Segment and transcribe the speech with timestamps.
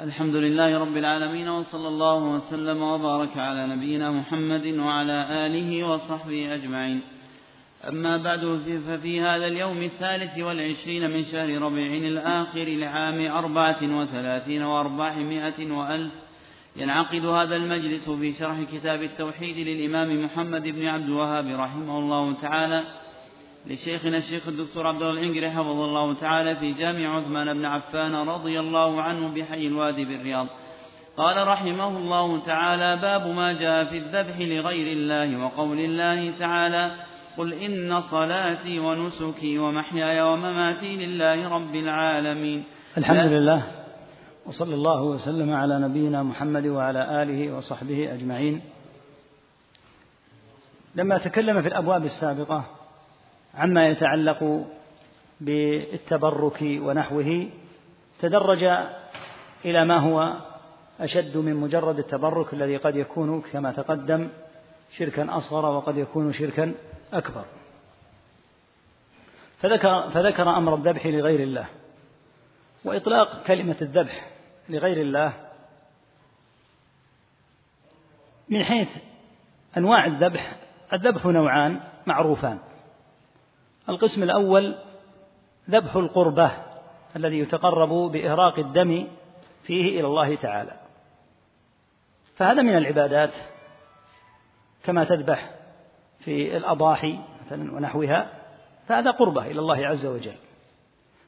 [0.00, 7.00] الحمد لله رب العالمين وصلى الله وسلم وبارك على نبينا محمد وعلى آله وصحبه أجمعين.
[7.88, 15.72] أما بعد ففي هذا اليوم الثالث والعشرين من شهر ربيع الآخر لعام أربعة وثلاثين وأربعمائة
[15.72, 16.12] وألف
[16.76, 22.84] ينعقد هذا المجلس في شرح كتاب التوحيد للإمام محمد بن عبد الوهاب رحمه الله تعالى.
[23.68, 28.60] لشيخنا الشيخ الدكتور عبد الله العنقري حفظه الله تعالى في جامع عثمان بن عفان رضي
[28.60, 30.46] الله عنه بحي الوادي بالرياض.
[31.16, 36.90] قال رحمه الله تعالى باب ما جاء في الذبح لغير الله وقول الله تعالى
[37.36, 42.64] قل إن صلاتي ونسكي ومحياي ومماتي لله رب العالمين.
[42.98, 43.62] الحمد لله
[44.46, 48.62] وصلى الله وسلم على نبينا محمد وعلى آله وصحبه أجمعين.
[50.94, 52.77] لما تكلم في الأبواب السابقة
[53.54, 54.66] عما يتعلق
[55.40, 57.48] بالتبرك ونحوه
[58.20, 58.64] تدرج
[59.64, 60.34] إلى ما هو
[61.00, 64.28] أشد من مجرد التبرك الذي قد يكون كما تقدم
[64.96, 66.74] شركا أصغر وقد يكون شركا
[67.12, 67.44] أكبر.
[69.58, 71.66] فذكر, فذكر أمر الذبح لغير الله
[72.84, 74.30] وإطلاق كلمة الذبح
[74.68, 75.32] لغير الله
[78.48, 78.88] من حيث
[79.76, 80.56] أنواع الذبح
[80.92, 82.58] الذبح نوعان معروفان.
[83.88, 84.74] القسم الأول
[85.70, 86.50] ذبح القربة
[87.16, 89.06] الذي يتقرب بإهراق الدم
[89.62, 90.72] فيه إلى الله تعالى.
[92.36, 93.34] فهذا من العبادات
[94.84, 95.50] كما تذبح
[96.18, 98.28] في الأضاحي مثلا ونحوها
[98.86, 100.36] فهذا قربة إلى الله عز وجل.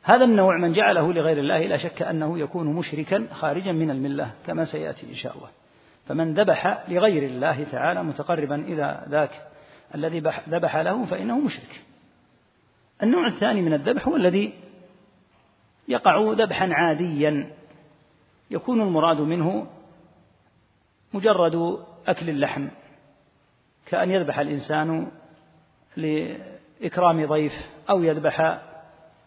[0.03, 4.64] هذا النوع من جعله لغير الله لا شك أنه يكون مشركا خارجا من الملة كما
[4.64, 5.48] سيأتي إن شاء الله.
[6.06, 9.31] فمن ذبح لغير الله تعالى متقربا إلى ذاك
[9.94, 11.89] الذي ذبح له فإنه مشرك.
[13.03, 14.53] النوع الثاني من الذبح هو الذي
[15.89, 17.53] يقع ذبحا عاديا.
[18.51, 19.67] يكون المراد منه
[21.15, 22.69] مجرد أكل اللحم
[23.87, 25.11] كأن يذبح الإنسان
[25.97, 27.53] لإكرام ضيف
[27.91, 28.60] أو يذبح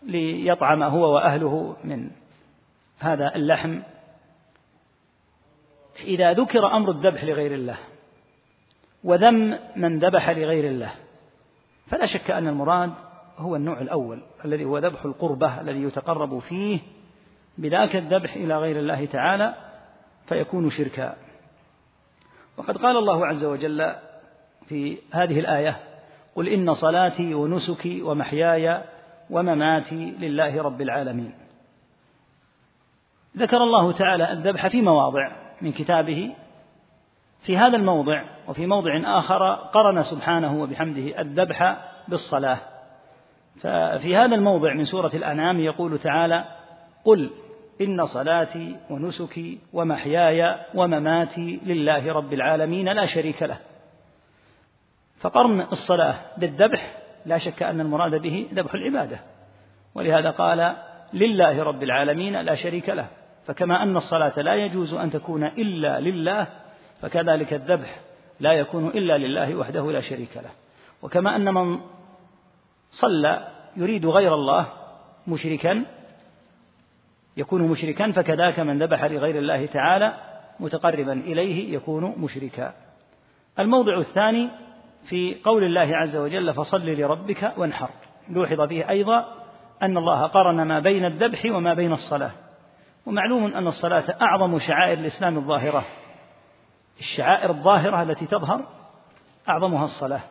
[0.04, 2.12] ليطعم هو وأهله من
[3.00, 3.80] هذا اللحم.
[6.00, 7.78] إذا ذكر أمر الذبح لغير الله
[9.04, 10.94] وذم من ذبح لغير الله
[11.88, 12.94] فلا شك أن المراد
[13.38, 16.80] هو النوع الأول الذي هو ذبح القربة الذي يتقرب فيه
[17.58, 19.54] بذاك الذبح إلى غير الله تعالى
[20.26, 21.16] فيكون شركا.
[22.58, 23.96] وقد قال الله عز وجل
[24.66, 25.80] في هذه الآية
[26.36, 28.84] قل إن صلاتي ونسكي ومحياي
[29.30, 31.34] ومماتي لله رب العالمين
[33.38, 36.36] ذكر الله تعالى الذبح في مواضع من كتابه.
[37.42, 41.78] في هذا الموضع وفي موضع آخر قرن سبحانه وبحمده الذبح
[42.08, 42.73] بالصلاة.
[43.62, 46.46] ففي هذا الموضع من سورة الأنعام يقول تعالى
[47.06, 47.30] قل
[47.82, 53.58] إن صلاتي ونسكي ومحياي ومماتي لله رب العالمين لا شريك له.
[55.20, 59.20] فقرن الصلاة بالذبح لا شك أن المراد به ذبح العبادة.
[59.96, 60.76] ولهذا قال
[61.14, 63.08] لله رب العالمين لا شريك له.
[63.46, 66.48] فكما أن الصلاة لا يجوز أن تكون إلا لله
[67.02, 68.00] فكذلك الذبح
[68.40, 70.52] لا يكون إلا لله وحده لا شريك له.
[71.02, 71.80] وكما أن من
[72.94, 74.68] صلى يريد غير الله
[75.28, 75.86] مشركا
[77.38, 80.14] يكون مشركا فكذاك من ذبح لغير الله تعالى
[80.60, 82.74] متقربا إليه يكون مشركا.
[83.60, 84.50] الموضع الثاني
[85.06, 87.90] في قول الله عز وجل فصل لربك وانحر.
[88.30, 89.26] لوحظ فيه أيضا
[89.82, 92.32] أن الله قرن ما بين الذبح وما بين الصلاة.
[93.06, 95.86] ومعلوم أن الصلاة أعظم شعائر الإسلام الظاهرة.
[97.00, 98.62] الشعائر الظاهرة التي تظهر
[99.50, 100.22] أعظمها الصلاة.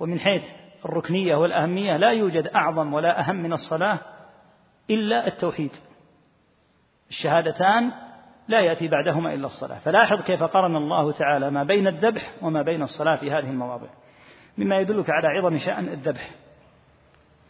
[0.00, 0.44] ومن حيث
[0.84, 3.98] الركنية والأهمية لا يوجد أعظم ولا أهم من الصلاة
[4.90, 5.70] إلا التوحيد.
[7.10, 7.92] الشهادتان
[8.48, 9.78] لا يأتي بعدهما إلا الصلاة.
[9.78, 13.88] فلاحظ كيف قرن الله تعالى ما بين الذبح وما بين الصلاة في هذه المواضع
[14.58, 16.30] مما يدلك على عظم شأن الذبح.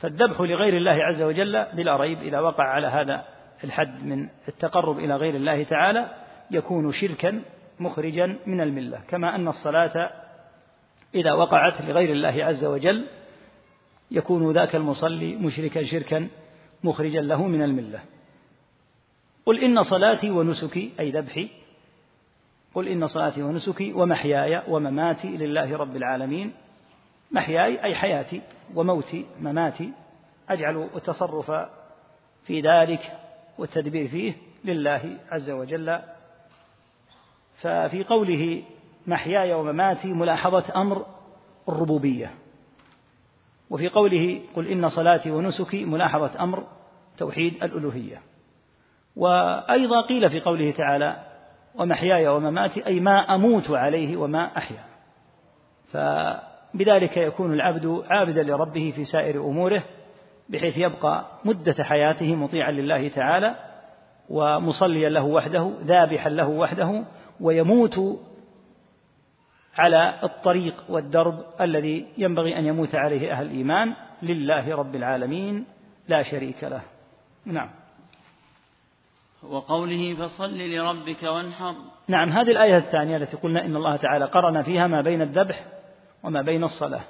[0.00, 3.24] فالذبح لغير الله عز وجل بلا ريب إذا وقع على هذا
[3.64, 6.08] الحد من التقرب إلى غير الله تعالى
[6.50, 7.42] يكون شركا
[7.80, 9.00] مخرجا من الملة.
[9.08, 10.10] كما أن الصلاة
[11.14, 13.06] إذا وقعت لغير الله عز وجل
[14.10, 16.28] يكون ذاك المصلي مشركا شركا
[16.84, 18.00] مخرجا له من الملة.
[19.46, 21.48] قل إن صلاتي ونسكي أي ذبحي.
[22.74, 26.52] قل إن صلاتي ونسكي ومحياي ومماتي لله رب العالمين.
[27.30, 28.40] محياي أي حياتي
[28.74, 29.92] وموتي مماتي.
[30.48, 31.50] أجعل التصرف
[32.44, 33.18] في ذلك
[33.58, 34.32] والتدبير فيه
[34.64, 35.98] لله عز وجل.
[37.60, 38.62] ففي قوله
[39.06, 41.06] محياي ومماتي ملاحظة أمر
[41.68, 42.34] الربوبية.
[43.70, 46.64] وفي قوله قل إن صلاتي ونسكي ملاحظة أمر
[47.18, 48.22] توحيد الألوهية.
[49.16, 51.16] وأيضا قيل في قوله تعالى
[51.74, 54.84] ومحياي ومماتي أي ما أموت عليه وما أحيا.
[55.92, 59.82] فبذلك يكون العبد عابدا لربه في سائر أموره
[60.48, 63.54] بحيث يبقى مدة حياته مطيعا لله تعالى
[64.28, 67.04] ومصليا له وحده ذابحا له وحده
[67.40, 68.00] ويموت
[69.76, 75.66] على الطريق والدرب الذي ينبغي أن يموت عليه أهل الإيمان لله رب العالمين
[76.08, 76.82] لا شريك له.
[77.46, 77.70] نعم.
[79.42, 81.74] وقوله فصل لربك وانحر.
[82.08, 85.64] نعم هذه الآية الثانية التي قلنا إن الله تعالى قرن فيها ما بين الذبح
[86.22, 87.00] وما بين الصلاة.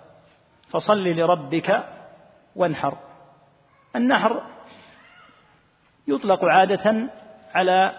[0.71, 1.85] فصل لربك
[2.57, 2.99] وانحر.
[3.97, 4.43] النحر
[6.09, 7.11] يطلق عادة
[7.55, 7.93] على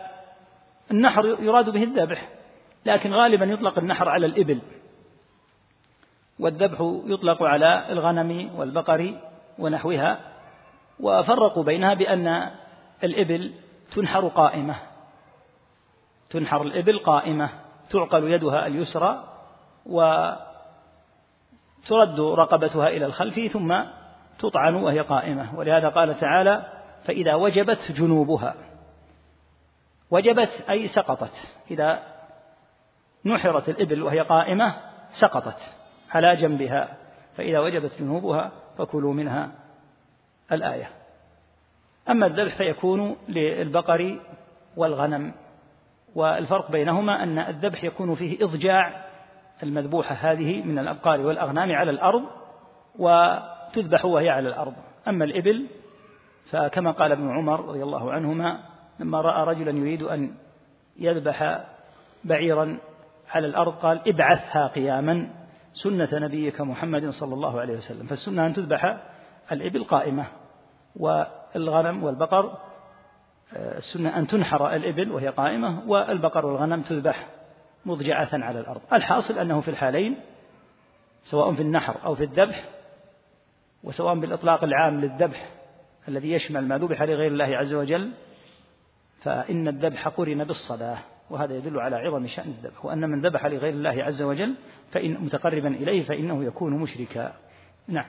[0.92, 2.39] النحر يراد به الذبح.
[2.86, 4.62] لكن غالبا يطلق النحر على الإبل
[6.40, 9.20] والذبح يطلق على الغنم والبقر
[9.60, 10.20] ونحوها
[11.00, 12.52] وفرقوا بينها بأن
[13.04, 13.54] الإبل
[13.96, 14.76] تنحر قائمة
[16.30, 17.50] تنحر الإبل قائمة
[17.90, 19.24] تعقل يدها اليسرى
[19.86, 20.40] وترد
[22.20, 23.84] رقبتها إلى الخلف ثم
[24.40, 25.56] تطعن وهي قائمة.
[25.56, 26.66] ولهذا قال تعالى
[27.06, 28.56] فإذا وجبت جنوبها
[30.12, 31.34] وجبت أي سقطت
[31.72, 32.04] إذا
[33.26, 34.76] نحرت الإبل وهي قائمة
[35.12, 35.58] سقطت
[36.12, 36.98] على جنبها
[37.38, 39.52] فإذا وجبت جنوبها فكلوا منها
[40.52, 40.90] الآية.
[42.10, 44.20] أما الذبح فيكون للبقر
[44.78, 45.34] والغنم
[46.16, 49.06] والفرق بينهما أن الذبح يكون فيه إضجاع
[49.64, 52.24] المذبوحة هذه من الأبقار والأغنام على الأرض
[53.00, 54.74] وتذبح وهي على الأرض.
[55.08, 55.66] أما الإبل
[56.52, 58.60] فكما قال ابن عمر رضي الله عنهما
[59.00, 60.36] لما رأى رجلا يريد أن
[60.98, 61.66] يذبح
[62.24, 62.78] بعيرا
[63.30, 65.30] على الأرض قال ابعثها قياما
[65.74, 68.06] سنة نبيك محمد صلى الله عليه وسلم.
[68.08, 68.98] فالسنة أن تذبح
[69.52, 70.26] الإبل قائمة
[70.96, 72.58] والغنم والبقر
[73.54, 77.28] آه، السنة أن تنحر الإبل وهي قائمة والبقر والغنم تذبح
[77.86, 78.82] مضجعة على الأرض.
[78.94, 80.18] الحاصل أنه في الحالين
[81.24, 82.66] سواء في النحر أو في الذبح
[83.84, 85.50] وسواء بالإطلاق العام للذبح
[86.08, 88.12] الذي يشمل ما ذبح لغير الله عز وجل
[89.22, 90.98] فإن الذبح قرن بالصلاة.
[91.30, 94.56] وهذا يدل على عظم شأن الذبح وأن من ذبح لغير الله عز وجل
[94.92, 97.34] فإن متقربا إليه فإنه يكون مشركا.
[97.88, 98.06] نعم.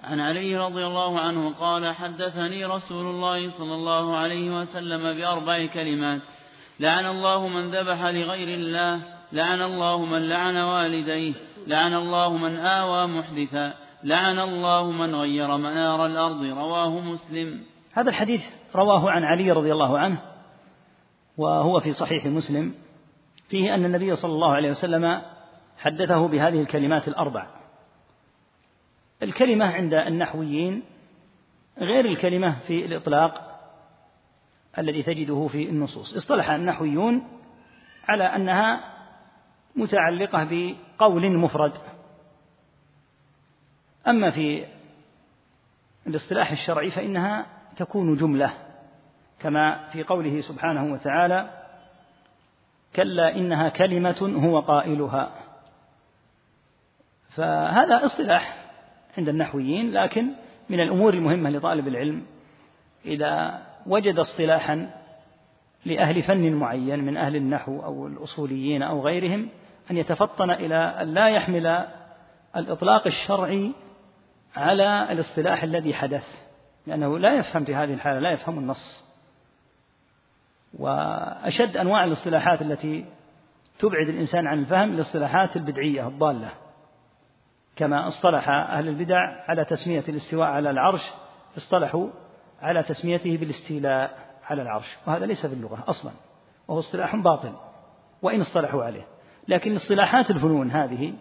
[0.00, 6.20] عن علي رضي الله عنه قال حدثني رسول الله صلى الله عليه وسلم بأربع كلمات
[6.80, 9.02] لعن الله من ذبح لغير الله
[9.32, 11.34] لعن الله من لعن والديه
[11.66, 17.60] لعن الله من آوى محدثا لعن الله من غير منار الأرض رواه مسلم.
[17.92, 18.40] هذا الحديث
[18.74, 20.18] رواه عن علي رضي الله عنه
[21.38, 22.74] وهو في صحيح مسلم
[23.48, 25.22] فيه أن النبي صلى الله عليه وسلم
[25.78, 27.46] حدثه بهذه الكلمات الأربع.
[29.22, 30.82] الكلمة عند النحويين
[31.78, 33.60] غير الكلمة في الإطلاق
[34.78, 36.16] الذي تجده في النصوص.
[36.16, 37.28] اصطلح النحويون
[38.08, 38.94] على أنها
[39.76, 41.72] متعلقة بقول مفرد.
[44.08, 44.66] أما في
[46.06, 47.46] الاصطلاح الشرعي فإنها
[47.76, 48.67] تكون جملة.
[49.40, 51.50] كما في قوله سبحانه وتعالى
[52.96, 55.30] كلا إنها كلمة هو قائلها.
[57.30, 58.56] فهذا اصطلاح
[59.18, 60.26] عند النحويين لكن
[60.68, 62.22] من الأمور المهمة لطالب العلم
[63.04, 64.90] إذا وجد اصطلاحا
[65.84, 69.48] لأهل فن معين من أهل النحو أو الأصوليين أو غيرهم
[69.90, 71.86] أن يتفطن إلى أن لا يحمل
[72.56, 73.72] الإطلاق الشرعي
[74.56, 76.48] على الاصطلاح الذي حدث
[76.86, 79.07] لأنه لا يفهم في هذه الحالة لا يفهم النص.
[80.78, 83.04] وأشد أنواع الاصطلاحات التي
[83.78, 86.50] تبعد الإنسان عن الفهم الاصطلاحات البدعية الضالة.
[87.76, 91.10] كما اصطلح أهل البدع على تسمية الاستواء على العرش
[91.56, 92.08] اصطلحوا
[92.62, 94.96] على تسميته بالاستيلاء على العرش.
[95.06, 96.12] وهذا ليس في اللغة أصلا
[96.68, 97.52] وهو اصطلاح باطل
[98.22, 99.06] وإن اصطلحوا عليه.
[99.48, 101.14] لكن اصطلاحات الفنون هذه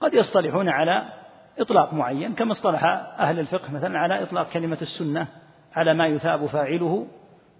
[0.00, 1.08] قد يصطلحون على
[1.58, 2.84] إطلاق معين كما اصطلح
[3.18, 5.26] أهل الفقه مثلا على إطلاق كلمة السنة
[5.74, 7.06] على ما يثاب فاعله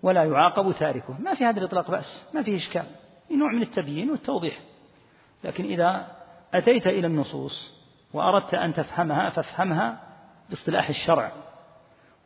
[0.05, 1.21] ولا يعاقب تاركه.
[1.21, 2.85] ما في هذا الإطلاق بأس ما فيه إشكال.
[3.31, 4.59] نوع من التبيين والتوضيح.
[5.45, 6.07] لكن إذا
[6.55, 7.75] أتيت إلى النصوص
[8.13, 10.01] وأردت أن تفهمها فافهمها
[10.51, 11.33] باصطلاح الشرع.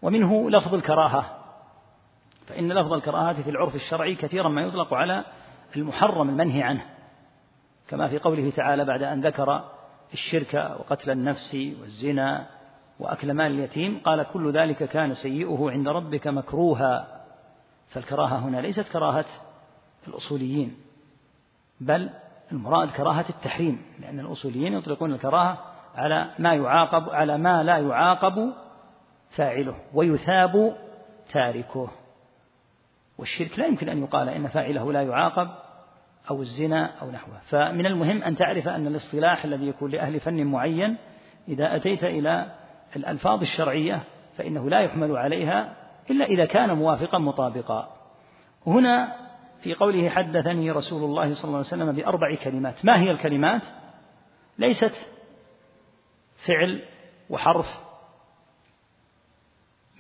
[0.03, 1.25] ومنه لفظ الكراهة.
[2.47, 5.25] فإن لفظ الكراهة في العرف الشرعي كثيرا ما يطلق على
[5.77, 6.85] المحرم المنهي عنه.
[7.89, 9.65] كما في قوله تعالى بعد أن ذكر
[10.13, 12.47] الشرك وقتل النفس والزنا
[13.01, 17.18] وأكل مال اليتيم قال كل ذلك كان سيئه عند ربك مكروها.
[17.89, 19.25] فالكراهة هنا ليست كراهة
[20.09, 20.77] الأصوليين
[21.81, 22.11] بل
[22.53, 25.59] المراد كراهة التحريم لأن الأصوليين يطلقون الكراهة
[25.95, 28.53] على ما يعاقب على ما لا يعاقب
[29.31, 30.77] فاعله ويثاب
[31.33, 31.91] تاركه.
[33.19, 35.49] والشرك لا يمكن أن يقال إن فاعله لا يعاقب
[36.31, 37.39] أو الزنا أو نحوه.
[37.49, 40.97] فمن المهم أن تعرف أن الاصطلاح الذي يكون لأهل فن معين
[41.49, 42.47] إذا أتيت إلى
[42.97, 44.03] الألفاظ الشرعية
[44.37, 45.77] فإنه لا يحمل عليها
[46.11, 47.97] إلا إذا كان موافقا مطابقا.
[48.67, 49.17] هنا
[49.63, 52.85] في قوله حدثني رسول الله صلى الله عليه وسلم بأربع كلمات.
[52.85, 53.63] ما هي الكلمات؟
[54.59, 54.95] ليست
[56.47, 56.83] فعل
[57.31, 57.81] وحرف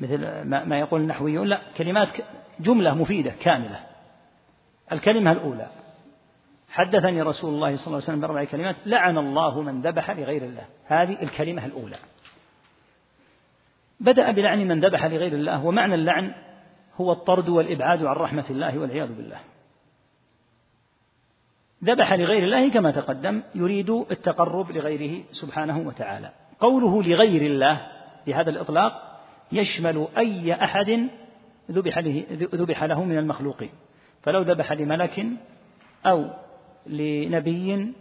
[0.00, 2.08] مثل ما يقول النحويون لا كلمات
[2.60, 3.80] جملة مفيدة كاملة.
[4.92, 5.70] الكلمة الأولى.
[6.68, 8.76] حدثني رسول الله صلى الله عليه وسلم بأربع كلمات.
[8.86, 10.64] لعن الله من ذبح لغير الله.
[10.86, 11.96] هذه الكلمة الأولى.
[14.00, 16.32] بدأ بلعن من ذبح لغير الله ومعنى اللعن
[16.96, 19.38] هو الطرد والإبعاد عن رحمة الله والعياذ بالله.
[21.84, 26.30] ذبح لغير الله كما تقدم يريد التقرب لغيره سبحانه وتعالى.
[26.60, 27.86] قوله لغير الله
[28.26, 29.20] بهذا الإطلاق
[29.52, 31.08] يشمل أي أحد
[31.70, 32.24] ذبح له,
[32.54, 33.70] ذبح له من المخلوقين
[34.22, 35.26] فلو ذبح لملك
[36.06, 36.30] أو
[36.86, 37.94] لنبي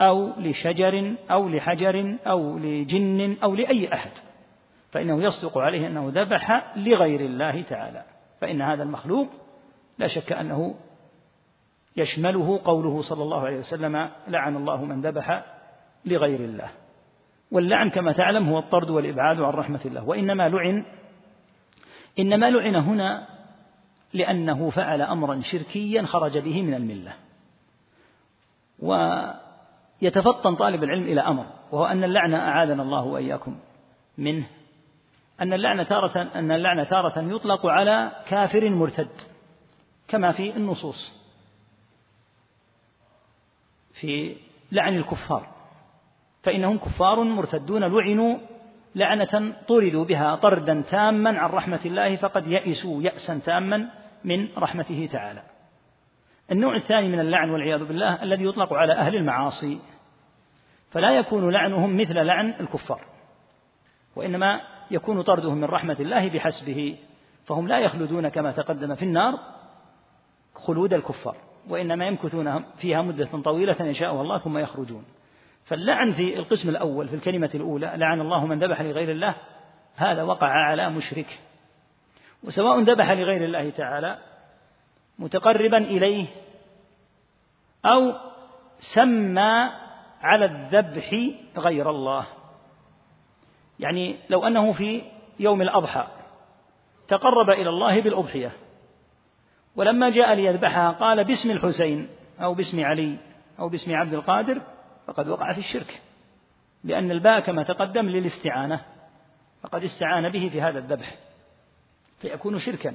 [0.00, 4.10] أو لشجر أو لحجر أو لجن أو لأي أحد.
[4.94, 8.04] فإنه يصدق عليه أنه ذبح لغير الله تعالى
[8.40, 9.28] فإن هذا المخلوق
[9.98, 10.74] لا شك أنه
[11.96, 15.44] يشمله قوله صلى الله عليه وسلم لعن الله من ذبح
[16.04, 16.68] لغير الله
[17.50, 20.84] واللعن كما تعلم هو الطرد والإبعاد عن رحمة الله وإنما لعن
[22.18, 23.26] إنما لعن هنا
[24.12, 27.12] لأنه فعل أمرا شركيا خرج به من الملة.
[30.02, 33.56] ويتفطن طالب العلم إلى أمر وهو أن اللعنة أعاذنا الله وإياكم
[34.18, 34.46] منه.
[35.40, 39.10] أن اللعنة تارة أن اللعنة تارة يطلق على كافر مرتد
[40.08, 41.24] كما في النصوص
[43.92, 44.36] في
[44.72, 45.46] لعن الكفار
[46.42, 48.38] فإنهم كفار مرتدون لعنوا
[48.94, 53.90] لعنة طردوا بها طردا تاما عن رحمة الله فقد يئسوا يأسا تاما
[54.24, 55.42] من رحمته تعالى.
[56.52, 59.78] النوع الثاني من اللعن والعياذ بالله الذي يطلق على أهل المعاصي
[60.90, 63.00] فلا يكون لعنهم مثل لعن الكفار
[64.16, 64.60] وإنما
[64.94, 66.98] يكون طردهم من رحمة الله بحسبه
[67.44, 69.38] فهم لا يخلدون كما تقدم في النار
[70.54, 71.36] خلود الكفار
[71.68, 75.04] وإنما يمكثون فيها مدة طويلة يشاءها الله ثم يخرجون.
[75.64, 79.34] فاللعن في القسم الأول في الكلمة الأولى لعن الله من ذبح لغير الله
[79.96, 81.40] هذا وقع على مشرك.
[82.42, 84.18] وسواء ذبح لغير الله تعالى
[85.18, 86.26] متقربا إليه
[87.84, 88.12] أو
[88.78, 89.70] سمى
[90.20, 92.26] على الذبح غير الله.
[93.80, 95.02] يعني لو أنه في
[95.40, 96.06] يوم الأضحى
[97.08, 98.52] تقرب إلى الله بالأضحية
[99.76, 102.08] ولما جاء ليذبحها قال باسم الحسين
[102.40, 103.16] أو باسم علي
[103.58, 104.62] أو باسم عبد القادر
[105.06, 106.02] فقد وقع في الشرك
[106.84, 108.80] لأن الباء كما تقدم للاستعانة
[109.62, 111.14] فقد استعان به في هذا الذبح
[112.18, 112.94] فيكون شركا.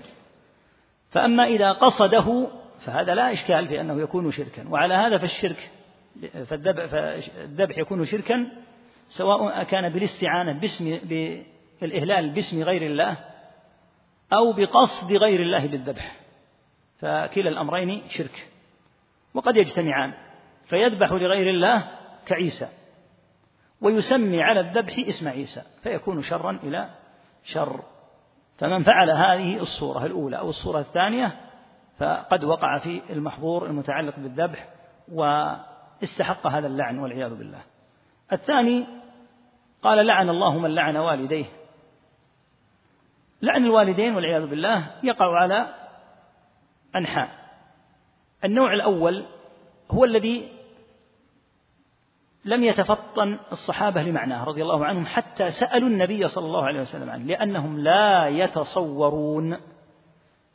[1.12, 2.48] فأما إذا قصده
[2.80, 5.72] فهذا لا إشكال في أنه يكون شركا وعلى هذا فالشرك
[6.46, 8.48] فالذبح يكون شركا
[9.10, 13.18] سواء كان بالاستعانة باسم بالإهلال باسم غير الله
[14.34, 16.16] أو بقصد غير الله بالذبح.
[17.00, 18.50] فكلا الأمرين شرك.
[19.34, 20.14] وقد يجتمعان.
[20.66, 21.88] فيذبح لغير الله
[22.26, 22.68] كعيسى.
[23.82, 25.62] ويسمي على الذبح اسم عيسى.
[25.84, 26.90] فيكون شرا إلى
[27.44, 27.84] شر.
[28.58, 31.36] فمن فعل هذه الصورة الأولى أو الصورة الثانية
[31.98, 34.70] فقد وقع في المحظور المتعلق بالذبح
[35.12, 37.62] واستحق هذا اللعن والعياذ بالله.
[38.34, 38.99] الثاني
[39.84, 41.46] قال لعن الله من لعن والديه.
[43.42, 45.74] لعن الوالدين والعياذ بالله يقع على
[46.96, 47.30] أنحاء.
[48.44, 49.26] النوع الأول
[49.92, 50.60] هو الذي
[52.46, 57.24] لم يتفطن الصحابة لمعناه رضي الله عنهم حتى سألوا النبي صلى الله عليه وسلم عنه
[57.24, 59.54] لأنهم لا يتصورون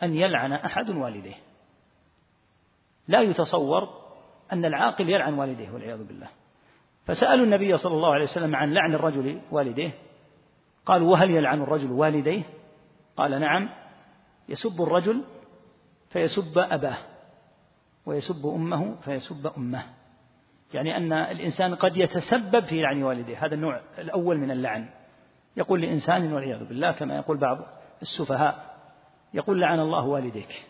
[0.03, 1.37] أن يلعن أحد والديه.
[3.09, 3.89] لا يتصور
[4.53, 6.29] أن العاقل يلعن والديه والعياذ بالله.
[7.05, 9.91] فسألوا النبي صلى الله عليه وسلم عن لعن الرجل والديه.
[10.87, 12.43] قالوا وهل يلعن الرجل والديه؟
[13.17, 13.69] قال نعم
[14.49, 15.25] يسب الرجل
[16.11, 16.97] فيسب أباه
[18.07, 19.83] ويسب أمه فيسب أمه.
[20.75, 24.89] يعني أن الإنسان قد يتسبب في لعن والديه هذا النوع الأول من اللعن.
[25.57, 27.59] يقول لإنسان والعياذ بالله كما يقول بعض
[28.03, 28.77] السفهاء
[29.35, 30.65] يقول لعن الله والديك.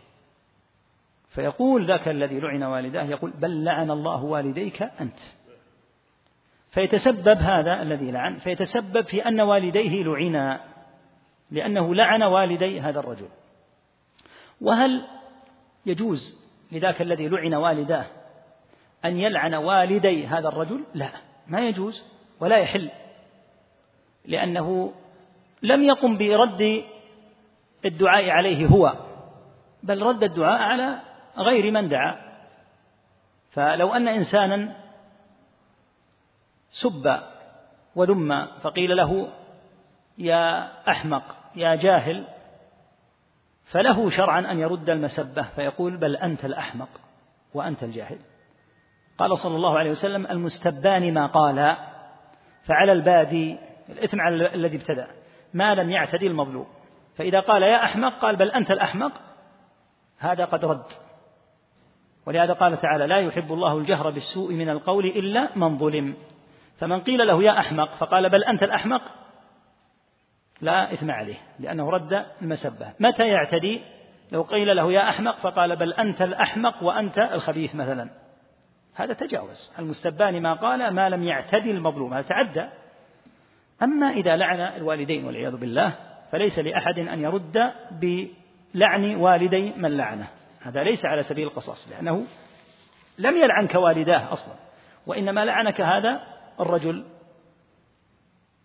[1.28, 5.18] فيقول ذاك الذي لعن والداه يقول بل لعن الله والديك أنت.
[6.74, 10.60] فيتسبب هذا الذي لعن فيتسبب في أن والديه لعنا
[11.50, 13.28] لأنه لعن والدي هذا الرجل.
[14.60, 15.04] وهل
[15.86, 18.06] يجوز لذاك الذي لعن والداه
[19.04, 21.08] أن يلعن والدي هذا الرجل؟ لا
[21.46, 22.90] ما يجوز ولا يحل
[24.24, 24.92] لأنه
[25.62, 26.84] لم يقم برد
[27.84, 28.94] الدعاء عليه هو
[29.82, 30.98] بل رد الدعاء على
[31.38, 32.16] غير من دعا.
[33.50, 34.83] فلو أن إنسانا
[36.74, 37.20] سب
[37.94, 39.28] وذم فقيل له
[40.18, 41.22] يا أحمق
[41.56, 42.24] يا جاهل
[43.64, 46.88] فله شرعا أن يرد المسبة فيقول بل أنت الأحمق
[47.54, 48.18] وأنت الجاهل.
[49.18, 51.76] قال صلى الله عليه وسلم المستبان ما قال
[52.62, 55.06] فعلى البادي الإثم على الذي ابتدأ
[55.54, 56.66] ما لم يعتدي المظلوم.
[57.16, 59.12] فإذا قال يا أحمق قال بل أنت الأحمق
[60.18, 60.86] هذا قد رد.
[62.26, 66.14] ولهذا قال تعالى لا يحب الله الجهر بالسوء من القول إلا من ظلم.
[66.78, 69.02] فمن قيل له يا أحمق فقال بل أنت الأحمق
[70.60, 72.92] لا إثم عليه لأنه رد المسبة.
[73.00, 73.80] متى يعتدي؟
[74.32, 78.10] لو قيل له يا أحمق فقال بل أنت الأحمق وأنت الخبيث مثلا.
[78.94, 79.72] هذا تجاوز.
[79.78, 82.66] المستبان ما قال ما لم يعتدي المظلوم هذا تعدى.
[83.82, 85.94] أما إذا لعن الوالدين والعياذ بالله
[86.32, 90.28] فليس لأحد أن يرد بلعن والدي من لعنه.
[90.60, 92.26] هذا ليس على سبيل القصاص لأنه
[93.18, 94.54] لم يلعن كوالداه أصلا
[95.06, 97.04] وإنما لعنك هذا الرجل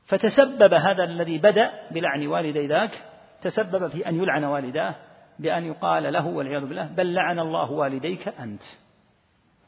[0.05, 3.03] فتسبب هذا الذي بدأ بلعن والدي ذاك
[3.41, 4.95] تسبب في أن يلعن والداه
[5.39, 8.61] بأن يقال له والعياذ بالله بل لعن الله والديك أنت.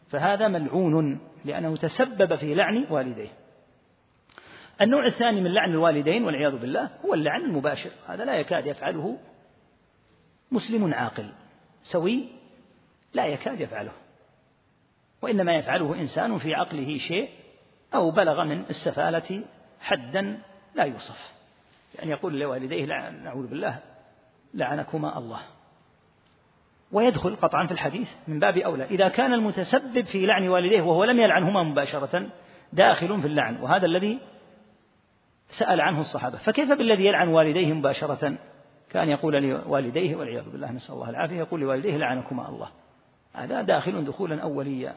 [0.10, 3.30] فهذا ملعون لأنه تسبب في لعن والديه.
[4.82, 9.18] النوع الثاني من لعن الوالدين والعياذ بالله هو اللعن المباشر هذا لا يكاد يفعله
[10.52, 11.32] مسلم عاقل
[11.84, 12.30] سوي
[13.14, 13.94] لا يكاد يفعله.
[15.22, 17.30] وإنما يفعله إنسان في عقله شيء
[17.96, 19.44] أو بلغ من السفالة
[19.82, 20.40] حدا
[20.76, 21.32] لا يوصف.
[21.96, 23.80] يعني يقول لوالديه نعوذ بالله
[24.54, 25.40] لعنكما الله.
[26.92, 28.84] ويدخل قطعا في الحديث من باب أولى.
[28.86, 32.30] إذا كان المتسبب في لعن والديه وهو لم يلعنهما مباشرة
[32.74, 33.62] داخل في اللعن.
[33.62, 34.20] وهذا الذي
[35.50, 36.38] سأل عنه الصحابة.
[36.38, 38.38] فكيف بالذي يلعن والديه مباشرة؟
[38.90, 41.38] كان يقول لوالديه والعياذ بالله نسأل الله العافية.
[41.38, 42.70] يقول لوالديه لعنكما الله.
[43.34, 44.96] هذا داخل دخولا أوليا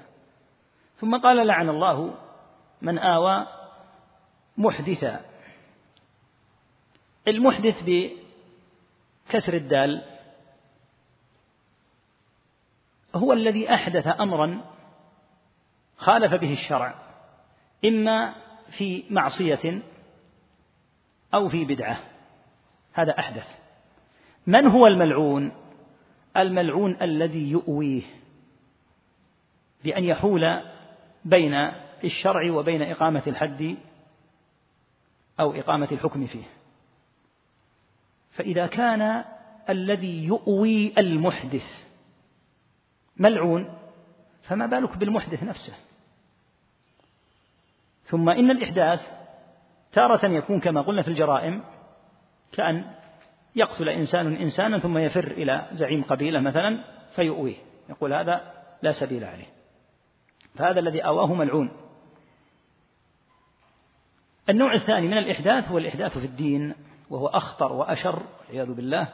[0.97, 2.15] ثم قال لعن الله
[2.83, 3.47] من آوى
[4.57, 5.21] محدثا.
[7.29, 10.03] المحدث بكسر الدال
[13.15, 14.65] هو الذي أحدث أمرا
[15.97, 16.95] خالف به الشرع
[17.85, 18.35] إما
[18.71, 19.83] في معصية
[21.35, 22.01] أو في بدعة.
[22.93, 23.59] هذا أحدث.
[24.47, 25.53] من هو الملعون؟
[26.37, 28.03] الملعون الذي يؤويه
[29.85, 30.61] بأن يحول
[31.25, 31.73] بين
[32.05, 33.77] الشرع وبين إقامة الحد
[35.41, 36.45] أو إقامة الحكم فيه.
[38.31, 39.25] فإذا كان
[39.69, 41.85] الذي يؤوي المحدث
[43.17, 43.79] ملعون
[44.43, 45.75] فما بالك بالمحدث نفسه؟
[48.05, 49.11] ثم إن الإحداث
[49.93, 51.65] تارة يكون كما قلنا في الجرائم
[52.53, 52.85] كأن
[53.57, 57.57] يقتل إنسان إنسانا ثم يفر إلى زعيم قبيلة مثلا فيؤويه
[57.91, 59.47] يقول هذا لا سبيل عليه.
[60.55, 61.71] فهذا الذي أواه ملعون.
[64.49, 66.75] النوع الثاني من الإحداث هو الإحداث في الدين
[67.11, 69.09] وهو أخطر وأشر والعياذ بالله.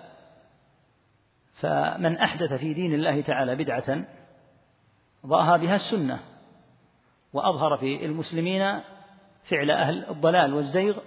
[1.55, 4.05] فمن أحدث في دين الله تعالى بدعة
[5.27, 6.19] ضاها بها السنة
[7.33, 8.81] وأظهر في المسلمين
[9.45, 10.99] فعل أهل الضلال والزيغ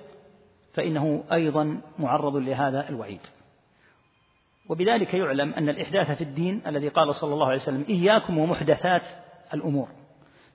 [0.73, 3.21] فإنه أيضا معرض لهذا الوعيد.
[4.69, 9.03] وبذلك يعلم أن الإحداث في الدين الذي قال صلى الله عليه وسلم إياكم ومحدثات
[9.53, 9.89] الأمور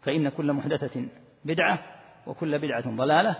[0.03, 1.05] فإن كل محدثة
[1.45, 1.79] بدعة
[2.27, 3.37] وكل بدعة ضلالة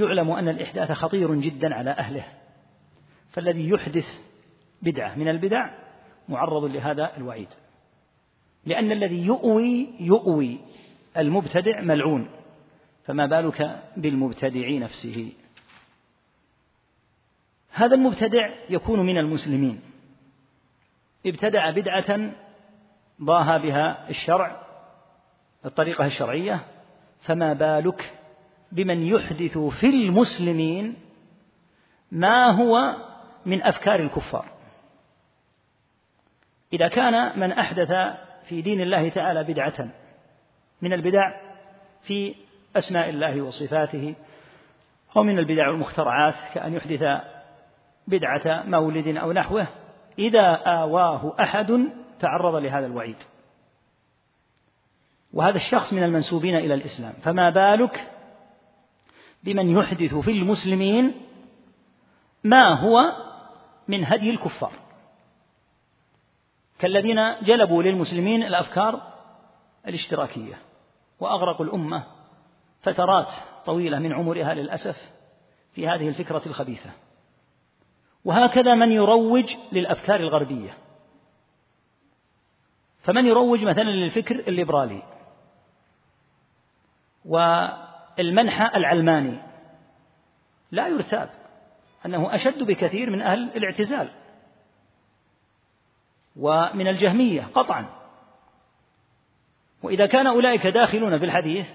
[0.00, 2.24] يعلم أن الإحداث خطير جدا على أهله
[3.30, 4.20] فالذي يحدث
[4.82, 5.70] بدعة من البدع
[6.28, 7.48] معرض لهذا الوعيد.
[8.66, 10.58] لأن الذي يؤوي يؤوي
[11.16, 12.30] المبتدع ملعون
[13.04, 15.32] فما بالك بالمبتدع نفسه؟
[17.72, 19.80] هذا المبتدع يكون من المسلمين.
[21.26, 22.32] ابتدع بدعة
[23.22, 24.66] ضاها بها الشرع
[25.64, 26.66] الطريقة الشرعية
[27.20, 28.19] فما بالك
[28.72, 30.96] بمن يحدث في المسلمين
[32.12, 32.96] ما هو
[33.46, 34.46] من أفكار الكفار.
[36.72, 37.92] إذا كان من أحدث
[38.44, 39.88] في دين الله تعالى بدعة
[40.82, 41.40] من البدع
[42.02, 42.34] في
[42.76, 44.14] أسماء الله وصفاته
[45.16, 47.04] أو من البدع والمخترعات كأن يحدث
[48.06, 49.66] بدعة مولد أو نحوه
[50.18, 51.88] إذا آواه أحد
[52.20, 53.16] تعرض لهذا الوعيد.
[55.32, 57.12] وهذا الشخص من المنسوبين إلى الإسلام.
[57.12, 58.10] فما بالك
[59.44, 61.14] بمن يحدث في المسلمين
[62.44, 63.12] ما هو
[63.88, 64.72] من هدي الكفار.
[66.78, 69.02] كالذين جلبوا للمسلمين الأفكار
[69.86, 70.58] الاشتراكية
[71.20, 72.04] وأغرقوا الأمة
[72.82, 73.28] فترات
[73.66, 75.12] طويلة من عمرها للأسف
[75.72, 76.90] في هذه الفكرة الخبيثة.
[78.24, 80.76] وهكذا من يروج للأفكار الغربية.
[83.02, 85.02] فمن يروج مثلا للفكر الليبرالي
[88.18, 89.38] والمنحى العلماني.
[90.70, 91.30] لا يرتاب
[92.06, 94.08] أنه أشد بكثير من أهل الاعتزال.
[96.36, 97.86] ومن الجهمية قطعا.
[99.82, 101.68] وإذا كان أولئك داخلون في الحديث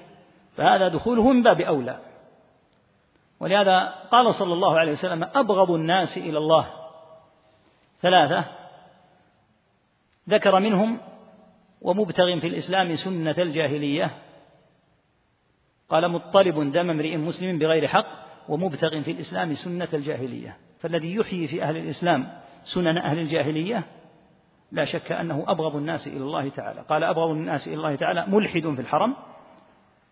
[0.57, 1.99] فهذا دخوله من باب أولى.
[3.39, 6.67] ولهذا قال صلى الله عليه وسلم أبغض الناس إلى الله.
[8.01, 8.45] ثلاثة
[10.29, 10.97] ذكر منهم
[11.81, 14.24] ومبتغ في الإسلام سنة الجاهلية.
[15.89, 18.05] قال مطلب دم امرئ مسلم بغير حق
[18.49, 20.57] ومبتغ في الإسلام سنة الجاهلية.
[20.79, 22.27] فالذي يحيي في أهل الإسلام
[22.63, 23.83] سنن أهل الجاهلية
[24.71, 26.81] لا شك أنه أبغض الناس إلى الله تعالى.
[26.81, 29.15] قال أبغض الناس إلى الله تعالى ملحد في الحرم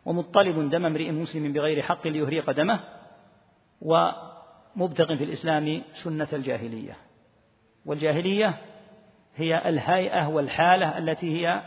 [0.06, 2.80] ومطلب دم امرئ مسلم بغير حق ليهريق دمه
[3.82, 6.98] ومبتغ في الإسلام سنة الجاهلية.
[7.86, 8.58] والجاهلية
[9.36, 11.62] هي الهيئة والحالة التي هي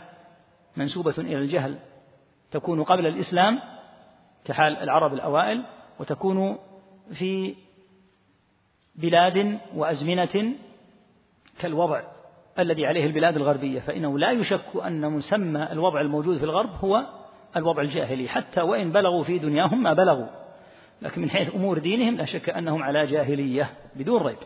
[0.77, 1.79] منسوبة إلى الجهل.
[2.51, 3.59] تكون قبل الإسلام
[4.47, 5.63] كحال العرب الأوائل
[5.99, 6.57] وتكون
[7.13, 7.55] في
[8.95, 10.53] بلاد وأزمنة
[11.59, 12.01] كالوضع
[12.59, 13.79] الذي عليه البلاد الغربية.
[13.79, 17.05] فإنه لا يشك أن مسمى الوضع الموجود في الغرب هو
[17.55, 18.29] الوضع الجاهلي.
[18.29, 20.27] حتى وإن بلغوا في دنياهم ما بلغوا.
[21.01, 24.37] لكن من حيث أمور دينهم لا شك أنهم على جاهلية بدون ريب.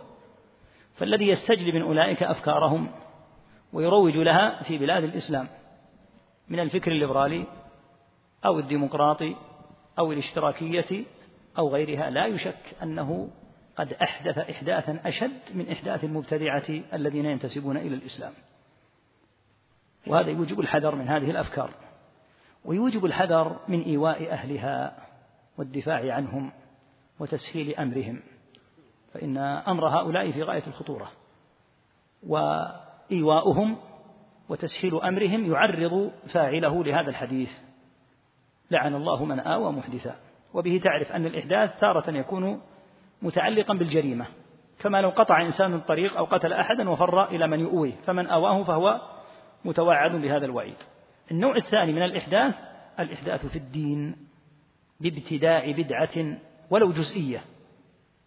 [0.95, 2.91] فالذي يستجلب من أولئك أفكارهم
[3.73, 5.47] ويروج لها في بلاد الإسلام
[6.49, 7.45] من الفكر الليبرالي
[8.45, 9.35] أو الديمقراطي
[9.99, 11.05] أو الاشتراكية
[11.57, 13.29] أو غيرها لا يشك أنه
[13.75, 18.33] قد أحدث إحداثا أشد من إحداث المبتدعة الذين ينتسبون إلى الإسلام.
[20.07, 21.73] وهذا يوجب الحذر من هذه الأفكار
[22.65, 25.07] ويوجب الحذر من إيواء أهلها
[25.57, 26.51] والدفاع عنهم
[27.19, 28.21] وتسهيل أمرهم.
[29.13, 31.11] فإن أمر هؤلاء في غاية الخطورة
[32.27, 33.77] وإيواؤهم
[34.49, 37.49] وتسهيل أمرهم يعرض فاعله لهذا الحديث.
[38.71, 40.15] لعن الله من آوى محدثا.
[40.53, 42.61] وبه تعرف أن الإحداث تارة يكون
[43.21, 44.25] متعلقا بالجريمة.
[44.79, 49.01] كما لو قطع إنسان الطريق أو قتل أحدا وفر إلى من يؤويه فمن آواه فهو
[49.65, 50.77] متوعد بهذا الوعيد.
[51.31, 52.59] النوع الثاني من الإحداث
[52.99, 54.15] الإحداث في الدين
[54.99, 56.37] بابتداع بدعة
[56.69, 57.41] ولو جزئية.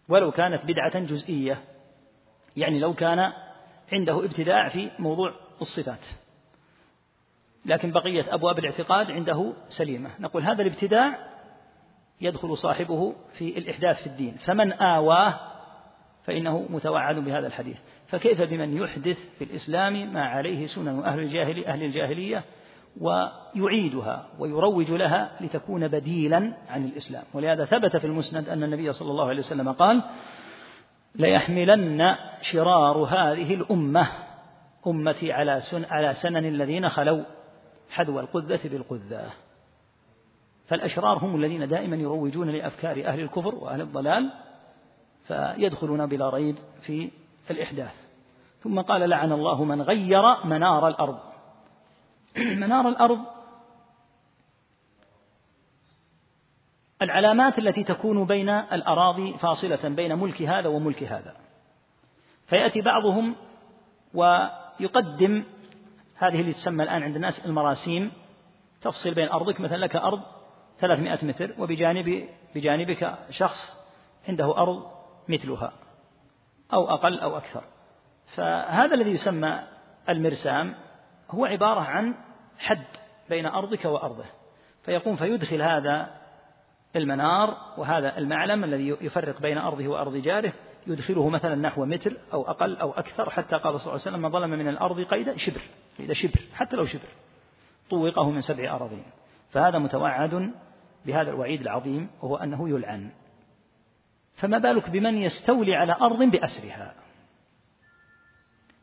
[0.09, 1.57] ولو كانت بدعة جزئية.
[2.57, 3.31] يعني لو كان
[3.93, 6.24] عنده ابتداع في موضوع الصفات.
[7.65, 10.09] لكن بقية أبواب الاعتقاد عنده سليمة.
[10.19, 11.17] نقول هذا الابتداع
[12.21, 14.35] يدخل صاحبه في الإحداث في الدين.
[14.45, 15.39] فمن آواه
[16.23, 17.77] فإنه متوعد بهذا الحديث.
[18.07, 22.43] فكيف بمن يحدث في الإسلام ما عليه سنن أهل الجاهلية أهل الجاهلية
[23.01, 29.27] ويعيدها ويروج لها لتكون بديلا عن الإسلام؟ ولهذا ثبت في المسند أن النبي صلى الله
[29.27, 30.01] عليه وسلم قال
[31.15, 34.07] ليحملن شرار هذه الأمة
[34.87, 37.23] أمتي على سن على سنن الذين خلوا
[37.89, 39.31] حذو القذة بالقذة.
[40.67, 44.31] فالأشرار هم الذين دائما يروجون لأفكار أهل الكفر وأهل الضلال
[45.27, 47.11] فيدخلون بلا ريب في
[47.51, 47.93] الإحداث.
[48.63, 51.19] ثم قال لعن الله من غير منار الأرض.
[52.63, 53.19] منار الأرض
[57.01, 61.35] العلامات التي تكون بين الأراضي فاصلة بين ملك هذا وملك هذا.
[62.47, 63.35] فيأتي بعضهم
[64.13, 65.43] ويقدم
[66.17, 68.11] هذه اللي تسمى الآن عند الناس المراسيم.
[68.81, 70.21] تفصل بين أرضك مثلا لك أرض
[70.79, 73.85] 300 متر وبجانب بجانبك شخص
[74.27, 74.83] عنده أرض
[75.27, 75.73] مثلها
[76.73, 77.63] أو أقل أو أكثر.
[78.35, 79.59] فهذا الذي يسمى
[80.09, 80.75] المرسام
[81.29, 82.15] هو عبارة عن
[82.57, 82.85] حد
[83.29, 84.25] بين أرضك وأرضه.
[84.83, 86.25] فيقوم فيدخل هذا
[86.95, 90.53] المنار وهذا المعلم الذي يفرق بين أرضه وأرض جاره
[90.87, 94.29] يدخله مثلا نحو متر أو أقل أو أكثر حتى قال صلى الله عليه وسلم ما
[94.29, 95.61] ظلم من الأرض قيدا شبر
[95.99, 97.07] إذا شبر حتى لو شبر
[97.89, 99.03] طوقه من سبع أراضين.
[99.49, 100.53] فهذا متوعد
[101.05, 103.11] بهذا الوعيد العظيم وهو أنه يلعن.
[104.35, 106.95] فما بالك بمن يستولي على أرض بأسرها؟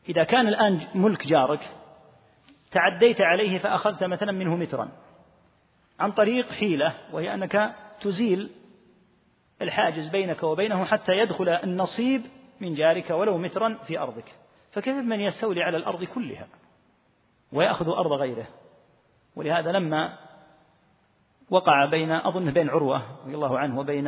[0.09, 1.71] إذا كان الآن ملك جارك
[2.71, 4.88] تعديت عليه فأخذت مثلا منه مترا
[6.01, 8.51] عن طريق حيلة وهي أنك تزيل
[9.62, 12.22] الحاجز بينك وبينه حتى يدخل النصيب
[12.61, 14.35] من جارك ولو مترا في أرضك.
[14.70, 16.46] فكيف من يستولي على الأرض كلها
[17.53, 18.46] ويأخذ أرض غيره؟
[19.37, 20.18] ولهذا لما
[21.51, 24.05] وقع بين أظن بين عروة رضي الله عنه وبين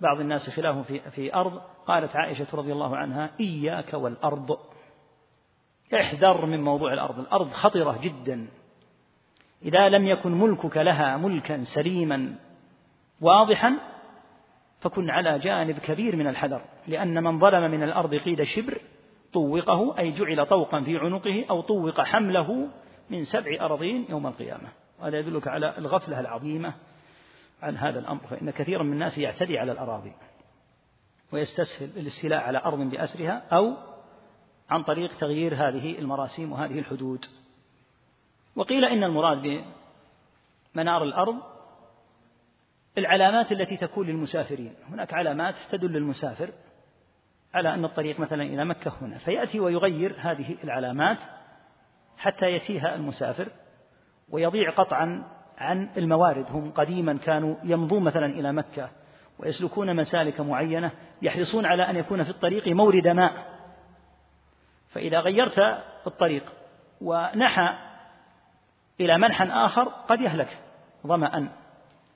[0.00, 4.58] بعض الناس خلاف في, في أرض قالت عائشة رضي الله عنها إياك والأرض.
[5.94, 7.18] احذر من موضوع الأرض.
[7.18, 8.48] الأرض خطرة جدا.
[9.62, 12.36] إذا لم يكن ملكك لها ملكا سليما
[13.20, 13.89] واضحا
[14.80, 18.78] فكن على جانب كبير من الحذر لأن من ظلم من الأرض قيد شبر
[19.32, 22.68] طوقه أي جعل طوقا في عنقه أو طوق حمله
[23.10, 24.68] من سبع أراضين يوم القيامة.
[25.00, 26.74] وهذا يدلك على الغفلة العظيمة
[27.62, 30.12] عن هذا الأمر فإن كثيرا من الناس يعتدي على الأراضي
[31.32, 33.74] ويستسهل الاستيلاء على أرض بأسرها أو
[34.70, 37.24] عن طريق تغيير هذه المراسيم وهذه الحدود.
[38.56, 39.64] وقيل إن المراد
[40.74, 41.36] بمنار الأرض
[42.98, 44.74] العلامات التي تكون للمسافرين.
[44.88, 46.50] هناك علامات تدل المسافر
[47.54, 49.18] على أن الطريق مثلا إلى مكة هنا.
[49.18, 51.18] فيأتي ويغير هذه العلامات
[52.18, 53.48] حتى يتيها المسافر
[54.28, 55.24] ويضيع قطعا
[55.58, 56.50] عن الموارد.
[56.50, 58.90] هم قديما كانوا يمضون مثلا إلى مكة
[59.38, 60.90] ويسلكون مسالك معينة
[61.22, 63.60] يحرصون على أن يكون في الطريق مورد ماء.
[64.88, 65.58] فإذا غيرت
[66.06, 66.52] الطريق
[67.00, 67.74] ونحى
[69.00, 70.58] إلى منحى آخر قد يهلك
[71.06, 71.59] ظمأ.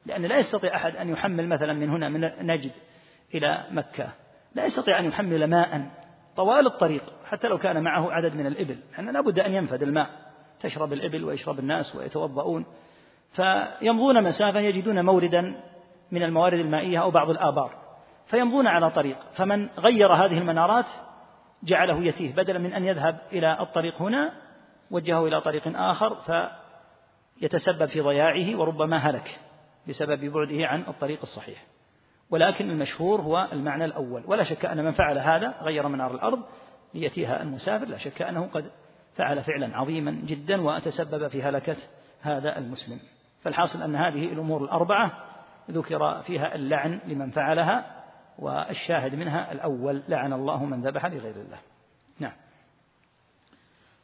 [0.06, 2.72] لأن لا يستطيع أحد أن يحمل مثلا من هنا من نجد
[3.34, 4.08] إلى مكة.
[4.54, 5.90] لا يستطيع أن يحمل ماء
[6.36, 8.78] طوال الطريق حتى لو كان معه عدد من الإبل.
[8.92, 10.10] لأن لابد أن ينفد الماء.
[10.60, 12.66] تشرب الإبل ويشرب الناس ويتوضؤون.
[13.32, 15.60] فيمضون مسافة يجدون موردا
[16.10, 17.70] من الموارد المائية أو بعض الآبار.
[18.26, 19.16] فيمضون على طريق.
[19.34, 20.86] فمن غير هذه المنارات
[21.62, 22.34] جعله يتيه.
[22.34, 24.32] بدلا من أن يذهب إلى الطريق هنا
[24.90, 26.16] وجهه إلى طريق آخر
[27.40, 29.38] فيتسبب في ضياعه وربما هلك.
[29.88, 31.64] بسبب بعده عن الطريق الصحيح.
[32.31, 34.23] ولكن المشهور هو المعنى الأول.
[34.27, 36.42] ولا شك أن من فعل هذا غير منار الأرض
[36.94, 37.87] ليتيها المسافر.
[37.87, 38.70] لا شك أنه قد
[39.14, 41.77] فعل فعلا عظيما جدا وتسبب في هلكة
[42.20, 43.01] هذا المسلم.
[43.42, 45.25] فالحاصل أن هذه الأمور الأربعة
[45.70, 48.05] ذكر فيها اللعن لمن فعلها
[48.38, 51.59] والشاهد منها الأول لعن الله من ذبح لغير الله.
[52.18, 52.33] نعم.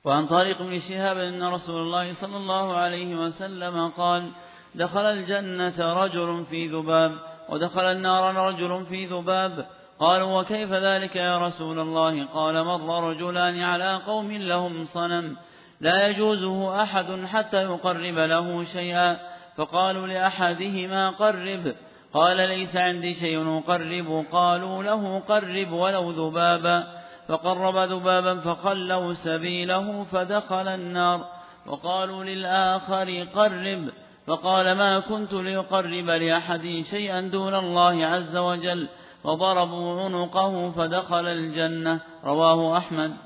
[0.05, 4.33] وعن طارق بن شهاب أن رسول الله صلى الله عليه وسلم قال
[4.75, 7.13] دخل الجنة رجل في ذباب
[7.49, 9.67] ودخل النار رجل في ذباب.
[10.01, 15.37] قالوا وكيف ذلك يا رسول الله؟ قال مر رجلان على قوم لهم صنم.
[15.81, 19.17] لا يجوزه أحد حتى يقرب له شيئا.
[19.57, 21.75] فقالوا لأحدهما قرب.
[22.13, 24.25] قال ليس عندي شيء أقرب.
[24.33, 26.85] قالوا له قرب ولو ذبابا.
[27.29, 31.25] فقرب ذبابا فخلوا سبيله فدخل النار.
[31.67, 33.89] وقالوا للآخر قرب.
[34.27, 38.89] فقال ما كنت ليقرب لأحد شيئا دون الله عز وجل
[39.25, 42.01] وضربوا عنقه فدخل الجنة.
[42.25, 43.17] رواه أحمد.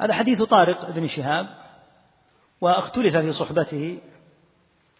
[0.00, 1.46] هذا حديث طارق بن شهاب
[2.60, 3.98] واختلف في صحبته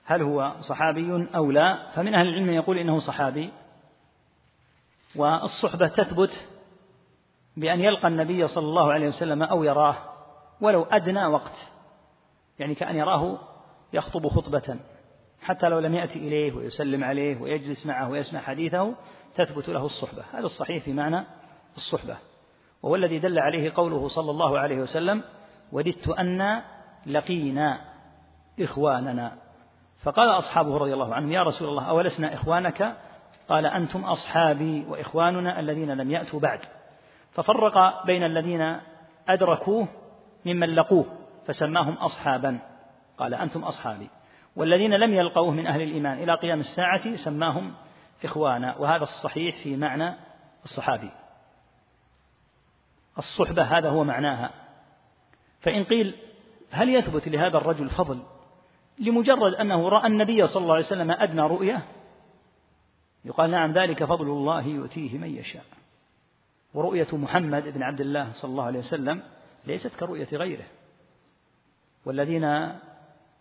[0.05, 1.91] هل هو صحابي أو لا.
[1.91, 3.51] فمن أهل العلم يقول إنه صحابي.
[5.17, 6.49] والصحبة تثبت
[7.57, 9.97] بأن يلقى النبي صلى الله عليه وسلم أو يراه
[10.61, 11.69] ولو أدنى وقت
[12.59, 13.39] يعني كأن يراه
[13.93, 14.79] يخطب خطبة.
[15.47, 18.95] حتى لو لم يأتي إليه ويسلم عليه ويجلس معه ويسمع حديثه
[19.35, 20.23] تثبت له الصحبة.
[20.33, 21.27] هذا الصحيح في معنى
[21.77, 22.17] الصحبة.
[22.83, 25.23] وهو الذي دل عليه قوله صلى الله عليه وسلم
[25.73, 26.63] وددت أن
[27.07, 27.81] لقينا
[28.61, 29.37] إخواننا.
[30.03, 32.97] فقال أصحابه رضي الله عنهم يا رسول الله أولسنا إخوانك؟
[33.49, 36.61] قال أنتم أصحابي وإخواننا الذين لم يأتوا بعد.
[37.33, 38.77] ففرق بين الذين
[39.29, 39.89] أدركوه
[40.47, 41.05] ممن لقوه
[41.47, 42.59] فسماهم أصحابا.
[43.19, 44.11] قال أنتم أصحابي.
[44.57, 47.75] والذين لم يلقوه من أهل الإيمان إلى قيام الساعة سماهم
[48.25, 50.15] إخوانا وهذا الصحيح في معنى
[50.65, 51.11] الصحابي.
[53.19, 54.51] الصحبة هذا هو معناها.
[55.61, 56.15] فإن قيل
[56.71, 58.23] هل يثبت لهذا الرجل فضل
[58.99, 61.83] لمجرد أنه رأى النبي صلى الله عليه وسلم أدنى رؤية؟
[63.25, 65.65] يقال نعم ذلك فضل الله يؤتيه من يشاء.
[66.75, 69.23] ورؤية محمد بن عبد الله صلى الله عليه وسلم
[69.65, 70.67] ليست كرؤية غيره.
[72.05, 72.73] والذين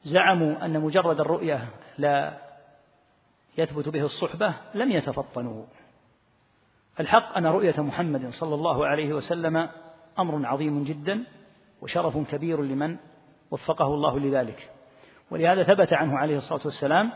[0.05, 2.37] زعموا أن مجرد الرؤية لا
[3.57, 5.63] يثبت به الصحبة لم يتفطنوا.
[6.99, 9.69] الحق أن رؤية محمد صلى الله عليه وسلم
[10.19, 11.23] أمر عظيم جدا
[11.81, 12.97] وشرف كبير لمن
[13.51, 14.71] وفقه الله لذلك.
[15.31, 17.11] ولهذا ثبت عنه عليه الصلاة والسلام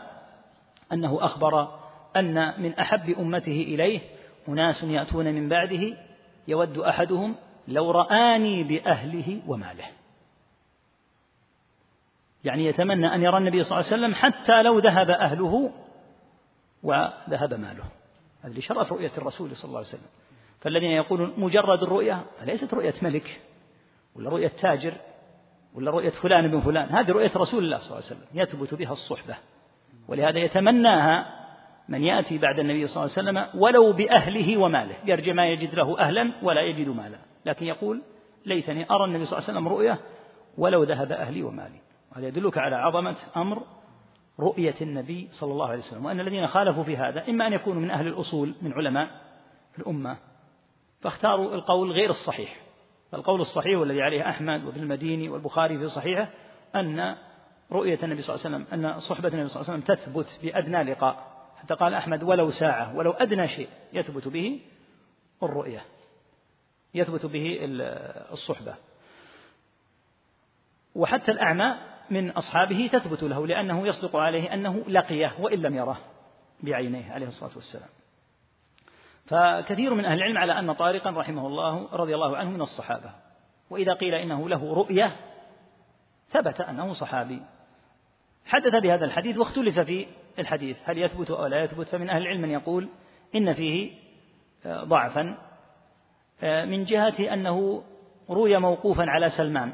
[0.92, 1.78] أنه أخبر
[2.16, 4.00] أن من أحب أمته إليه
[4.48, 5.96] أناس يأتون من بعده
[6.48, 7.34] يود أحدهم
[7.68, 9.99] لو رآني بأهله وماله.
[12.44, 15.70] يعني يتمنى أن يرى النبي صلى الله عليه وسلم حتى لو ذهب أهله
[16.82, 17.84] وذهب ماله.
[18.42, 20.08] هذا لشرف رؤية الرسول صلى الله عليه وسلم.
[20.60, 23.40] فالذين يقولون مجرد الرؤية ليست رؤية ملك
[24.14, 24.92] ولا رؤية تاجر
[25.74, 28.92] ولا رؤية فلان بن فلان؟ هذه رؤية رسول الله صلى الله عليه وسلم يثبت بها
[28.92, 29.36] الصحبة.
[30.08, 31.40] ولهذا يتمناها
[31.88, 34.94] من يأتي بعد النبي صلى الله عليه وسلم ولو بأهله وماله.
[35.04, 37.18] يرجى ما يجد له أهلا ولا يجد مالا.
[37.46, 38.02] لكن يقول
[38.46, 39.98] ليتني أرى النبي صلى الله عليه وسلم رؤية
[40.58, 41.80] ولو ذهب أهلي ومالي.
[42.12, 43.62] وهذا يدلك على عظمة أمر
[44.40, 47.90] رؤية النبي صلى الله عليه وسلم وأن الذين خالفوا في هذا إما أن يكونوا من
[47.90, 49.10] أهل الأصول من علماء
[49.78, 50.16] الأمة
[51.00, 52.60] فاختاروا القول غير الصحيح.
[53.12, 56.30] فالقول الصحيح والذي عليه أحمد وابن المديني والبخاري في صحيحه
[56.74, 57.16] أن
[57.72, 60.82] رؤية النبي صلى الله عليه وسلم أن صحبة النبي صلى الله عليه وسلم تثبت بأدنى
[60.82, 61.30] لقاء.
[61.56, 64.60] حتى قال أحمد ولو ساعة ولو أدنى شيء يثبت به
[65.42, 65.84] الرؤية
[66.94, 67.58] يثبت به
[68.32, 68.74] الصحبة.
[70.94, 75.98] وحتى الأعمى من أصحابه تثبت له لأنه يصدق عليه أنه لقيه وإن لم يره
[76.62, 77.88] بعينيه عليه الصلاة والسلام.
[79.26, 83.10] فكثير من أهل العلم على أن طارقا رحمه الله رضي الله عنه من الصحابة.
[83.70, 85.16] وإذا قيل إنه له رؤية
[86.30, 87.42] ثبت أنه صحابي.
[88.46, 90.06] حدث بهذا الحديث واختلف في
[90.38, 90.78] الحديث.
[90.84, 92.88] هل يثبت أو لا يثبت؟ فمن أهل العلم من يقول
[93.34, 93.92] إن فيه
[94.66, 95.38] آه، ضعفا.
[96.42, 97.82] آه، من جهة أنه
[98.30, 99.72] روي موقوفا على سلمان.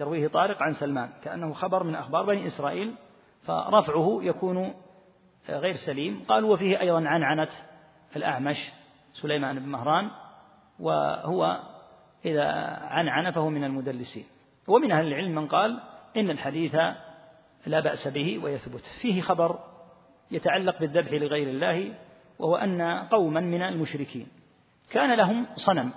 [0.00, 2.94] يرويه طارق عن سلمان كأنه خبر من أخبار بني إسرائيل
[3.42, 4.74] فرفعه يكون
[5.48, 6.24] غير سليم.
[6.28, 7.48] قالوا وفيه أيضا عنعنة
[8.16, 8.56] الأعمش
[9.12, 10.10] سليمان بن مهران
[10.80, 11.60] وهو
[12.24, 12.44] إذا
[12.82, 14.24] عنعن فهو من المدلسين.
[14.68, 15.80] ومن أهل العلم من قال
[16.16, 16.74] إن الحديث
[17.66, 18.82] لا بأس به ويثبت.
[19.00, 19.58] فيه خبر
[20.30, 21.94] يتعلق بالذبح لغير الله
[22.38, 24.28] وهو أن قوما من المشركين.
[24.90, 25.92] كان لهم صنم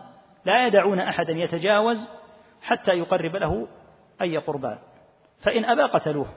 [0.46, 2.10] لا يدعون أحدا يتجاوز
[2.62, 3.68] حتى يقرب له
[4.22, 4.78] أي قربان.
[5.40, 6.28] فإن أبى قتلوه.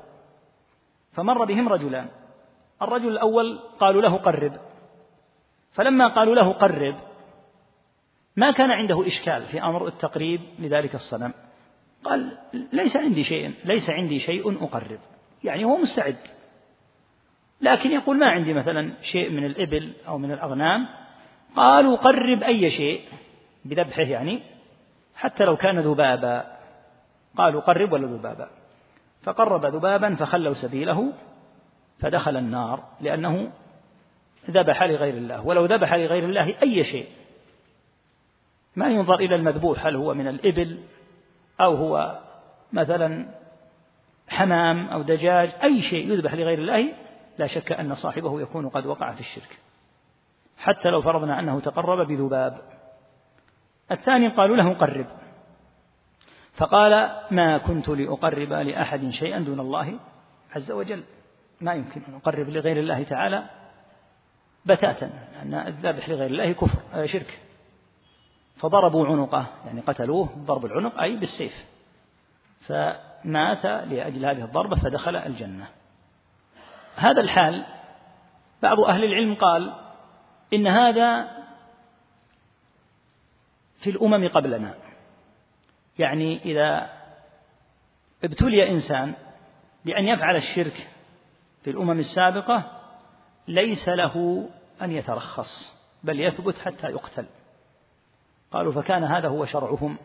[1.13, 2.09] فمر بهم رجلان.
[2.83, 4.61] الرجل الأول قالوا له قرب.
[5.73, 6.97] فلما قالوا له قرب
[8.37, 11.33] ما كان عنده إشكال في أمر التقريب لذلك الصنم.
[12.05, 12.39] قال
[12.73, 14.99] ليس عندي شيء ليس عندي شيء أقرب.
[15.45, 16.17] يعني هو مستعد.
[17.61, 20.89] لكن يقول ما عندي مثلا شيء من الإبل أو من الأغنام.
[21.57, 23.05] قالوا قرب أي شيء
[23.65, 24.43] بذبحه يعني
[25.15, 26.60] حتى لو كان ذبابا.
[27.37, 28.49] قالوا قرب ولا ذبابا؟
[29.23, 31.13] فقرب ذبابا فخلوا سبيله
[31.99, 33.53] فدخل النار لأنه
[34.51, 35.47] ذبح لغير الله.
[35.47, 37.09] ولو ذبح لغير الله أي شيء.
[38.77, 40.81] ما ينظر إلى المذبوح هل هو من الإبل
[41.61, 42.19] أو هو
[42.73, 43.27] مثلا
[44.29, 46.93] حمام أو دجاج أي شيء يذبح لغير الله
[47.39, 49.59] لا شك أن صاحبه يكون قد وقع في الشرك.
[50.59, 52.59] حتى لو فرضنا أنه تقرب بذباب.
[53.91, 55.07] الثاني قالوا له قرب.
[56.61, 59.99] فقال ما كنت لأقرب لأحد شيئا دون الله
[60.57, 61.05] عز وجل.
[61.61, 63.45] ما يمكن أن أقرب لغير الله تعالى
[64.67, 65.11] بتاتا
[65.43, 67.41] أن الذبح لغير الله كفر آه، شرك.
[68.57, 71.65] فضربوا عنقه يعني قتلوه ضرب العنق أي بالسيف.
[72.61, 75.67] فمات لأجل هذه الضربة فدخل الجنة.
[76.97, 77.65] هذا الحال
[78.63, 79.73] بعض أهل العلم قال
[80.55, 81.29] إن هذا
[83.81, 84.90] في الأمم قبلنا.
[85.99, 86.91] يعني إذا
[88.25, 89.15] ابتلي إنسان
[89.85, 90.89] بأن يفعل الشرك
[91.63, 92.81] في الأمم السابقة
[93.49, 94.47] ليس له
[94.83, 97.27] أن يترخص بل يثبت حتى يقتل.
[98.53, 99.97] قالوا فكان هذا هو شرعهم.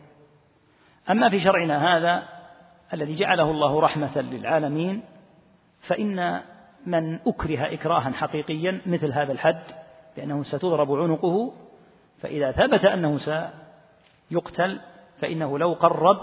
[1.10, 2.28] أما في شرعنا هذا
[2.92, 5.02] الذي جعله الله رحمة للعالمين
[5.80, 6.42] فإن
[6.86, 9.62] من أكره إكراها حقيقيا مثل هذا الحد
[10.16, 11.52] بأنه ستضرب عنقه
[12.18, 14.80] فإذا ثبت أنه سيقتل
[15.20, 16.20] فإنه لو قرب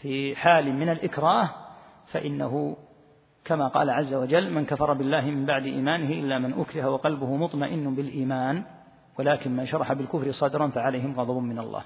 [0.00, 1.50] في حال من الإكراه
[2.06, 2.76] فإنه
[3.44, 7.94] كما قال عز وجل من كفر بالله من بعد إيمانه إلا من أكره وقلبه مطمئن
[7.94, 8.64] بالإيمان
[9.18, 11.84] ولكن من شرح بالكفر صدرا فعليهم غضب من الله.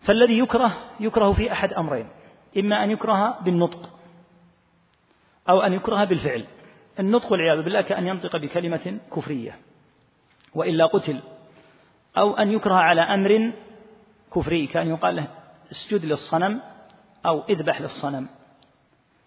[0.00, 2.08] فالذي يكره يكره في أحد أمرين
[2.58, 3.90] إما أن يكره بالنطق
[5.48, 6.44] أو أن يكره بالفعل.
[7.00, 9.56] النطق والعياذ بالله كأن ينطق بكلمة كفرية
[10.54, 11.20] وإلا قتل
[12.18, 13.52] أو أن يكره على أمر
[14.34, 15.26] كفري كان يقال له
[15.70, 16.60] اسجد للصنم
[17.26, 18.28] أو اذبح للصنم.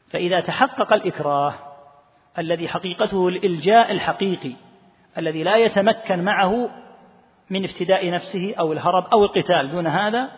[0.09, 1.53] فإذا تحقق الإكراه
[2.37, 4.53] الذي حقيقته الإلجاء الحقيقي
[5.17, 6.69] الذي لا يتمكن معه
[7.49, 10.29] من افتداء نفسه أو الهرب أو القتال دون هذا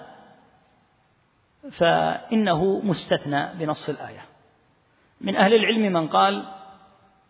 [1.72, 4.26] فإنه مستثنى بنص الآية.
[5.22, 6.46] من أهل العلم من قال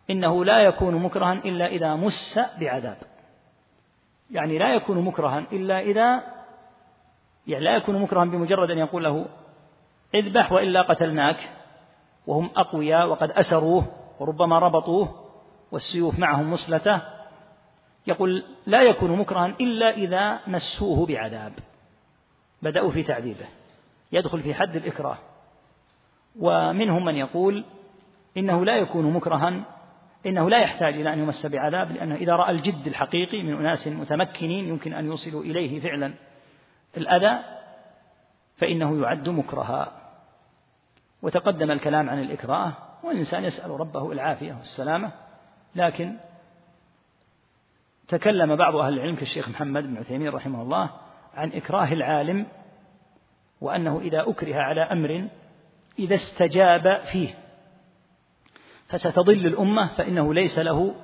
[0.09, 2.97] إنه لا يكون مكرها إلا إذا مس بعذاب.
[4.31, 6.36] يعني لا يكون مكرها إلا إذا
[7.47, 9.25] يعني لا يكون مكرها بمجرد أن يقول له
[10.15, 11.49] اذبح وإلا قتلناك
[12.27, 13.85] وهم أقوياء وقد أسروه
[14.19, 15.27] وربما ربطوه
[15.71, 17.01] والسيوف معهم مسلته
[18.07, 21.53] يقول لا يكون مكرها إلا إذا مسوه بعذاب.
[22.61, 23.45] بدأوا في تعذيبه.
[24.11, 25.17] يدخل في حد الإكراه.
[26.39, 27.65] ومنهم من يقول
[28.37, 29.63] إنه لا يكون مكرها
[30.25, 34.67] إنه لا يحتاج إلى أن يمس بعذاب لأنه إذا رأى الجد الحقيقي من أناس متمكنين
[34.67, 36.13] يمكن أن يوصلوا إليه فعلا.
[36.97, 37.43] الأذى
[38.57, 39.97] فإنه يعد مكرها.
[41.21, 42.73] وتقدم الكلام عن الإكراه
[43.03, 45.11] والإنسان يسأل ربه العافية والسلامة
[45.75, 46.17] لكن
[48.07, 50.89] تكلم بعض أهل العلم كالشيخ محمد بن عثيمين رحمه الله
[51.33, 52.45] عن إكراه العالم
[53.61, 55.27] وأنه إذا أكره على أمر
[55.99, 57.35] إذا استجاب فيه.
[58.87, 60.95] فستضل الأمة فإنه ليس له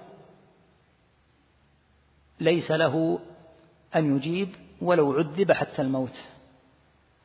[2.40, 3.20] ليس له
[3.96, 4.50] أن يجيب
[4.84, 6.24] ولو عذب حتى الموت.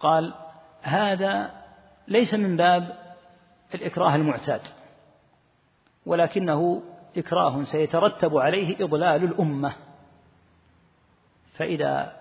[0.01, 0.35] قال
[0.83, 1.51] هذا
[2.09, 2.99] ليس من باب
[3.75, 4.61] الإكراه المعتاد
[6.07, 6.83] ولكنه
[7.17, 9.73] إكراه سيترتب عليه إضلال الأمة.
[11.53, 12.17] فإذا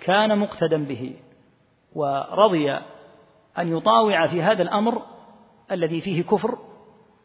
[0.00, 1.16] كان مقتدا به
[1.94, 2.72] ورضي
[3.58, 5.02] أن يطاوع في هذا الأمر
[5.70, 6.58] الذي فيه كفر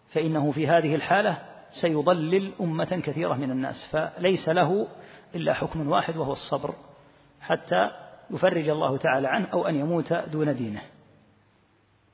[0.09, 1.37] فإنه في هذه الحالة
[1.69, 4.87] سيضلل أمة كثيرة من الناس فليس له
[5.35, 6.75] إلا حكم واحد وهو الصبر.
[7.41, 7.91] حتى
[8.31, 10.81] يفرج الله تعالى عنه أو أن يموت دون دينه.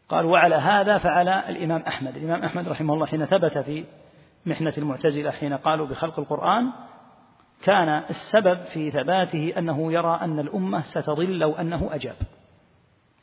[0.09, 2.17] قال وعلى هذا فعل الإمام أحمد.
[2.17, 3.85] الإمام أحمد رحمه الله حين ثبت في
[4.45, 6.69] محنة المعتزلة حين قالوا بخلق القرآن
[7.63, 12.15] كان السبب في ثباته أنه يرى أن الأمة ستضل لو أنه أجاب.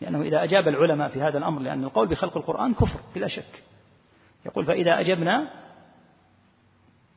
[0.01, 3.63] لأنه إذا أجاب العلماء في هذا الأمر لأن القول بخلق القرآن كفر بلا شك.
[4.47, 5.51] يقول فإذا أجبنا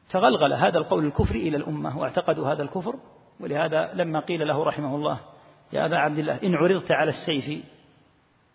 [0.10, 2.96] تغلغل هذا القول الكفري إلى الأمة واعتقدوا هذا الكفر
[3.44, 5.20] ولهذا لما قيل له رحمه الله
[5.74, 7.66] يا أبا عبد الله إن عرضت على السيف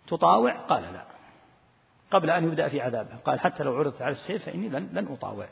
[0.07, 1.05] تطاوع قال لا.
[2.11, 3.17] قبل أن يبدأ في عذابه.
[3.25, 5.47] قال حتى لو عرضت على السيف فإني لن, لن أطاوع.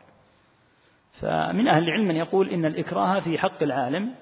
[1.12, 4.14] فمن أهل العلم من يقول إن الإكراه في حق العالم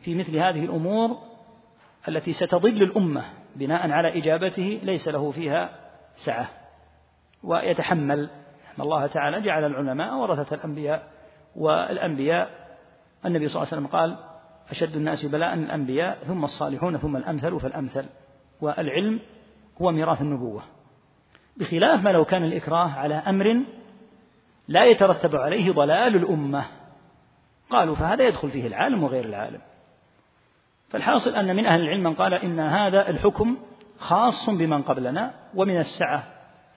[0.00, 1.18] في مثل هذه الأمور
[2.08, 3.24] التي ستضل الأمة
[3.56, 5.70] بناء على إجابته ليس له فيها
[6.16, 6.48] سعة.
[7.42, 8.30] ويتحمل.
[8.78, 11.12] أن الله تعالى جعل العلماء ورثة الأنبياء
[11.56, 12.50] والأنبياء.
[13.26, 14.29] النبي صلى الله عليه وسلم قال
[14.70, 18.06] أشد الناس بلاء الأنبياء ثم الصالحون ثم الأمثل فالأمثل.
[18.60, 19.20] والعلم
[19.82, 20.62] هو ميراث النبوة.
[21.56, 23.62] بخلاف ما لو كان الإكراه على أمر
[24.68, 26.64] لا يترتب عليه ضلال الأمة.
[27.70, 29.60] قالوا فهذا يدخل فيه العالم وغير العالم.
[30.90, 33.56] فالحاصل أن من أهل العلم من قال إن هذا الحكم
[33.98, 36.24] خاص بمن قبلنا ومن السعة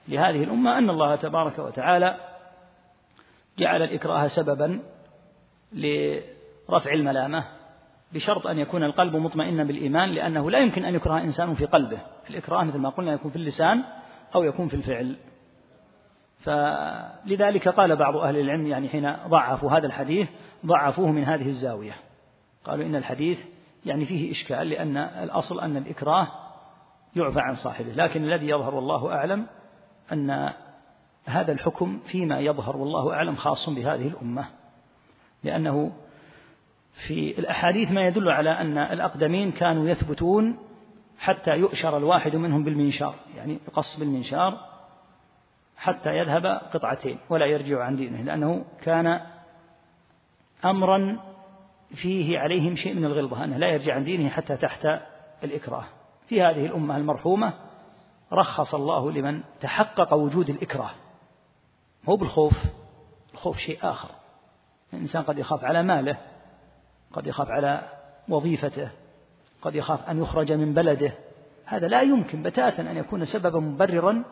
[0.08, 2.16] لهذه الأمة أن الله تبارك وتعالى
[3.58, 4.80] جعل الإكراه سببا
[5.72, 7.44] لرفع الملامة.
[8.14, 11.98] بشرط أن يكون القلب مطمئنا بالإيمان لأنه لا يمكن أن يكره إنسان في قلبه.
[12.30, 13.82] الإكراه مثل ما قلنا يكون في اللسان
[14.34, 15.16] أو يكون في الفعل.
[16.38, 20.28] فلذلك قال بعض أهل العلم يعني حين ضعفوا هذا الحديث
[20.66, 21.92] ضعفوه من هذه الزاوية.
[22.64, 23.38] قالوا إن الحديث
[23.86, 26.28] يعني فيه إشكال لأن الأصل أن الإكراه
[27.16, 27.92] يعفى عن صاحبه.
[27.92, 29.46] لكن الذي يظهر والله أعلم
[30.12, 30.52] أن
[31.26, 34.46] هذا الحكم فيما يظهر والله أعلم خاص بهذه الأمة.
[35.44, 35.92] لأنه
[36.94, 40.58] في الأحاديث ما يدل على أن الأقدمين كانوا يثبتون
[41.18, 44.60] حتى يؤشر الواحد منهم بالمنشار يعني يقص بالمنشار
[45.76, 49.20] حتى يذهب قطعتين ولا يرجع عن دينه لأنه كان
[50.64, 51.20] أمرا
[51.94, 54.88] فيه عليهم شيء من الغلظة أنه لا يرجع عن دينه حتى تحت
[55.44, 55.84] الإكراه.
[56.26, 57.52] في هذه الأمة المرحومة
[58.32, 60.90] رخص الله لمن تحقق وجود الإكراه.
[62.08, 62.54] مو بالخوف
[63.34, 64.08] الخوف شيء آخر.
[64.92, 66.16] الإنسان قد يخاف على ماله.
[67.14, 67.82] قد يخاف على
[68.28, 68.90] وظيفته
[69.62, 71.12] قد يخاف أن يخرج من بلده.
[71.64, 74.24] هذا لا يمكن بتاتا أن يكون سببا مبررا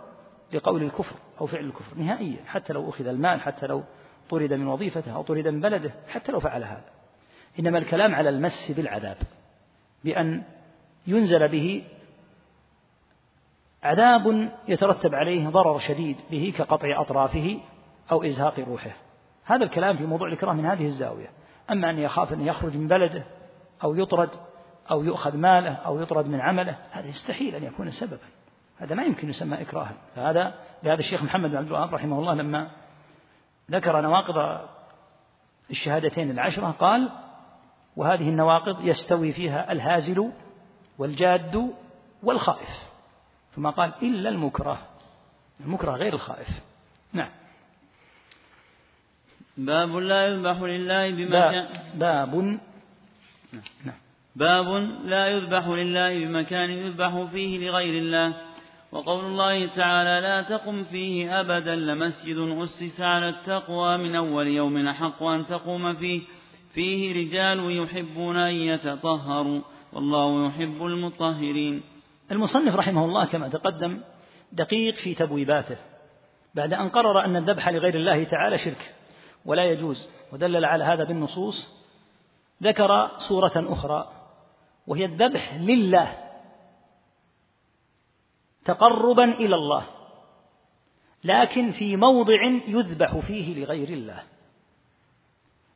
[0.52, 3.82] لقول الكفر أو فعل الكفر نهائيا حتى لو أخذ المال حتى لو
[4.30, 6.84] طرد من وظيفته أو طرد من بلده حتى لو فعل هذا.
[7.58, 9.16] إنما الكلام على المس بالعذاب
[10.04, 10.42] بأن
[11.06, 11.84] ينزل به
[13.82, 17.58] عذاب يترتب عليه ضرر شديد به كقطع أطرافه
[18.12, 18.96] أو إزهاق روحه.
[19.44, 21.41] هذا الكلام في موضوع الإكراه من هذه الزاوية.
[21.70, 23.24] أما أن يخاف أن يخرج من بلده
[23.84, 24.30] أو يطرد
[24.90, 28.26] أو يؤخذ ماله أو يطرد من عمله هذا يستحيل أن يكون سببا.
[28.78, 29.94] هذا ما يمكن يسمى إكراها.
[30.16, 32.70] فهذا لهذا الشيخ محمد بن عبد الوهاب رحمه الله لما
[33.70, 34.68] ذكر نواقض
[35.70, 37.10] الشهادتين العشرة قال
[37.96, 40.32] وهذه النواقض يستوي فيها الهازل
[40.98, 41.72] والجاد
[42.22, 42.92] والخائف.
[43.54, 44.78] ثم قال إلا المكره.
[45.60, 46.48] المكره غير الخائف.
[47.12, 47.30] نعم.
[49.66, 52.34] باب لا يذبح لله بمكان باب
[53.84, 54.00] نعم
[54.36, 54.68] باب.
[55.04, 58.34] لا يذبح لله بمكان يذبح فيه لغير الله.
[58.92, 65.22] وقول الله تعالى لا تقم فيه أبدا لمسجد أسس على التقوى من أول يوم أحق
[65.22, 66.20] أن تقوم فيه.
[66.74, 69.60] فيه رجال يحبون أن يتطهروا.
[69.92, 71.82] والله يحب المطهرين.
[72.30, 74.00] المصنف رحمه الله كما تقدم
[74.52, 75.76] دقيق في تبويباته
[76.54, 78.94] بعد أن قرر أن الذبح لغير الله تعالى شرك.
[79.44, 80.08] ولا يجوز.
[80.32, 81.82] ودلل على هذا بالنصوص
[82.62, 84.12] ذكر صورة أخرى
[84.86, 86.18] وهي الذبح لله
[88.64, 89.84] تقربا إلى الله
[91.24, 94.22] لكن في موضع يذبح فيه لغير الله.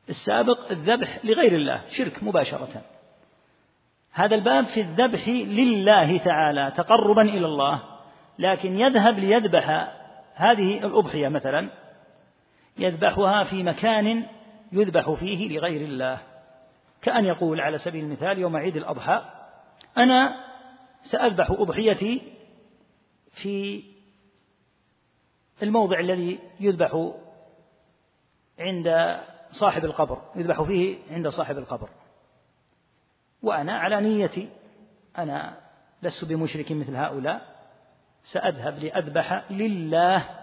[0.09, 2.83] السابق الذبح لغير الله شرك مباشرة.
[4.13, 7.83] هذا الباب في الذبح لله تعالى تقربا إلى الله
[8.39, 9.95] لكن يذهب ليذبح
[10.35, 11.69] هذه الأضحية مثلا.
[12.79, 14.27] يذبحها في مكان
[14.73, 16.19] يذبح فيه لغير الله.
[17.03, 19.25] كأن يقول على سبيل المثال يوم عيد الأضحى
[19.99, 20.45] أنا
[21.03, 22.23] سأذبح أضحيتي
[23.33, 23.83] في
[25.63, 27.13] الموضع الذي يذبح
[28.59, 29.19] عند
[29.51, 31.89] صاحب القبر يذبح فيه عند صاحب القبر.
[33.43, 34.49] وأنا على نيتي
[35.19, 35.61] أنا
[36.03, 37.57] لست بمشرك مثل هؤلاء
[38.25, 40.36] سأذهب لأذبح لله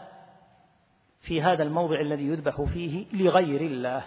[1.23, 4.03] في هذا الموضع الذي يذبح فيه لغير الله.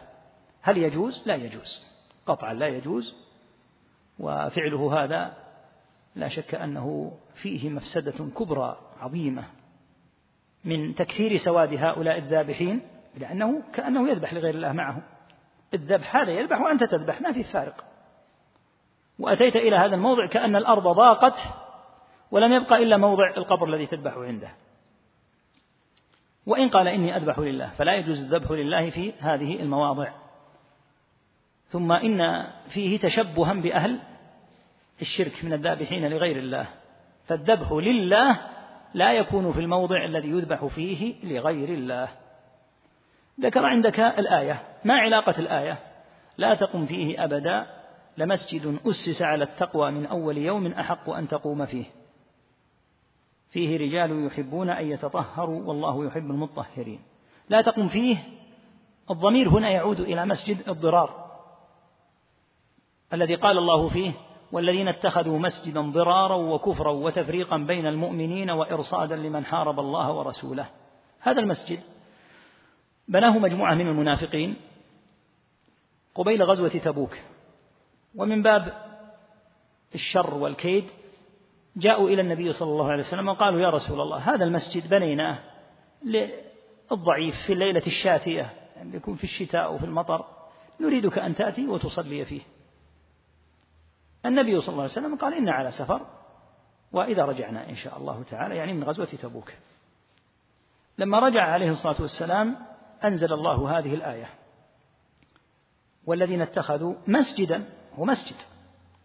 [0.63, 1.87] هل يجوز؟ لا يجوز.
[2.27, 3.27] قطعا لا يجوز.
[4.19, 5.37] وفعله هذا
[6.17, 9.45] لا شك أنه فيه مفسدة كبرى عظيمة
[10.65, 12.81] من تكثير سواد هؤلاء الذابحين
[13.19, 15.03] لأنه كأنه يذبح لغير الله معهم
[15.75, 17.85] الذبح هذا يذبح وأنت تذبح ما في فارق.
[19.19, 21.39] وأتيت إلى هذا الموضع كأن الأرض ضاقت
[22.31, 24.51] ولم يبقى إلا موضع القبر الذي تذبح عنده.
[26.47, 30.09] وإن قال إني أذبح لله فلا يجوز الذبح لله في هذه المواضع.
[31.69, 33.99] ثم إن فيه تشبها بأهل
[35.01, 36.67] الشرك من الذابحين لغير الله
[37.27, 38.41] فالذبح لله
[38.95, 42.09] لا يكون في الموضع الذي يذبح فيه لغير الله.
[43.41, 44.63] ذكر عندك الآية.
[44.85, 45.79] ما علاقة الآية؟
[46.39, 47.67] لا تقم فيه أبدا.
[48.19, 51.85] لمسجد أسس على التقوى من أول يوم أحق أن تقوم فيه.
[53.51, 57.01] فيه رجال يحبون أن يتطهروا والله يحب المطهرين.
[57.49, 58.17] لا تقم فيه
[59.11, 61.27] الضمير هنا يعود إلى مسجد الضرار
[63.13, 64.13] الذي قال الله فيه
[64.53, 70.67] والذين اتخذوا مسجدا ضرارا وكفرا وتفريقا بين المؤمنين وإرصادا لمن حارب الله ورسوله.
[71.21, 71.81] هذا المسجد
[73.09, 74.57] بناه مجموعة من المنافقين
[76.15, 77.19] قبيل غزوة تبوك
[78.15, 78.73] ومن باب
[79.95, 80.85] الشر والكيد
[81.77, 85.39] جاءوا إلى النبي صلى الله عليه وسلم وقالوا يا رسول الله هذا المسجد بنيناه
[86.03, 90.25] للضعيف في الليلة الشاتية يعني يكون في الشتاء وفي المطر
[90.81, 92.41] نريدك أن تأتي وتصلي فيه.
[94.27, 96.07] النبي صلى الله عليه وسلم قال إنا على سفر
[96.93, 99.53] وإذا رجعنا إن شاء الله تعالى يعني من غزوة تبوك.
[100.99, 102.57] لما رجع عليه الصلاة والسلام
[103.05, 104.31] أنزل الله هذه الآية
[106.07, 107.65] والذين اتخذوا مسجدا
[107.95, 108.37] هو مسجد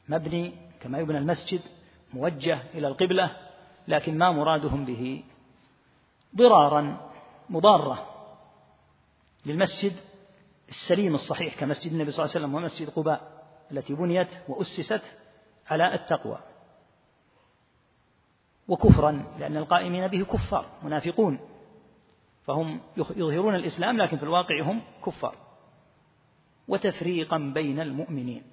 [0.09, 1.61] مبني كما يبنى المسجد
[2.14, 3.38] موجه إلى القبلة
[3.88, 5.24] لكن ما مرادهم به.
[6.36, 7.12] ضرارا
[7.49, 8.07] مضارة
[9.45, 9.93] للمسجد
[10.70, 15.01] السليم الصحيح كمسجد النبي صلى الله عليه وسلم ومسجد قباء التي بنيت وأسست
[15.68, 16.39] على التقوى.
[18.68, 21.39] وكفرا لأن القائمين به كفار منافقون.
[22.43, 25.36] فهم يظهرون الإسلام لكن في الواقع هم كفار.
[26.68, 28.43] وتفريقا بين المؤمنين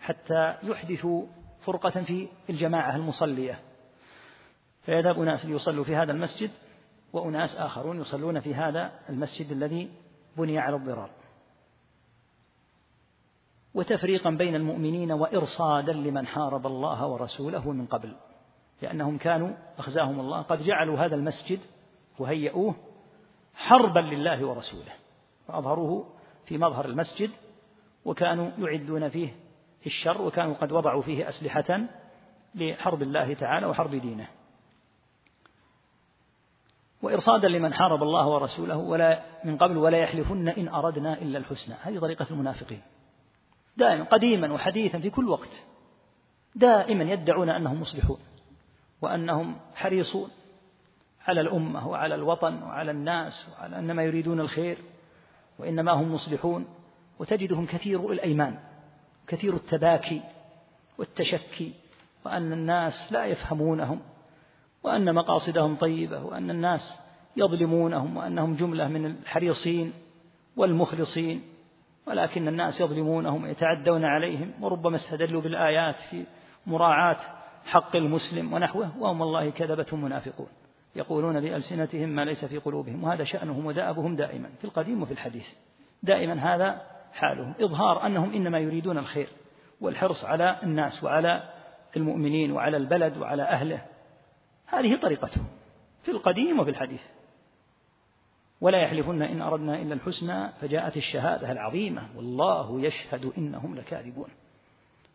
[0.00, 1.26] حتى يحدثوا
[1.64, 3.60] فرقة في الجماعة المصلية.
[4.82, 6.50] فيذهب أناس ليصلوا في هذا المسجد
[7.12, 9.90] وأناس آخرون يصلون في هذا المسجد الذي
[10.36, 11.10] بني على الضرار.
[13.74, 18.16] وتفريقا بين المؤمنين وإرصادا لمن حارب الله ورسوله من قبل
[18.82, 21.60] لأنهم كانوا أخزاهم الله قد جعلوا هذا المسجد
[22.18, 22.74] وهيئوه
[23.54, 24.92] حربا لله ورسوله
[25.48, 26.06] فأظهروه
[26.46, 27.30] في مظهر المسجد
[28.04, 29.36] وكانوا يعدون فيه
[29.86, 31.80] الشر وكانوا قد وضعوا فيه أسلحة
[32.54, 34.28] لحرب الله تعالى وحرب دينه.
[37.02, 41.74] وإرصادا لمن حارب الله ورسوله ولا من قبل ولا يحلفن إن أردنا إلا الحسنى.
[41.82, 42.82] هذه طريقة المنافقين.
[43.76, 45.62] دائما قديما وحديثا في كل وقت.
[46.54, 48.18] دائما يدعون أنهم مصلحون
[49.02, 50.30] وأنهم حريصون
[51.26, 54.78] على الأمة وعلى الوطن وعلى الناس وعلى أنما يريدون الخير
[55.58, 56.66] وإنما هم مصلحون.
[57.18, 58.58] وتجدهم كثير الأيمان.
[59.26, 60.22] كثير التباكي
[60.98, 61.72] والتشكي
[62.24, 64.00] وأن الناس لا يفهمونهم
[64.82, 67.00] وأن مقاصدهم طيبة وأن الناس
[67.36, 69.92] يظلمونهم وأنهم جملة من الحريصين
[70.56, 71.42] والمخلصين
[72.06, 76.24] ولكن الناس يظلمونهم ويتعدون عليهم وربما استدلوا بالآيات في
[76.66, 77.18] مراعاة
[77.64, 80.48] حق المسلم ونحوه وهم والله كذبتهم منافقون
[80.96, 85.46] يقولون بألسنتهم ما ليس في قلوبهم وهذا شأنهم ودأبهم دائما في القديم وفي الحديث.
[86.02, 86.82] دائما هذا
[87.12, 87.54] حالهم.
[87.60, 89.28] إظهار أنهم إنما يريدون الخير
[89.80, 91.50] والحرص على الناس وعلى
[91.96, 93.82] المؤمنين وعلى البلد وعلى أهله.
[94.66, 95.46] هذه طريقتهم
[96.02, 97.02] في القديم وفي الحديث.
[98.60, 102.08] ولا يحلفن إن أردنا إلا الحسنى فجاءت الشهادة العظيمة.
[102.16, 104.28] والله يشهد إنهم لكاذبون.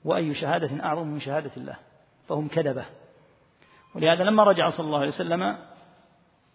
[0.05, 1.75] وأي شهادة أعظم من شهادة الله؟
[2.29, 2.85] فهم كذبة.
[3.95, 5.57] ولهذا لما رجع صلى الله عليه وسلم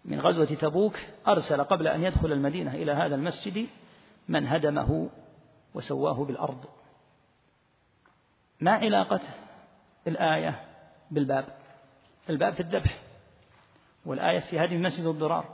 [0.05, 3.67] من غزوة تبوك أرسل قبل أن يدخل المدينة إلى هذا المسجد
[4.27, 5.09] من هدمه
[5.73, 6.65] وسواه بالأرض.
[8.59, 9.21] ما علاقة
[10.07, 10.65] الآية
[11.11, 11.45] بالباب؟
[12.29, 12.99] الباب في الذبح
[14.05, 15.45] والآية في هذه المسجد الضرار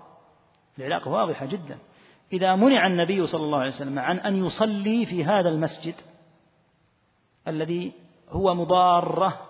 [0.78, 1.78] العلاقة واضحة جدا.
[2.34, 5.96] إذا منع النبي صلى الله عليه وسلم عن أن يصلي في هذا المسجد
[7.48, 7.94] الذي
[8.30, 9.42] هو مضارة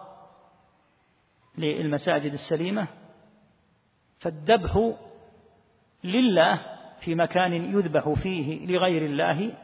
[1.57, 2.88] للمساجد السليمة
[4.20, 4.93] فالذبح
[6.03, 6.61] لله
[6.99, 9.57] في مكان يذبح فيه لغير الله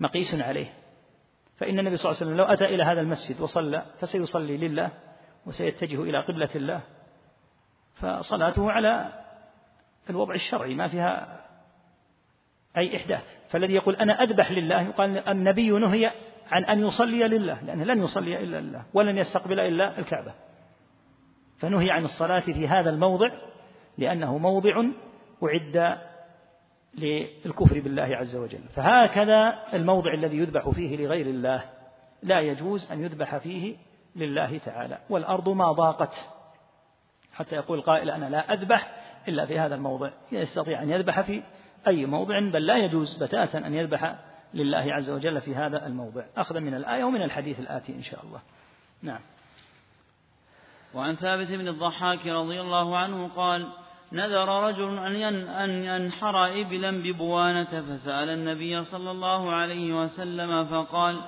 [0.00, 0.72] مقيس عليه.
[1.56, 4.90] فإن النبي صلى الله عليه وسلم لو أتى إلى هذا المسجد وصلى فسيصلي لله
[5.46, 6.80] وسيتجه إلى قبلة الله.
[7.94, 9.12] فصلاته على
[10.10, 11.40] الوضع الشرعي ما فيها
[12.76, 13.36] أي إحداث.
[13.48, 16.12] فالذي يقول أنا أذبح لله يقال النبي نهي
[16.50, 20.34] عن أن يصلي لله لأنه لن يصلي إلا لله ولن يستقبل إلا الكعبة.
[21.58, 23.30] فنهي عن الصلاة في هذا الموضع
[23.98, 24.84] لأنه موضع
[25.42, 25.98] أعد
[26.98, 28.60] للكفر بالله عز وجل.
[28.74, 31.64] فهكذا الموضع الذي يذبح فيه لغير الله
[32.22, 33.76] لا يجوز أن يذبح فيه
[34.16, 34.98] لله تعالى.
[35.10, 36.14] والأرض ما ضاقت.
[37.32, 38.96] حتى يقول قائل أنا لا أذبح
[39.28, 40.10] إلا في هذا الموضع.
[40.32, 41.42] يستطيع أن يذبح في
[41.86, 44.16] أي موضع بل لا يجوز بتاتا أن يذبح
[44.54, 46.24] لله عز وجل في هذا الموضع.
[46.36, 48.40] أخذا من الآية ومن الحديث الآتي إن شاء الله.
[49.02, 49.20] نعم.
[50.94, 53.68] وعن ثابت بن الضحاك رضي الله عنه قال
[54.12, 54.98] نذر رجل
[55.62, 61.20] أن ينحر إبلا ببوانة فسأل النبي صلى الله عليه وسلم فقال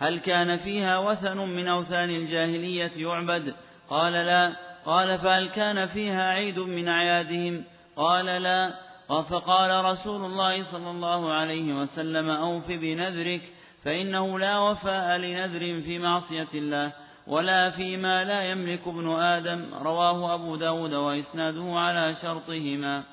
[0.00, 3.54] هل كان فيها وثن من أوثان الجاهلية يعبد؟
[3.90, 4.52] قال لا.
[4.86, 7.64] قال فهل كان فيها عيد من أعيادهم؟
[7.96, 8.74] قال لا.
[9.08, 13.42] فقال رسول الله صلى الله عليه وسلم أوف بنذرك
[13.84, 16.92] فإنه لا وفاء لنذر في معصية الله.
[17.26, 23.04] ولا فيما لا يملك ابن آدم رواه أبو داود وإسناده على شرطهما.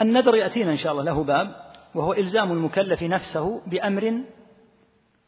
[0.00, 1.56] النذر يأتينا إن شاء الله له باب
[1.94, 4.22] وهو إلزام المكلف نفسه بأمر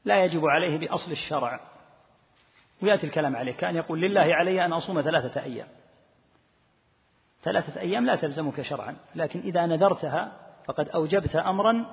[0.05, 1.61] لا يجب عليه بأصل الشرع.
[2.83, 5.69] ويأتي الكلام عليه كأن يقول لله علي أن أصوم ثلاثة أيام.
[7.43, 10.33] ثلاثة أيام لا تلزمك شرعا لكن إذا نذرتها
[10.65, 11.87] فقد أوجبت أمرا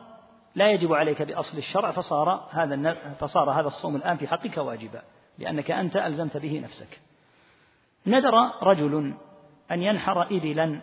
[0.55, 5.01] لا يجب عليك بأصل الشرع فصار هذا فصار هذا الصوم الآن في حقك واجبا.
[5.37, 6.99] لأنك أنت ألزمت به نفسك.
[8.05, 9.13] نذر رجل
[9.71, 10.81] أن ينحر إبلا.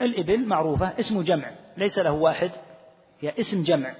[0.00, 1.50] الإبل معروفة اسم جمع.
[1.76, 2.50] ليس له واحد
[3.20, 3.94] هي اسم جمع.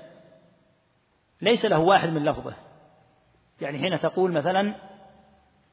[1.43, 2.55] ليس له واحد من لفظه.
[3.61, 4.75] يعني حين تقول مثلا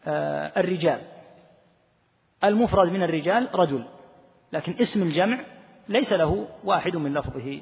[0.07, 1.01] آه، الرجال.
[2.43, 3.85] المفرد من الرجال رجل
[4.51, 5.39] لكن اسم الجمع
[5.89, 7.61] ليس له واحد من لفظه.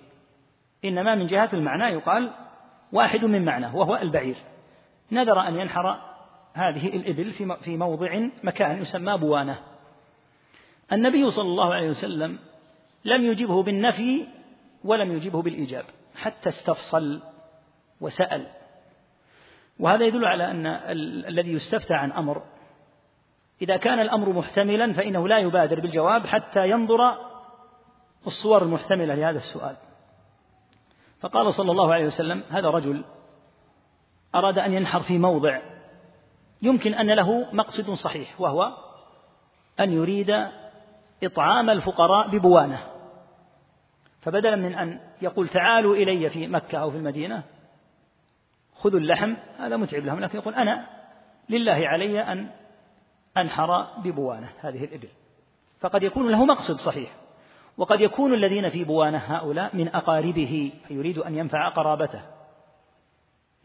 [0.86, 2.34] إنما من جهة المعنى يقال
[2.91, 4.36] واحد من معناه وهو البعير.
[5.11, 6.12] نذر أن ينحر
[6.54, 7.32] هذه الإبل
[7.62, 9.60] في موضع مكان يسمى بوانة.
[10.91, 12.39] النبي صلى الله عليه وسلم
[13.06, 14.28] لم يجبه بالنفي
[14.84, 15.86] ولم يجبه بالإيجاب
[16.16, 17.22] حتى استفصل
[18.01, 18.47] وسأل.
[19.80, 20.68] وهذا يدل على أن
[21.28, 22.41] الذي يستفتى عن أمر
[23.62, 27.18] إذا كان الأمر محتملا فإنه لا يبادر بالجواب حتى ينظر
[28.28, 29.76] الصور المحتملة لهذا السؤال.
[31.20, 33.04] فقال صلى الله عليه وسلم هذا رجل
[34.36, 35.72] أراد أن ينحر في موضع
[36.64, 38.78] يمكن أن له مقصد صحيح وهو
[39.80, 40.47] أن يريد
[41.24, 42.80] إطعام الفقراء ببوانة.
[44.22, 47.43] فبدلا من أن يقول تعالوا إلي في مكة أو في المدينة
[48.76, 50.88] خذوا اللحم هذا متعب لهم لكن يقول أنا
[51.49, 52.49] لله علي أن
[53.38, 55.07] أنحر ببوانة هذه الإبل.
[55.80, 57.11] فقد يكون له مقصد صحيح
[57.78, 62.22] وقد يكون الذين في بوانة هؤلاء من أقاربه فيريد أن ينفع قرابته.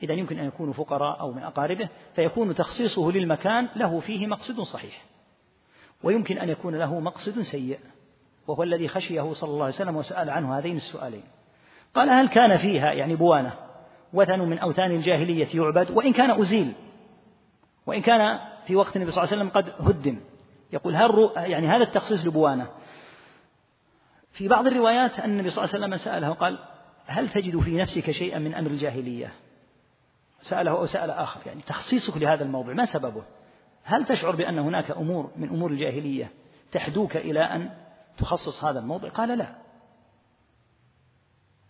[0.02, 5.04] إذا يمكن أن يكونوا فقراء أو من أقاربه فيكون تخصيصه للمكان له فيه مقصد صحيح.
[6.02, 7.78] ويمكن أن يكون له مقصد سيء
[8.46, 11.24] وهو الذي خشيه صلى الله عليه وسلم وسأل عنه هذين السؤالين.
[11.94, 13.52] قال هل كان فيها يعني بوانة
[14.12, 16.72] وثن من أوثان الجاهلية يعبد؟ وإن كان أزيل
[17.86, 20.20] وإن كان في وقت النبي صلى الله عليه وسلم قد هدم.
[20.72, 22.68] يقول هل يعني هذا التخصيص لبوانة؟
[24.32, 26.58] في بعض الروايات أن النبي صلى الله عليه وسلم سأله قال
[27.06, 29.32] هل تجد في نفسك شيئا من أمر الجاهلية؟
[30.40, 31.40] سأله أو سأل آخر.
[31.46, 33.22] يعني تخصيصك لهذا الموضوع ما سببه؟
[33.82, 36.30] هل تشعر بأن هناك أمور من أمور الجاهلية
[36.72, 37.70] تحدوك إلى أن
[38.18, 39.54] تخصص هذا الموضع قال لا.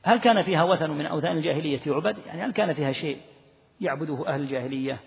[0.03, 3.21] هل كان فيها وثن من أوثان الجاهلية يعبد يعني هل كان فيها شيء
[3.81, 5.01] يعبده أهل الجاهلية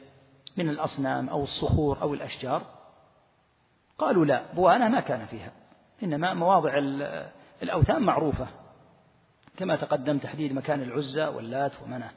[0.58, 2.64] من الأصنام أو الصخور أو الأشجار؟
[3.98, 4.54] قالوا لا.
[4.54, 5.52] بوانة ما كان فيها.
[6.04, 6.74] إنما مواضع
[7.64, 8.48] الأوثان معروفة.
[9.58, 12.12] كما تقدم تحديد مكان العزى واللات ومناه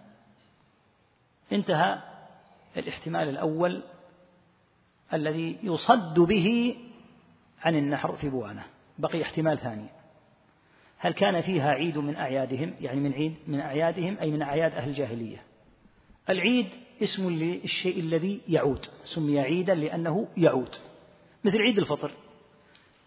[1.52, 1.98] انتهى
[2.76, 3.82] الاحتمال الأول
[5.12, 6.76] الذي يصد به
[7.60, 8.64] عن النحر في بوانة
[8.98, 9.86] بقي احتمال ثاني.
[10.98, 14.88] هل كان فيها عيد من أعيادهم؟ يعني من عيد من أعيادهم أي من أعياد أهل
[14.88, 15.42] الجاهلية.
[16.30, 16.66] العيد
[17.02, 20.76] اسم للشيء الذي يعود سمي عيدا لأنه يعود.
[21.44, 22.10] مثل عيد الفطر.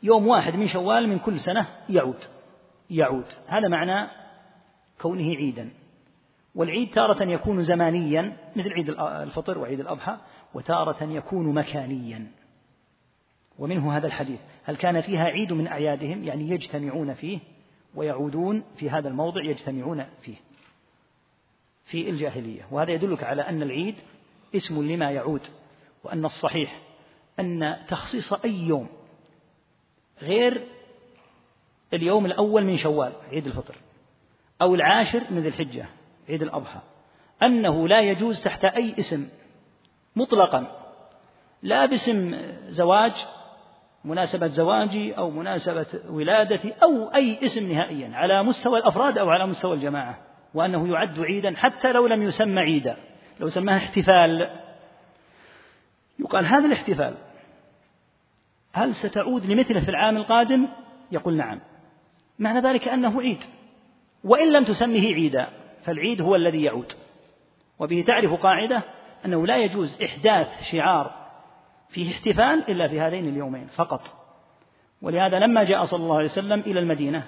[0.03, 2.23] يوم واحد من شوال من كل سنة يعود.
[2.89, 3.25] يعود.
[3.47, 4.09] هذا معنى
[5.01, 5.69] كونه عيدا.
[6.57, 10.17] والعيد تارة يكون زمانيا مثل عيد الفطر وعيد الأضحى
[10.53, 12.31] وتارة يكون مكانيا.
[13.59, 14.39] ومنه هذا الحديث.
[14.63, 17.39] هل كان فيها عيد من أعيادهم؟ يعني يجتمعون فيه
[17.95, 20.35] ويعودون في هذا الموضع يجتمعون فيه.
[21.85, 22.67] في الجاهلية.
[22.71, 23.95] وهذا يدلك على أن العيد
[24.55, 25.41] اسم لما يعود
[26.03, 26.81] وأن الصحيح
[27.39, 28.89] أن تخصيص أي يوم
[30.21, 30.67] غير
[31.93, 33.75] اليوم الأول من شوال عيد الفطر
[34.61, 35.96] أو العاشر من ذي الحجة.
[36.29, 36.79] عيد الأضحى
[37.43, 39.27] أنه لا يجوز تحت أي اسم
[40.15, 40.67] مطلقا
[41.63, 42.35] لا باسم
[42.67, 43.13] زواج
[44.05, 49.73] مناسبة زواجي أو مناسبة ولادتي أو أي اسم نهائيا على مستوى الأفراد أو على مستوى
[49.73, 50.17] الجماعة
[50.53, 52.97] وأنه يعد عيدا حتى لو لم يسمى عيدا
[53.39, 54.49] لو سماه احتفال.
[56.19, 57.15] يقال هذا الاحتفال
[58.73, 60.67] هل ستعود لمثله في العام القادم؟
[61.11, 61.61] يقول نعم.
[62.39, 63.39] معنى ذلك أنه عيد
[64.23, 65.47] وإن لم تسمه عيدا.
[65.87, 66.91] فالعيد هو الذي يعود.
[67.79, 68.83] وبه تعرف قاعدة
[69.25, 71.11] أنه لا يجوز إحداث شعار
[71.89, 74.01] فيه احتفال إلا في هذين اليومين فقط.
[75.01, 77.23] ولهذا لما جاء صلى الله عليه وسلم إلى المدينة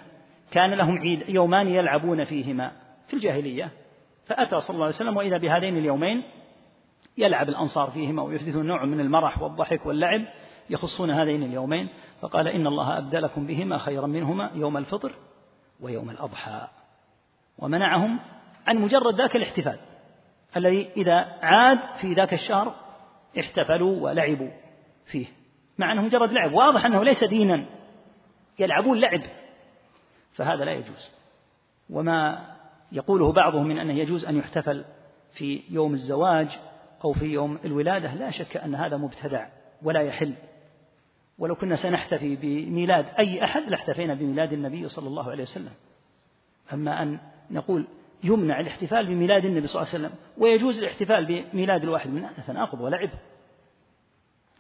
[0.52, 2.72] كان لهم عيد يومان يلعبون فيهما
[3.08, 3.72] في الجاهلية.
[4.26, 6.24] فأتى صلى الله عليه وسلم وإذا بهذين اليومين
[7.18, 10.22] يلعب الأنصار فيهما ويحدثون نوع من المرح والضحك واللعب
[10.70, 11.88] يخصون هذين اليومين.
[12.22, 15.12] فقال إن الله أبدلكم بهما خيرا منهما يوم الفطر
[15.80, 16.68] ويوم الأضحى.
[17.58, 18.20] ومنعهم
[18.68, 19.80] عن مجرد ذاك الاحتفال
[20.58, 22.76] الذي إذا عاد في ذاك الشهر
[23.40, 24.50] احتفلوا ولعبوا
[25.06, 25.26] فيه.
[25.78, 27.66] مع أنه مجرد لعب واضح أنه ليس دينا
[28.60, 29.22] يلعبون لعب
[30.34, 31.12] فهذا لا يجوز.
[31.90, 32.48] وما
[32.92, 34.86] يقوله بعضهم من أنه يجوز أن يحتفل
[35.34, 36.60] في يوم الزواج
[37.04, 39.48] أو في يوم الولادة لا شك أن هذا مبتدع
[39.84, 40.34] ولا يحل.
[41.38, 45.74] ولو كنا سنحتفي بميلاد أي أحد لاحتفينا بميلاد النبي صلى الله عليه وسلم.
[46.74, 47.20] أما أن
[47.52, 47.88] نقول
[48.24, 53.10] يمنع الاحتفال بميلاد النبي صلى الله عليه وسلم ويجوز الاحتفال بميلاد الواحد منا تناقض ولعب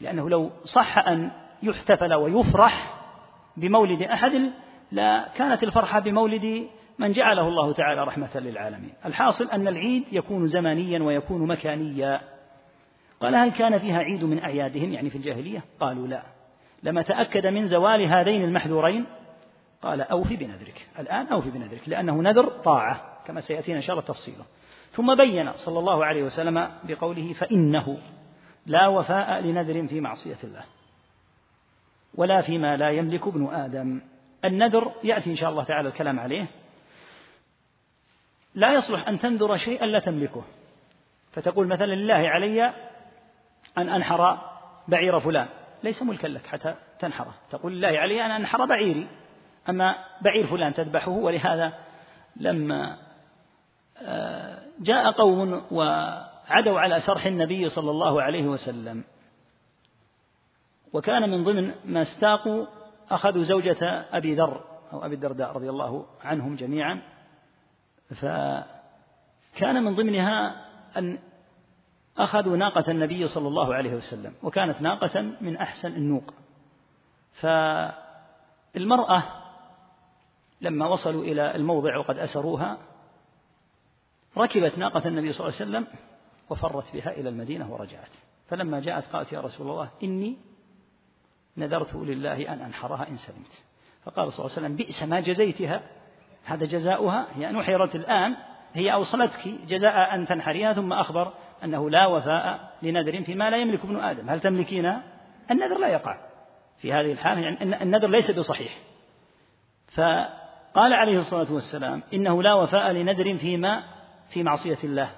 [0.02, 1.32] لأنه لو صح أن
[1.64, 3.00] يحتفل ويفرح
[3.58, 4.52] بمولد أحد
[4.92, 6.68] لا كانت الفرحة بمولد
[7.00, 8.94] من جعله الله تعالى رحمة للعالمين.
[9.06, 12.22] الحاصل أن العيد يكون زمانيا ويكون مكانيا.
[13.22, 16.24] قال هل كان فيها عيد من أعيادهم؟ يعني في الجاهلية؟ قالوا لا.
[16.84, 19.06] لما تأكد من زوال هذين المحذورين
[19.82, 20.88] قال أوفي بنذرك.
[21.00, 23.09] الآن أوفي بنذرك لأنه نذر طاعة.
[23.26, 24.46] كما سيأتينا إن شاء الله تفصيله.
[24.92, 27.98] ثم بين صلى الله عليه وسلم بقوله فإنه
[28.66, 30.64] لا وفاء لنذر في معصية الله
[32.16, 34.02] ولا فيما لا يملك ابن آدم.
[34.46, 36.46] النذر يأتي إن شاء الله تعالى الكلام عليه.
[38.56, 40.44] لا يصلح أن تنذر شيئا لا تملكه.
[41.32, 42.74] فتقول مثلا لله علي
[43.78, 44.38] أن أنحر
[44.88, 45.48] بعير فلان.
[45.84, 47.34] ليس ملكا لك حتى تنحره.
[47.52, 49.08] تقول لله علي أن أنحر بعيري.
[49.70, 51.74] أما بعير فلان تذبحه ولهذا
[52.36, 52.98] لما
[54.80, 59.04] جاء قوم وعدوا على سرح النبي صلى الله عليه وسلم.
[60.94, 62.66] وكان من ضمن ما استاقوا
[63.12, 67.02] أخذوا زوجة أبي ذر أو أبي الدرداء رضي الله عنهم جميعا.
[68.10, 70.66] فكان من ضمنها
[70.98, 71.20] أن
[72.18, 76.34] أخذوا ناقة النبي صلى الله عليه وسلم وكانت ناقة من أحسن النوق.
[77.42, 79.24] فالمرأة
[80.62, 82.78] لما وصلوا إلى الموضع وقد أسروها
[84.38, 85.88] ركبت ناقة النبي صلى الله عليه وسلم
[86.50, 88.10] وفرت بها إلى المدينة ورجعت.
[88.48, 90.38] فلما جاءت قالت يا رسول الله إني
[91.58, 93.64] نذرت لله أن أنحرها إن سلمت.
[94.04, 95.82] فقال صلى الله عليه وسلم بئس ما جزيتها.
[96.46, 97.28] هذا جزاؤها.
[97.36, 98.36] هي نحرت الآن.
[98.74, 104.00] هي أوصلتك جزاء أن تنحريها ثم أخبر أنه لا وفاء لنذر فيما لا يملك ابن
[104.00, 104.30] آدم.
[104.30, 105.02] هل تملكين؟
[105.52, 106.18] النذر لا يقع
[106.78, 108.78] في هذه الحالة يعني النذر ليس بصحيح.
[109.88, 113.84] فقال عليه الصلاة والسلام إنه لا وفاء لنذر فيما
[114.30, 115.12] في معصية الله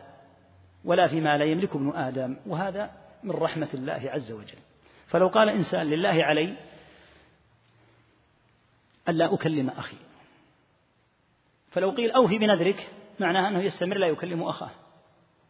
[0.86, 2.92] ولا فيما لا يملك ابن آدم وهذا
[3.24, 4.58] من رحمة الله عز وجل.
[5.08, 6.56] فلو قال إنسان لله علي
[9.10, 9.98] ألا أكلم أخي
[11.70, 12.90] فلو قيل أوفي بنذرك
[13.20, 14.72] معناها أنه يستمر لا يكلم أخاه.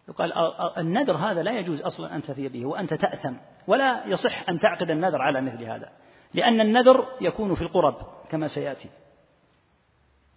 [0.09, 0.33] يقال
[0.77, 3.33] النذر هذا لا يجوز أصلا أن تفي به وأنت تأثم
[3.67, 5.89] ولا يصح أن تعقد النذر على مثل هذا
[6.33, 7.95] لأن النذر يكون في القرب
[8.29, 8.89] كما سيأتي.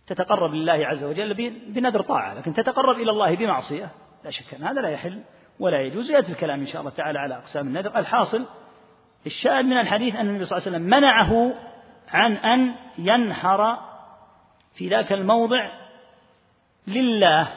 [0.06, 1.34] تتقرب لله عز وجل
[1.66, 3.90] بنذر طاعة لكن تتقرب إلى الله بمعصية
[4.24, 5.22] لا شك أن هذا لا يحل
[5.60, 6.10] ولا يجوز.
[6.10, 7.98] يأتي الكلام إن شاء الله تعالى على أقسام النذر.
[7.98, 8.46] الحاصل
[9.26, 11.54] الشاهد من الحديث أن النبي صلى الله عليه وسلم منعه
[12.08, 13.78] عن أن ينحر
[14.74, 15.70] في ذاك الموضع
[16.86, 17.48] لله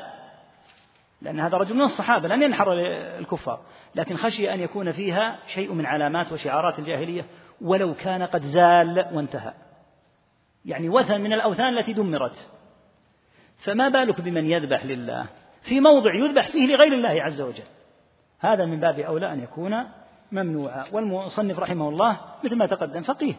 [1.22, 2.74] لأن هذا رجل من الصحابة لم ينحر
[3.20, 3.60] الكفار
[3.95, 7.26] لكن خشي أن يكون فيها شيء من علامات وشعارات الجاهلية
[7.62, 9.54] ولو كان قد زال وانتهى.
[10.68, 12.49] يعني وثن من الأوثان التي دمرت.
[13.65, 15.26] فما بالك بمن يذبح لله؟
[15.70, 17.63] في موضع يذبح فيه لغير الله عز وجل.
[18.39, 19.84] هذا من باب أولى أن يكون
[20.32, 20.86] ممنوعا.
[20.91, 23.34] والمصنف رحمه الله مثل ما تقدم فقيه.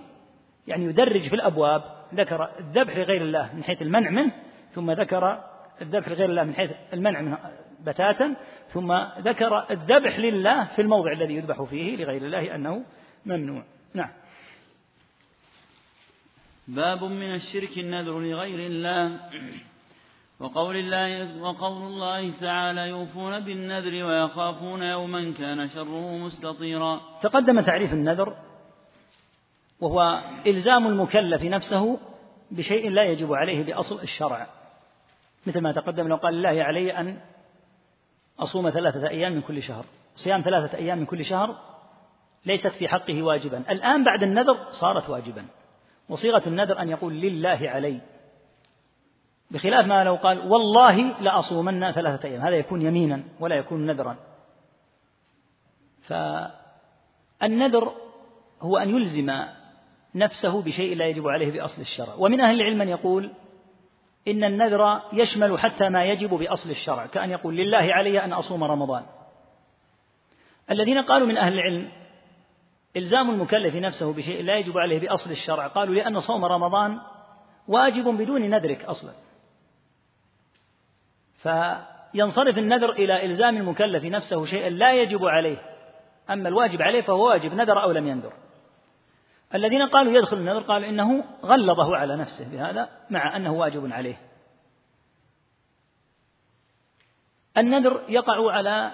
[0.67, 1.83] يعني يدرج في الأبواب.
[2.15, 4.33] ذكر الذبح لغير الله من حيث المنع منه
[4.73, 5.45] ثم ذكر
[5.83, 7.39] الذبح لغير الله من حيث المنع منه
[7.85, 8.35] بتاتا
[8.69, 12.85] ثم ذكر الذبح لله في الموضع الذي يذبح فيه لغير الله أنه
[13.27, 13.63] ممنوع.
[13.95, 14.11] نعم.
[16.69, 19.21] باب من الشرك النذر لغير الله.
[20.41, 27.01] وقول الله وقول الله تعالى يوفون بالنذر ويخافون يوما كان شره مستطيرا.
[27.23, 28.37] تقدم تعريف النذر
[29.81, 32.01] وهو إلزام المكلف نفسه
[32.51, 34.47] بشيء لا يجب عليه بأصل الشرع.
[35.47, 37.21] مثل ما تقدم لو قال الله علي أن
[38.41, 41.59] أصوم ثلاثة أيام من كل شهر صيام ثلاثة أيام من كل شهر
[42.47, 43.63] ليست في حقه واجبا.
[43.71, 45.45] الآن بعد النذر صارت واجبا.
[46.09, 48.01] وصيغة النذر أن يقول لله علي.
[49.51, 52.41] بخلاف ما لو قال والله لأصومن ثلاثة أيام.
[52.41, 54.17] هذا يكون يمينا ولا يكون نذرا
[56.03, 57.93] فالنذر
[58.61, 59.45] هو أن يلزم
[60.15, 62.15] نفسه بشيء لا يجب عليه بأصل الشرع.
[62.19, 63.33] ومن أهل العلم من يقول
[64.29, 69.07] إن النذر يشمل حتى ما يجب بأصل الشرع كأن يقول لله علي أن أصوم رمضان.
[70.71, 71.89] الذين قالوا من أهل العلم
[72.99, 75.67] إلزام المكلف نفسه بشيء لا يجب عليه بأصل الشرع.
[75.67, 77.01] قالوا لأن صوم رمضان
[77.69, 79.13] واجب بدون نذرك أصلا.
[81.43, 85.59] فينصرف النذر إلى إلزام المكلف نفسه شيئا لا يجب عليه.
[86.31, 88.33] أما الواجب عليه فهو واجب نذر أو لم ينذر.
[89.55, 94.17] الذين قالوا يدخل النذر قالوا إنه غلظه على نفسه بهذا مع أنه واجب عليه.
[97.57, 98.93] النذر يقع على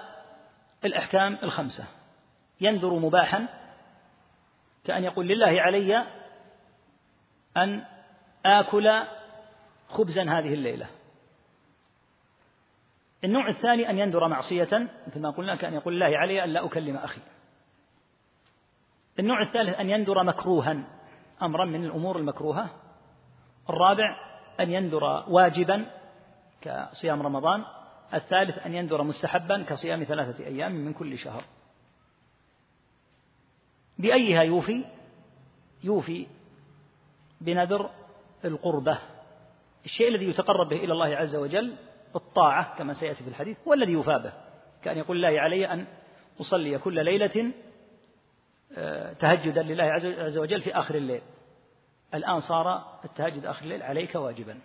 [0.85, 1.87] الأحكام الخمسة.
[2.61, 3.47] ينذر مباحا
[4.85, 6.05] كأن يقول لله علي
[7.57, 7.85] أن
[8.45, 9.03] آكل
[9.89, 10.87] خبزا هذه الليلة.
[13.23, 16.97] النوع الثاني أن ينذر معصية مثل ما قلنا كأن يقول الله علي أن لا أكلم
[16.97, 17.21] أخي.
[19.19, 20.83] النوع الثالث أن ينذر مكروها
[21.41, 22.69] أمرا من الأمور المكروهة.
[23.69, 24.15] الرابع
[24.59, 25.85] أن ينذر واجبا
[26.61, 27.65] كصيام رمضان.
[28.13, 31.43] الثالث أن ينذر مستحبا كصيام ثلاثة أيام من كل شهر.
[33.99, 34.85] بأيها يوفي؟
[35.83, 36.27] يوفي
[37.41, 37.89] بنذر
[38.45, 38.97] القربة.
[39.85, 41.75] الشيء الذي يتقرب به إلى الله عز وجل
[42.15, 44.33] الطاعة كما سيأتي في الحديث والذي يوفى به.
[44.83, 45.85] كأن يقول الله علي أن
[46.41, 47.51] أصلي كل ليلة
[48.77, 51.21] آه، تهجدا لله عز وجل في آخر الليل.
[52.13, 54.59] الآن صار التهجد آخر الليل عليك واجبا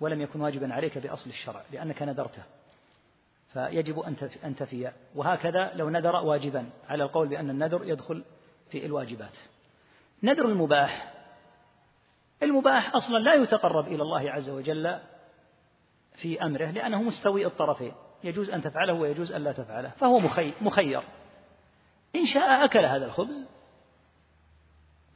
[0.00, 2.42] ولم يكن واجبا عليك بأصل الشرع لأنك نذرته.
[3.54, 3.98] فيجب
[4.44, 8.24] أن تفي وهكذا لو نذر واجبا على القول بأن النذر يدخل
[8.74, 9.36] في الواجبات.
[10.22, 11.14] نذر المباح.
[12.42, 14.98] المباح أصلا لا يتقرب إلى الله عز وجل
[16.14, 17.92] في أمره لأنه مستوي الطرفين.
[18.24, 19.88] يجوز أن تفعله ويجوز أن لا تفعله.
[19.88, 20.18] فهو
[20.60, 21.02] مخير.
[22.16, 23.48] إن شاء أكل هذا الخبز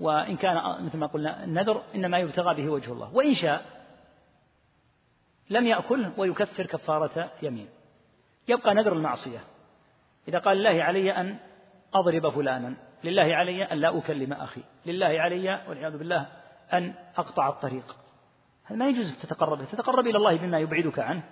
[0.00, 3.14] وإن كان مثل ما قلنا النذر إنما يبتغى به وجه الله.
[3.14, 3.64] وإن شاء
[5.50, 7.68] لم يأكله ويكفر كفارة يمين.
[8.48, 9.40] يبقى نذر المعصية.
[10.28, 11.36] إذا قال الله علي أن
[11.94, 12.87] أضرب فلانا.
[13.04, 14.62] لله علي أن لا أكلم أخي.
[14.86, 16.26] لله علي والعياذ بالله
[16.72, 17.96] أن أقطع الطريق.
[18.64, 21.22] هذا ما يجوز تتقرب تتقرب إلى الله بما يبعدك عنه.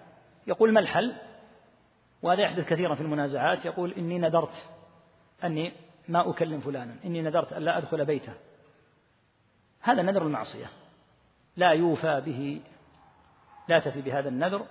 [0.46, 1.12] يقول ما الحل؟
[2.22, 3.64] وهذا يحدث كثيرا في المنازعات.
[3.64, 4.68] يقول إني نذرت
[5.44, 5.72] أني
[6.08, 6.94] ما أكلم فلانا.
[7.04, 8.32] إني نذرت أن لا أدخل بيته.
[9.80, 10.66] هذا نذر المعصية.
[11.56, 12.62] لا يوفى به
[13.68, 14.66] لا تفي بهذا النذر.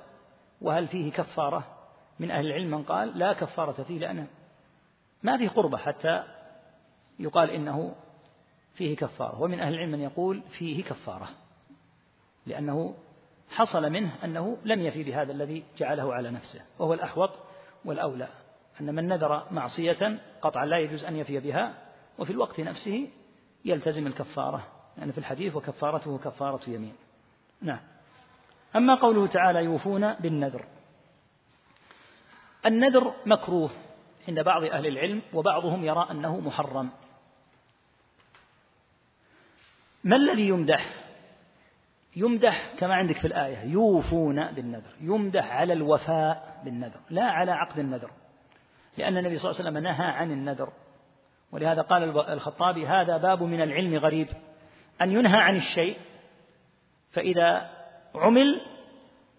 [0.61, 1.63] وهل فيه كفارة؟
[2.19, 4.27] من أهل العلم من قال لا كفارة فيه لأنه
[5.23, 6.23] ما فيه قربة حتى
[7.19, 7.95] يقال إنه
[8.73, 11.29] فيه كفارة ومن أهل العلم من يقول فيه كفارة
[12.45, 12.95] لأنه
[13.49, 17.29] حصل منه أنه لم يفي بهذا الذي جعله على نفسه وهو الأحوط
[17.85, 18.27] والأولى
[18.81, 21.73] أن من نذر معصية قطعا لا يجوز أن يفي بها
[22.19, 23.07] وفي الوقت نفسه
[23.65, 26.93] يلتزم الكفارة يعني في الحديث وكفارته كفارة يمين.
[27.61, 27.79] نعم.
[28.75, 30.65] أما قوله تعالى يوفون بالنذر
[32.65, 33.69] النذر مكروه
[34.27, 36.89] عند بعض أهل العلم وبعضهم يرى أنه محرم.
[40.05, 40.93] ما الذي يمدح؟
[42.15, 48.11] يمدح كما عندك في الآية يوفون بالنذر يمدح على الوفاء بالنذر لا على عقد النذر
[48.97, 50.73] لأن النبي صلى الله عليه وسلم نهى عن النذر.
[51.51, 54.27] ولهذا قال الخطابي هذا باب من العلم غريب
[55.01, 55.97] أن ينهى عن الشيء
[57.11, 57.69] فإذا
[58.15, 58.61] عمل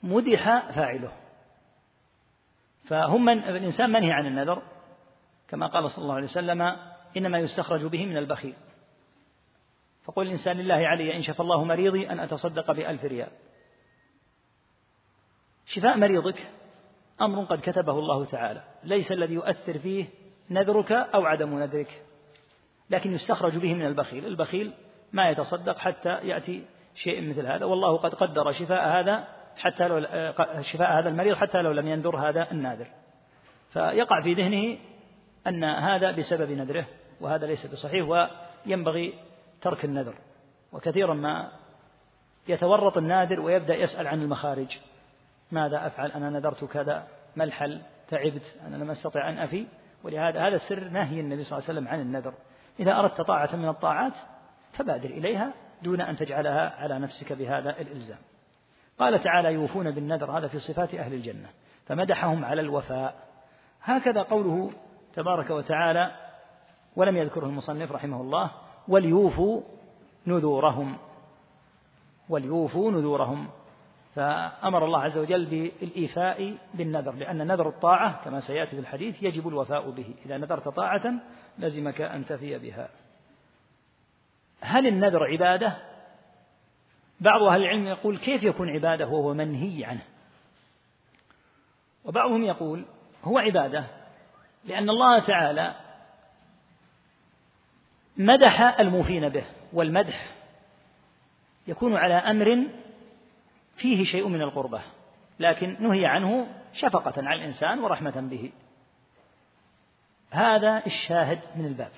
[0.03, 1.13] مدح فاعله.
[2.85, 4.63] فهم من الإنسان منهي عن النذر
[5.49, 6.77] كما قال صلى الله عليه وسلم
[7.17, 8.55] إنما يستخرج به من البخيل.
[10.07, 13.29] فقل الإنسان لله علي إن شفى الله مريضي أن أتصدق بألف ريال.
[15.67, 16.47] شفاء مريضك
[17.21, 18.63] أمر قد كتبه الله تعالى.
[18.85, 20.07] ليس الذي يؤثر فيه
[20.51, 22.03] نذرك أو عدم نذرك
[22.91, 24.27] لكن يستخرج به من البخيل.
[24.27, 24.73] البخيل
[25.13, 27.65] ما يتصدق حتى يأتي شيء مثل هذا.
[27.65, 30.01] والله قد قدر شفاء هذا حتى لو
[30.61, 32.87] شفاء هذا المريض حتى لو لم ينذر هذا الناذر.
[33.73, 34.79] فيقع في ذهنه
[35.47, 36.87] أن هذا بسبب نذره
[37.21, 38.29] وهذا ليس بصحيح
[38.67, 39.15] وينبغي
[39.61, 40.15] ترك النذر.
[40.73, 41.53] وكثيرا ما
[42.49, 44.79] يتورط النادر ويبدأ يسأل عن المخارج.
[45.53, 47.07] ماذا أفعل؟ أنا نذرت كذا.
[47.37, 48.55] ما الحل؟ تعبت.
[48.67, 49.67] أنا لم أستطع أن أفي.
[50.05, 52.35] ولهذا هذا سر نهي النبي صلى الله عليه وسلم عن النذر.
[52.81, 54.15] إذا أردت طاعة من الطاعات
[54.73, 55.53] فبادر إليها
[55.83, 58.19] دون أن تجعلها على نفسك بهذا الإلزام.
[58.99, 60.39] قال تعالى يوفون بالنذر.
[60.39, 61.49] هذا في صفات أهل الجنة.
[61.87, 63.15] فمدحهم على الوفاء.
[63.83, 64.71] هكذا قوله
[65.15, 66.11] تبارك وتعالى
[66.97, 68.51] ولم يذكره المصنف رحمه الله
[68.89, 69.61] وليوفوا
[70.27, 70.97] نذورهم.
[72.29, 73.49] وليوفوا نذورهم.
[74.15, 79.91] فأمر الله عز وجل بالإيفاء بالنذر لأن نذر الطاعة كما سيأتي في الحديث يجب الوفاء
[79.91, 80.15] به.
[80.27, 81.15] إذا نذرت طاعة
[81.59, 82.89] لزمك أن تفي بها.
[84.61, 85.77] هل النذر عبادة؟
[87.21, 90.03] بعض أهل العلم يقول كيف يكون عبادة وهو منهي عنه؟
[92.05, 92.85] وبعضهم يقول
[93.25, 93.85] هو عبادة
[94.65, 95.75] لأن الله تعالى
[98.19, 100.27] مدح الموفين به والمدح
[101.67, 102.67] يكون على أمر
[103.77, 104.83] فيه شيء من القربة
[105.41, 108.51] لكن نهي عنه شفقة على الإنسان ورحمة به.
[110.31, 111.91] هذا الشاهد من الباب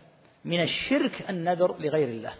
[0.45, 2.33] من الشرك النذر لغير الله.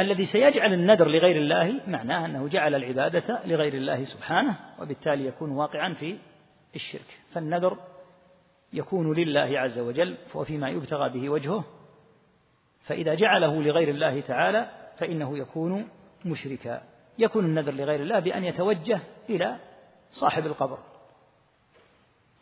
[0.00, 5.94] الذي سيجعل النذر لغير الله معناه أنه جعل العبادة لغير الله سبحانه وبالتالي يكون واقعا
[5.94, 6.18] في
[6.74, 7.18] الشرك.
[7.32, 7.78] فالنذر
[8.72, 11.64] يكون لله عز وجل فهو فيما يبتغى به وجهه
[12.82, 15.88] فإذا جعله لغير الله تعالى فإنه يكون
[16.24, 16.82] مشركا.
[17.18, 19.00] يكون النذر لغير الله بأن يتوجه
[19.30, 19.56] إلى
[20.10, 20.78] صاحب القبر.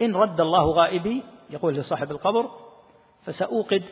[0.03, 2.51] إن رد الله غائبي يقول لصاحب القبر
[3.25, 3.83] فسأوقد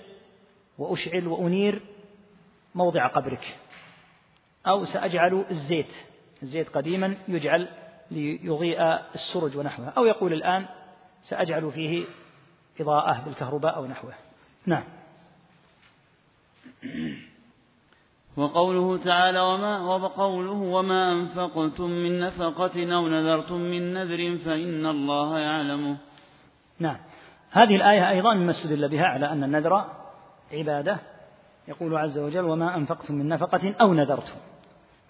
[0.78, 1.83] وأشعل وأنير
[2.74, 3.59] موضع قبرك.
[4.66, 5.95] أو سأجعل الزيت
[6.43, 7.68] الزيت قديما يجعل
[8.11, 8.83] ليضيء
[9.14, 10.66] السرج ونحوه أو يقول الآن
[11.22, 12.05] سأجعل فيه
[12.80, 14.14] إضاءة بالكهرباء أو نحوه.
[14.66, 14.84] نعم.
[18.36, 25.96] وقوله تعالى وما وقوله وما أنفقتم من نفقة أو نذرتم من نذر فإن الله يعلمه.
[26.78, 26.96] نعم.
[27.50, 29.84] هذه الآية أيضا مما استدل بها على أن النذر
[30.52, 30.98] عبادة.
[31.68, 34.36] يقول عز وجل وما أنفقتم من نفقة أو نذرتم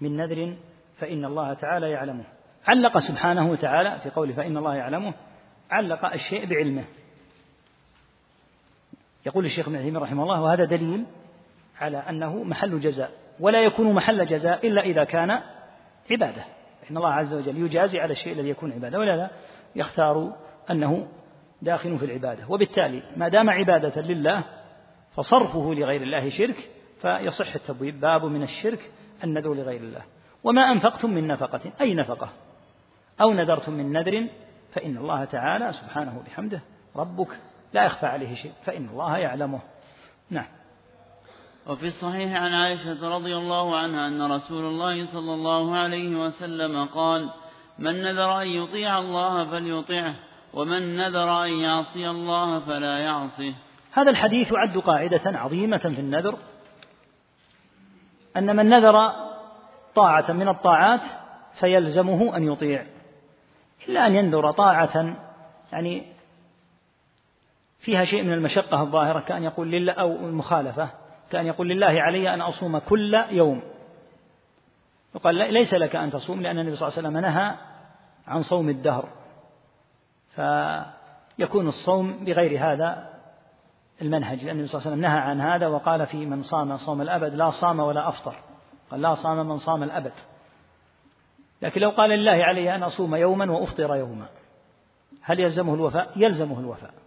[0.00, 0.56] من نذر
[0.98, 2.24] فإن الله تعالى يعلمه.
[2.66, 5.14] علق سبحانه وتعالى في قوله فإن الله يعلمه
[5.70, 6.84] علق الشيء بعلمه.
[9.26, 11.04] يقول الشيخ ابن عثيمين رحمه الله وهذا دليل
[11.80, 13.10] على أنه محل جزاء
[13.40, 15.40] ولا يكون محل جزاء إلا إذا كان
[16.10, 16.44] عبادة.
[16.90, 19.30] إن الله عز وجل يجازي على الشيء الذي يكون عبادة ولا
[19.76, 20.32] يختار
[20.70, 21.08] أنه
[21.62, 22.44] داخل في العبادة.
[22.48, 24.42] وبالتالي ما دام عبادة لله
[25.16, 26.70] فصرفه لغير الله شرك
[27.02, 28.00] فيصح التبويب.
[28.00, 28.90] باب من الشرك
[29.24, 30.02] النذر لغير الله.
[30.44, 32.28] وما أنفقتم من نفقة أي نفقة؟
[33.20, 34.26] أو نذرتم من نذر
[34.72, 36.60] فإن الله تعالى سبحانه بحمده
[36.96, 37.28] ربك
[37.72, 39.60] لا يخفى عليه شيء فإن الله يعلمه.
[40.30, 40.46] نعم.
[41.66, 47.30] وفي الصحيح عن عائشة رضي الله عنها أن رسول الله صلى الله عليه وسلم قال
[47.78, 50.14] من نذر أن يطيع الله فليطعه
[50.54, 53.54] ومن نذر أن يعصي الله فلا يعصه
[53.92, 56.38] هذا الحديث يعد قاعدة عظيمة في النذر
[58.36, 59.12] أن من نذر
[59.94, 61.00] طاعة من الطاعات
[61.60, 62.86] فيلزمه أن يطيع
[63.88, 65.16] إلا أن ينذر طاعة
[65.72, 66.11] يعني
[67.82, 70.90] فيها شيء من المشقة الظاهرة كأن يقول لله أو المخالفة
[71.30, 73.62] كأن يقول لله علي أن أصوم كل يوم.
[75.14, 77.54] يقال ليس لك أن تصوم لأن النبي صلى الله عليه وسلم نهى
[78.26, 79.08] عن صوم الدهر.
[80.28, 83.08] فيكون الصوم بغير هذا
[84.02, 87.02] المنهج لأن النبي صلى الله عليه وسلم نهى عن هذا وقال في من صام صوم
[87.02, 88.34] الأبد لا صام ولا أفطر.
[88.90, 90.12] قال لا صام من صام الأبد.
[91.62, 94.26] لكن لو قال لله علي أن أصوم يوما وأفطر يوما
[95.22, 97.01] هل يلزمه الوفاء؟ يلزمه الوفاء.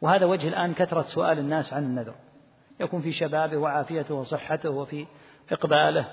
[0.00, 2.14] وهذا وجه الآن كثرة سؤال الناس عن النذر.
[2.80, 5.06] يكون في شبابه وعافيته وصحته وفي
[5.52, 6.08] إقباله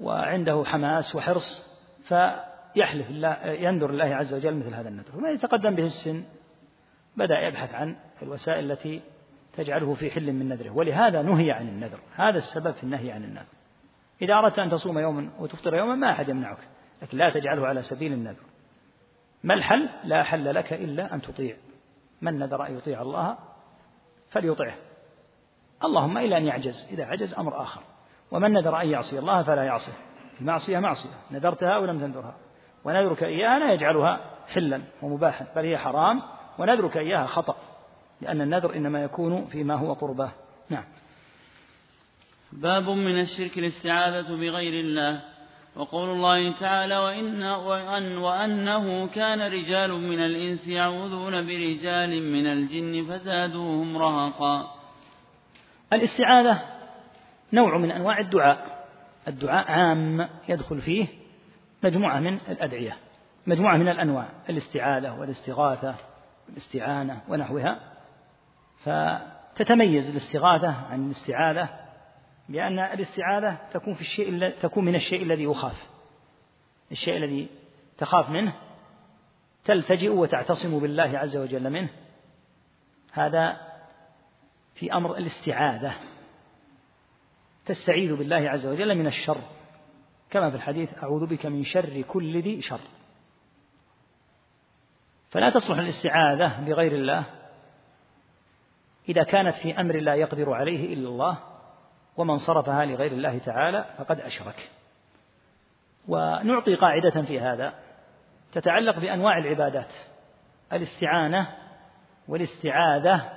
[0.00, 1.76] وعنده حماس وحرص
[2.08, 5.16] فيحلف الله ينذر الله عز وجل مثل هذا النذر.
[5.16, 6.24] وما يتقدم به السن
[7.16, 9.02] بدأ يبحث عن الوسائل التي
[9.56, 10.70] تجعله في حل من نذره.
[10.70, 11.98] ولهذا نهي عن النذر.
[12.16, 13.54] هذا السبب في النهي عن النذر.
[14.22, 16.58] إذا أردت أن تصوم يوما وتفطر يوما ما أحد يمنعك
[17.02, 18.42] لكن لا تجعله على سبيل النذر.
[19.44, 21.56] ما الحل؟ لا حل لك إلا أن تطيع.
[22.24, 23.36] من نذر أن يطيع الله
[24.30, 24.74] فليطعه.
[25.84, 27.80] اللهم إلا أن يعجز إذا عجز أمر آخر.
[28.30, 29.92] ومن نذر أن يعصي الله فلا يعصيه
[30.40, 32.36] المعصية معصية نذرتها أو لم تنذرها.
[32.84, 36.22] ونذرك إياها لا يجعلها حلا ومباحا بل هي حرام.
[36.58, 37.56] ونذرك إياها خطأ
[38.20, 40.32] لأن النذر إنما يكون فيما هو قرباه
[40.68, 40.84] نعم.
[42.52, 45.33] باب من الشرك الاستعاذة بغير الله.
[45.76, 53.96] وقول الله تعالى وإن وأن وأنه كان رجال من الإنس يعوذون برجال من الجن فزادوهم
[53.96, 54.74] رهقا.
[55.92, 56.62] الاستعاذة
[57.52, 58.86] نوع من أنواع الدعاء.
[59.28, 61.06] الدعاء عام يدخل فيه
[61.84, 62.96] مجموعة من الأدعية
[63.46, 65.94] مجموعة من الأنواع الاستعاذة والاستغاثة
[66.48, 67.80] والاستعانة ونحوها.
[68.84, 71.83] فتتميز الاستغاثة عن الاستعاذة
[72.48, 75.86] بأن الاستعاذة تكون في الشيء تكون من الشيء الذي يخاف.
[76.92, 77.48] الشيء الذي
[77.98, 78.54] تخاف منه
[79.64, 81.88] تلتجئ وتعتصم بالله عز وجل منه.
[83.12, 83.60] هذا
[84.74, 85.94] في أمر الاستعاذة.
[87.66, 89.38] تستعيذ بالله عز وجل من الشر.
[90.30, 92.80] كما في الحديث أعوذ بك من شر كل ذي شر.
[95.30, 97.24] فلا تصلح الاستعاذة بغير الله
[99.08, 101.53] إذا كانت في أمر لا يقدر عليه إلا الله.
[102.16, 104.70] ومن صرفها لغير الله تعالى فقد أشرك.
[106.08, 107.74] ونعطي قاعدة في هذا
[108.52, 109.92] تتعلق بأنواع العبادات
[110.72, 111.56] الاستعانة
[112.28, 113.30] والاستعاذة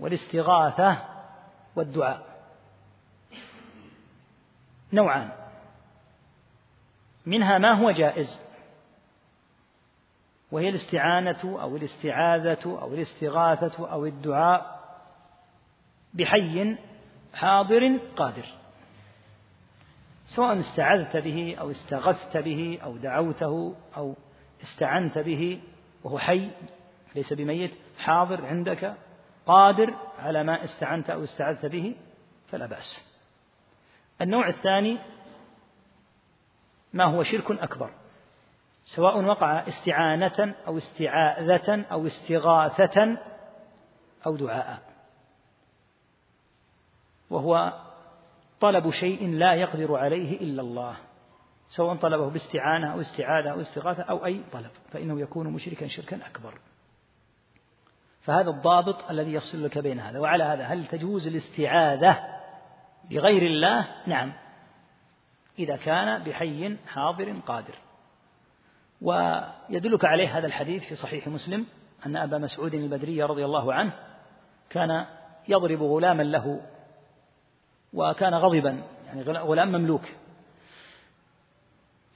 [0.00, 0.98] والاستغاثة
[1.76, 2.26] والدعاء.
[4.92, 5.30] نوعان.
[7.26, 8.52] منها ما هو جائز؟
[10.52, 14.82] وهي الاستعانة أو الاستعاذة أو الاستغاثة أو الدعاء
[16.14, 16.76] بحي
[17.34, 18.44] حاضر قادر.
[20.26, 24.14] سواء استعذت به أو استغثت به أو دعوته أو
[24.62, 25.60] استعنت به
[26.04, 26.50] وهو حي
[27.14, 28.94] ليس بميت حاضر عندك
[29.46, 31.94] قادر على ما استعنت أو استعذت به
[32.48, 33.12] فلا بأس.
[34.20, 34.98] النوع الثاني
[36.92, 37.90] ما هو شرك أكبر
[38.84, 43.18] سواء وقع استعانة أو استعاذة أو استغاثة
[44.26, 44.91] أو دعاء.
[47.32, 47.72] وهو
[48.60, 50.96] طلب شيء لا يقدر عليه إلا الله
[51.68, 56.58] سواء طلبه باستعانة أو استعاذة أو استغاثة أو أي طلب فإنه يكون مشركا شركا أكبر.
[58.20, 62.18] فهذا الضابط الذي يفصل لك بين هذا وعلى هذا هل تجوز الاستعاذة
[63.10, 64.32] بغير الله؟ نعم.
[65.58, 67.74] إذا كان بحي حاضر قادر.
[69.02, 71.66] ويدلك عليه هذا الحديث في صحيح مسلم
[72.06, 73.92] أن أبا مسعود البدري رضي الله عنه
[74.70, 75.06] كان
[75.48, 76.60] يضرب غلاما له
[77.92, 78.82] وكان غضبا.
[79.06, 80.02] يعني غلام مملوك.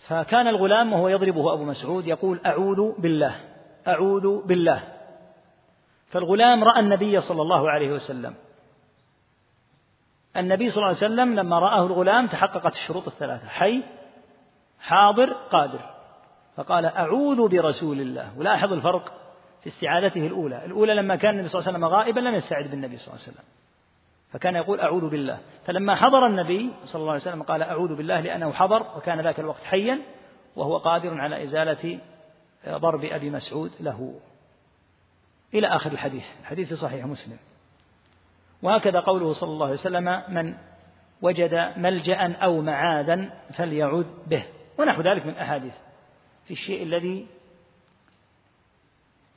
[0.07, 3.41] فكان الغلام وهو يضربه أبو مسعود يقول أعوذ بالله
[3.89, 4.83] أعوذ بالله.
[6.07, 8.35] فالغلام رأى النبي صلى الله عليه وسلم.
[10.37, 13.83] النبي صلى الله عليه وسلم لما رآه الغلام تحققت الشروط الثلاثة حي
[14.81, 15.81] حاضر قادر.
[16.57, 18.39] فقال أعوذ برسول الله.
[18.39, 19.13] ولاحظ الفرق
[19.63, 20.65] في استعاذته الأولى.
[20.65, 23.33] الأولى لما كان النبي صلى الله عليه وسلم غائبا لم يستعذ بالنبي صلى الله عليه
[23.33, 23.45] وسلم.
[24.37, 25.39] فكان يقول أعوذ بالله.
[25.65, 29.65] فلما حضر النبي صلى الله عليه وسلم قال أعوذ بالله لأنه حضر وكان ذاك الوقت
[29.65, 29.99] حيا
[30.57, 31.99] وهو قادر على إزالة
[32.69, 34.15] ضرب أبي مسعود له.
[35.55, 37.37] إلى آخر الحديث الحديث في صحيح مسلم.
[38.63, 40.55] وهكذا قوله صلى الله عليه وسلم من
[41.23, 44.45] وجد ملجأ أو معاذا فليعوذ به.
[44.79, 45.75] ونحو ذلك من أحاديث.
[46.45, 47.27] في الشيء الذي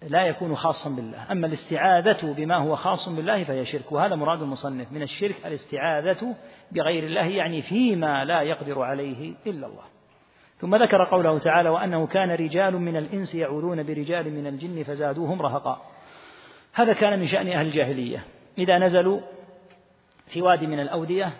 [0.07, 1.31] لا يكون خاصا بالله.
[1.31, 4.91] أما الاستعاذة بما هو خاص بالله فهي شرك وهذا مراد المصنف.
[4.91, 6.35] من الشرك الاستعاذة
[6.71, 9.83] بغير الله يعني فيما لا يقدر عليه إلا الله.
[10.57, 15.81] ثم ذكر قوله تعالى وأنه كان رجال من الإنس يعوذون برجال من الجن فزادوهم رهقا.
[16.73, 18.23] هذا كان من شأن أهل الجاهلية.
[18.57, 19.19] إذا نزلوا
[20.27, 21.33] في وادي من الأودية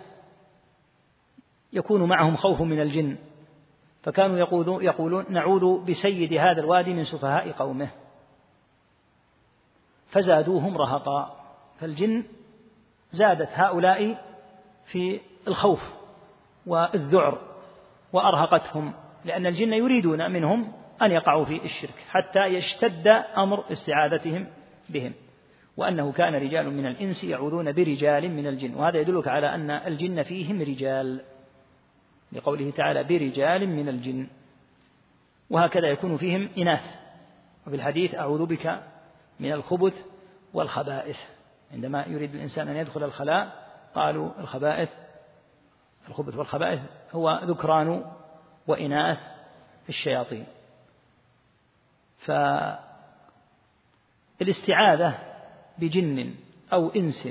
[1.72, 3.16] يكون معهم خوف من الجن
[4.02, 4.38] فكانوا
[4.82, 7.88] يقولون نعوذ بسيد هذا الوادي من سفهاء قومه.
[10.10, 11.36] فزادوهم رهقا.
[11.80, 12.24] فالجن
[13.12, 14.24] زادت هؤلاء
[14.86, 15.82] في الخوف
[16.66, 17.38] والذعر
[18.12, 18.92] وأرهقتهم
[19.24, 20.72] لأن الجن يريدون منهم
[21.02, 24.46] أن يقعوا في الشرك حتى يشتد أمر استعاذتهم
[24.88, 25.12] بهم
[25.76, 30.62] وأنه كان رجال من الإنس يعوذون برجال من الجن وهذا يدلك على أن الجن فيهم
[30.62, 31.20] رجال
[32.32, 34.26] لقوله تعالى برجال من الجن
[35.50, 36.84] وهكذا يكون فيهم إناث.
[37.66, 38.82] وفي الحديث أعوذ بك
[39.40, 39.94] من الخبث
[40.54, 41.18] والخبائث.
[41.72, 44.88] عندما يريد الإنسان أن يدخل الخلاء قالوا الخبائث
[46.08, 46.80] الخبث والخبائث
[47.12, 48.04] هو ذكران
[48.66, 49.18] وإناث
[49.88, 50.46] الشياطين.
[54.38, 55.18] فالاستعاذة
[55.78, 56.34] بجن
[56.72, 57.28] أو إنس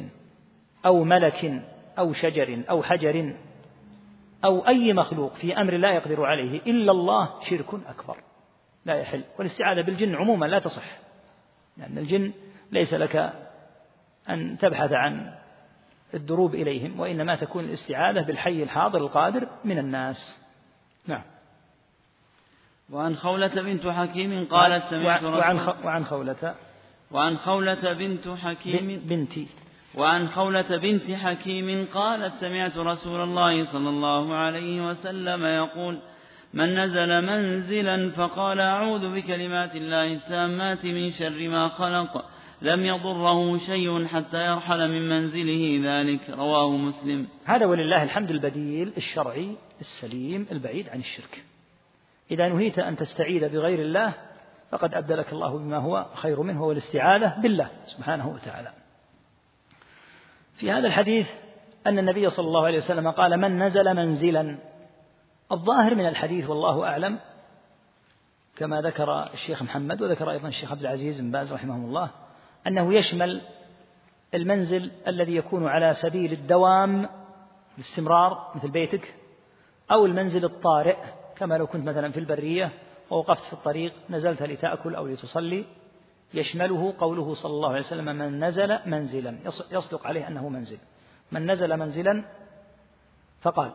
[0.85, 1.63] أو ملك
[1.99, 3.35] أو شجر أو حجر
[4.45, 8.17] أو أي مخلوق في أمر لا يقدر عليه إلا الله شرك أكبر
[8.85, 9.23] لا يحل.
[9.39, 11.08] والاستعاذة بالجن عموما لا تصح.
[11.79, 12.31] لأن الجن
[12.71, 13.33] ليس لك
[14.29, 15.33] أن تبحث عن
[16.13, 20.45] الدروب إليهم وإنما تكون الاستعاذة بالحي الحاضر القادر من الناس.
[21.07, 21.21] نعم.
[22.89, 26.55] وعن خولة بنت حكيم قالت سمعت وعن, وعن خولة.
[27.11, 29.47] وعن خولة بنت حكيم بنتي
[29.95, 35.99] وعن خولة بنت حكيم قالت سمعت رسول الله صلى الله عليه وسلم يقول
[36.53, 42.25] من نزل منزلا فقال أعوذ بكلمات الله التامات من شر ما خلق.
[42.61, 46.29] لم يضره شيء حتى يرحل من منزله ذلك.
[46.29, 47.27] رواه مسلم.
[47.45, 51.43] هذا ولله الحمد البديل الشرعي السليم البعيد عن الشرك.
[52.31, 54.13] إذا نهيت أن تستعيذ بغير الله
[54.71, 58.71] فقد أبدلك الله بما هو خير منه والاستعاذة بالله سبحانه وتعالى.
[60.55, 61.29] في هذا الحديث
[61.87, 64.57] أن النبي صلى الله عليه وسلم قال من نزل منزلا
[65.51, 67.19] الظاهر من الحديث والله أعلم
[68.55, 72.09] كما ذكر الشيخ محمد وذكر أيضا الشيخ عبد العزيز بن باز رحمه الله
[72.67, 73.41] أنه يشمل
[74.33, 77.09] المنزل الذي يكون على سبيل الدوام
[77.77, 79.15] باستمرار مثل بيتك
[79.91, 80.97] أو المنزل الطارئ
[81.35, 82.71] كما لو كنت مثلا في البرية
[83.09, 85.65] ووقفت في الطريق نزلت لتأكل أو لتصلي
[86.33, 89.37] يشمله قوله صلى الله عليه وسلم من نزل منزلا
[89.71, 90.77] يصدق عليه أنه منزل
[91.31, 92.25] من نزل منزلا
[93.41, 93.71] فقال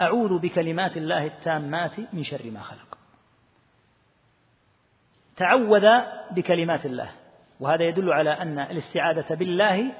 [0.00, 2.98] أعوذ بكلمات الله التامات من شر ما خلق.
[5.36, 5.86] تعوذ
[6.30, 7.10] بكلمات الله.
[7.60, 9.92] وهذا يدل على أن الاستعاذة بالله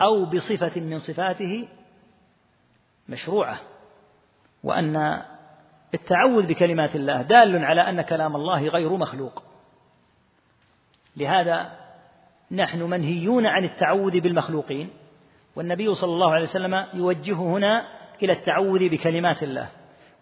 [0.00, 1.68] أو بصفة من صفاته
[3.08, 3.60] مشروعة
[4.62, 5.22] وأن
[5.94, 9.42] التعوذ بكلمات الله دال على أن كلام الله غير مخلوق.
[11.16, 11.72] لهذا
[12.50, 14.90] نحن منهيون عن التعوذ بالمخلوقين
[15.56, 19.68] والنبي صلى الله عليه وسلم يوجه هنا إلى التعوذ بكلمات الله.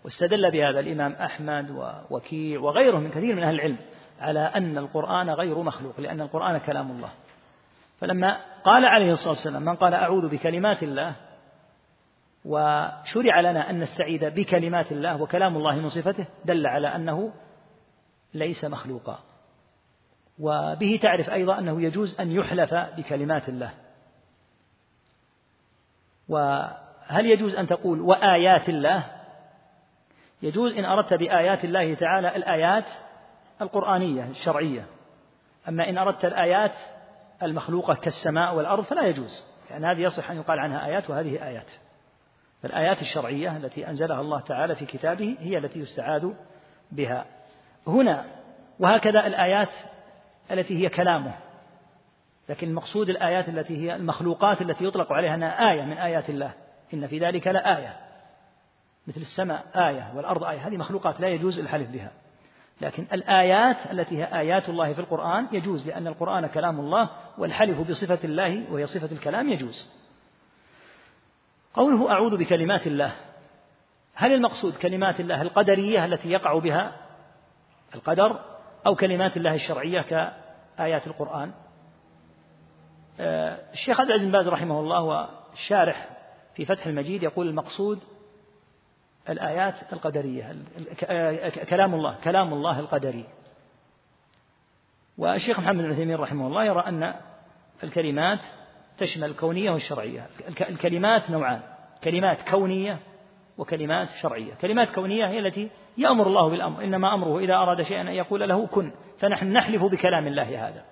[0.04, 3.76] واستدل بهذا الإمام أحمد ووكيع وغيره من كثير من أهل العلم
[4.20, 7.10] على أن القرآن غير مخلوق لأن القرآن كلام الله.
[8.00, 11.14] فلما قال عليه الصلاة والسلام من قال أعوذ بكلمات الله
[12.44, 17.32] وشرع لنا أن نستعيذ بكلمات الله وكلام الله من صفته دل على أنه
[18.34, 19.18] ليس مخلوقا.
[20.38, 23.70] وبه تعرف أيضا أنه يجوز أن يحلف بكلمات الله.
[27.12, 29.04] وهل يجوز أن تقول وآيات الله؟
[30.42, 32.84] يجوز إن أردت بآيات الله تعالى الآيات
[33.60, 34.86] القرآنية الشرعية.
[35.68, 36.72] أما إن أردت الآيات
[37.42, 39.30] المخلوقة كالسماء والأرض فلا يجوز
[39.70, 41.70] لأن هذه يصح أن يقال عنها آيات وهذه آيات.
[42.62, 46.28] فالآيات الشرعية التي أنزلها الله تعالى في كتابه هي التي يستعاذ
[46.92, 47.24] بها.
[47.86, 48.24] هنا
[48.78, 49.70] وهكذا الآيات
[50.50, 51.34] التي هي كلامه.
[52.48, 56.61] لكن المقصود الآيات التي هي المخلوقات التي يطلق عليها أنها آية من آيات الله.
[56.94, 57.96] إن في ذلك لآية.
[59.06, 60.68] مثل السماء آية والأرض آية.
[60.68, 62.10] هذه مخلوقات لا يجوز الحلف بها.
[62.80, 68.18] لكن الآيات التي هي آيات الله في القرآن يجوز لأن القرآن كلام الله والحلف بصفة
[68.24, 69.90] الله وهي صفة الكلام يجوز.
[71.74, 73.12] قوله أعوذ بكلمات الله.
[74.14, 76.92] هل المقصود كلمات الله القدرية التي يقع بها
[77.94, 78.40] القدر
[78.86, 81.52] أو كلمات الله الشرعية كآيات القرآن؟
[83.20, 86.08] آه، الشيخ عبد العزيز باز رحمه الله والشارح
[86.54, 88.04] في فتح المجيد يقول المقصود
[89.28, 90.56] الآيات القدرية
[91.68, 93.24] كلام الله كلام الله القدري.
[95.18, 97.14] والشيخ محمد بن عثيمين رحمه الله يرى أن
[97.84, 98.40] الكلمات
[98.98, 100.26] تشمل الكونية والشرعية
[100.60, 101.60] الكلمات نوعان
[102.04, 102.98] كلمات كونية
[103.58, 104.54] وكلمات شرعية.
[104.54, 108.66] كلمات كونية هي التي يأمر الله بالأمر إنما أمره إذا أراد شيئا أن يقول له
[108.66, 110.84] كن فنحن نحلف بكلام الله هذا.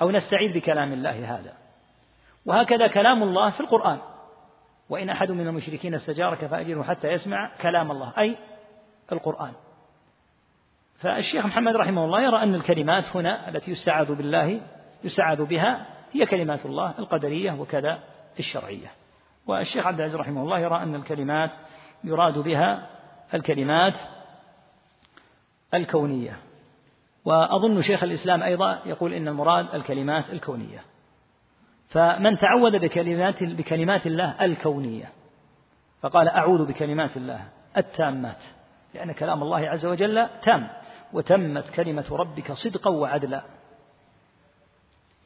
[0.00, 1.52] أو نستعيذ بكلام الله هذا.
[2.46, 3.98] وهكذا كلام الله في القرآن.
[4.88, 8.36] وإن أحد من المشركين استجارك فأجره حتى يسمع كلام الله أي
[9.12, 9.52] القرآن.
[10.96, 14.60] فالشيخ محمد رحمه الله يرى أن الكلمات هنا التي يستعاذ بالله
[15.04, 17.98] يستعاذ بها هي كلمات الله القدرية وكذا
[18.38, 18.92] الشرعية.
[19.46, 21.50] والشيخ عبد العزيز رحمه الله يرى أن الكلمات
[22.04, 22.86] يراد بها
[23.34, 23.94] الكلمات
[25.74, 26.38] الكونية.
[27.24, 30.93] وأظن شيخ الإسلام أيضا يقول إن المراد الكلمات الكونية.
[31.94, 35.12] فمن تعوذ بكلمات بكلمات الله الكونية
[36.00, 38.42] فقال أعوذ بكلمات الله التامات
[38.94, 40.68] لأن كلام الله عز وجل تام
[41.12, 43.42] وتمت كلمة ربك صدقا وعدلا.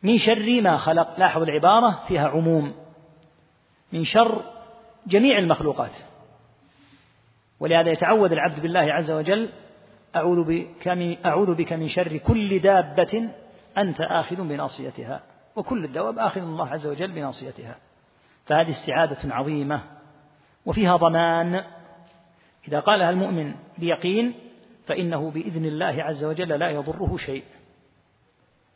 [0.02, 2.74] من شر ما خلق لاحظ العبارة فيها عموم.
[3.92, 4.42] من شر
[5.06, 5.92] جميع المخلوقات.
[7.60, 9.50] ولهذا يتعوذ العبد بالله عز وجل
[10.16, 13.28] أعوذ بك من, أعوذ بك من شر كل دابة
[13.78, 15.22] أنت آخذ بناصيتها.
[15.56, 17.76] وكل الدواب آخذ الله عز وجل بناصيتها.
[18.46, 19.80] فهذه استعادة عظيمة.
[20.66, 21.64] وفيها ضمان.
[22.68, 24.34] إذا قالها المؤمن بيقين
[24.86, 27.44] فإنه بإذن الله عز وجل لا يضره شيء.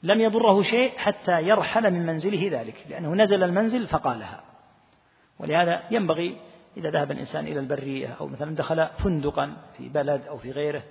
[0.03, 4.45] لم يضره شيء حتى يرحل من منزله ذلك لأنه نزل المنزل فقالها.
[5.39, 6.37] ولهذا ينبغي
[6.77, 10.83] إذا ذهب الإنسان إلى البرية أو مثلا دخل فندقا في بلد أو في غيره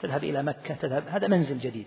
[0.00, 1.08] تذهب إلى مكة تذهب.
[1.08, 1.86] هذا منزل جديد.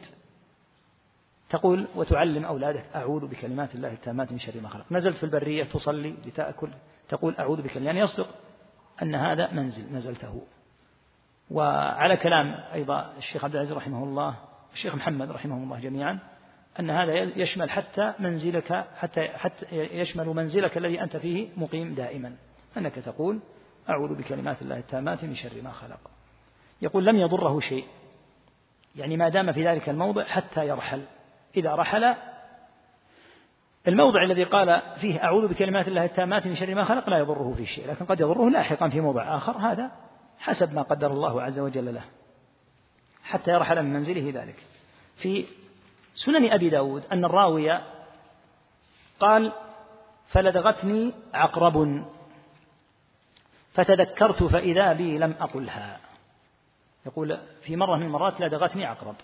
[1.50, 4.86] تقول وتعلم أولادك أعوذ بكلمات الله التامات من شر ما خلق.
[4.92, 6.70] نزلت في البرية تصلي لتأكل
[7.10, 8.28] تقول أعوذ بكلمات يعني يصدق
[9.02, 10.42] أن هذا منزل نزلته.
[11.52, 14.36] وعلى كلام أيضا الشيخ عبد العزيز رحمه الله
[14.74, 16.20] الشيخ محمد رحمه الله جميعا
[16.80, 22.36] أن هذا يشمل حتى منزلك حتى حتى يشمل منزلك الذي أنت فيه مقيم دائما.
[22.78, 23.40] أنك تقول
[23.90, 26.00] أعوذ بكلمات الله التامات من شر ما خلق.
[26.82, 27.86] يقول لم يضره شيء.
[28.96, 31.02] يعني ما دام في ذلك الموضع حتى يرحل.
[31.58, 32.16] إذا رحل.
[33.88, 37.66] الموضع الذي قال فيه أعوذ بكلمات الله التامات من شر ما خلق لا يضره في
[37.66, 39.92] شيء لكن قد يضره لاحقا في موضع آخر هذا
[40.40, 42.04] حسب ما قدر الله عز وجل له
[43.24, 44.56] حتى يرحل من منزله ذلك.
[45.16, 45.46] في
[46.16, 47.80] سنن أبي داود أن الراوي
[49.20, 49.52] قال
[50.28, 52.06] فلدغتني عقرب
[53.74, 56.00] فتذكرت فإذا بي لم أقلها.
[57.06, 59.16] يقول في مرة من المرات لدغتني عقرب.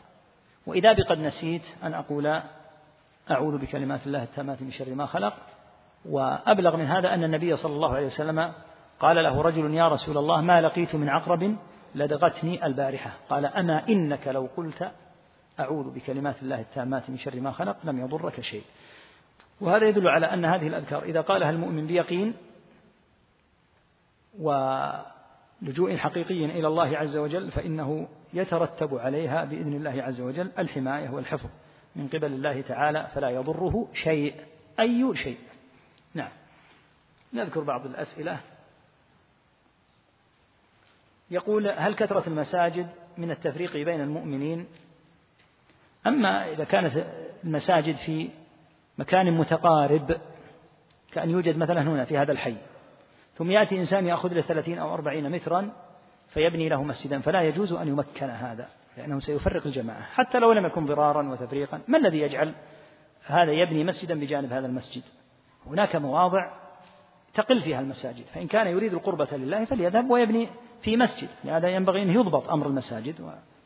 [0.65, 2.41] وإذا بي قد نسيت أن أقول
[3.31, 5.33] أعوذ بكلمات الله التامات من شر ما خلق
[6.05, 8.53] وأبلغ من هذا أن النبي صلى الله عليه وسلم
[8.99, 11.55] قال له رجل يا رسول الله ما لقيت من عقرب
[11.95, 13.11] لدغتني البارحة.
[13.29, 14.91] قال أما إنك لو قلت
[15.59, 18.63] أعوذ بكلمات الله التامات من شر ما خلق لم يضرك شيء.
[19.61, 22.33] وهذا يدل على أن هذه الأذكار إذا قالها المؤمن بيقين
[24.39, 31.49] ولجوء حقيقي إلى الله عز وجل فإنه يترتب عليها بإذن الله عز وجل الحماية والحفظ.
[31.95, 34.35] من قبل الله تعالى فلا يضره شيء
[34.79, 35.37] أي شيء.
[36.13, 36.29] نعم.
[37.33, 38.39] نذكر بعض الأسئلة.
[41.31, 44.67] يقول هل كثرة المساجد من التفريق بين المؤمنين؟
[46.07, 47.05] أما إذا كانت
[47.43, 48.29] المساجد في
[48.97, 50.17] مكان متقارب
[51.11, 52.55] كأن يوجد مثلا هنا في هذا الحي
[53.35, 55.71] ثم يأتي إنسان يأخذ له ثلاثين أو أربعين مترا
[56.33, 58.67] فيبني له مسجدا فلا يجوز أن يمكن هذا
[58.97, 60.01] لأنه سيفرق الجماعة.
[60.01, 62.53] حتى لو لم يكن ضرارا وتفريقا ما الذي يجعل
[63.25, 65.03] هذا يبني مسجدا بجانب هذا المسجد؟
[65.67, 66.51] هناك مواضع
[67.33, 70.49] تقل فيها المساجد فإن كان يريد القربة لله فليذهب ويبني
[70.81, 73.15] في مسجد لهذا ينبغي أن يضبط أمر المساجد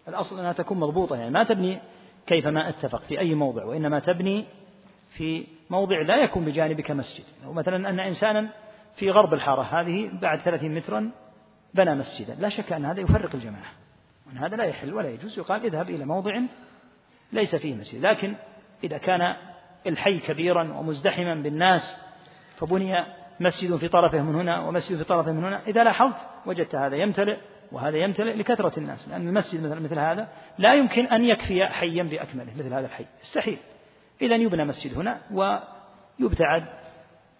[0.07, 1.79] والأصل أنها تكون مضبوطة يعني ما تبني
[2.27, 4.45] كيفما اتفق في أي موضع وإنما تبني
[5.09, 7.25] في موضع لا يكون بجانبك مسجد.
[7.45, 8.49] أو مثلا أن إنسانا
[8.95, 11.11] في غرب الحارة هذه بعد ثلاثين مترا
[11.75, 12.35] بنى مسجدا.
[12.39, 13.71] لا شك أن هذا يفرق الجماعة.
[14.27, 15.39] وأن هذا لا يحل ولا يجوز.
[15.39, 16.39] يقال اذهب إلى موضع
[17.33, 18.05] ليس فيه مسجد.
[18.05, 18.33] لكن
[18.83, 19.35] إذا كان
[19.87, 22.01] الحي كبيرا ومزدحما بالناس
[22.55, 23.05] فبني
[23.39, 25.61] مسجد في طرفه من هنا ومسجد في طرفه من هنا.
[25.67, 26.15] إذا لاحظت
[26.45, 27.37] وجدت هذا يمتلئ
[27.71, 29.09] وهذا يمتلئ لكثرة الناس.
[29.09, 30.27] لأن المسجد مثل, مثل هذا
[30.57, 33.05] لا يمكن أن يكفي حيا بأكمله مثل هذا الحي.
[33.21, 33.57] يستحيل
[34.21, 36.65] إذا يبنى مسجد هنا ويبتعد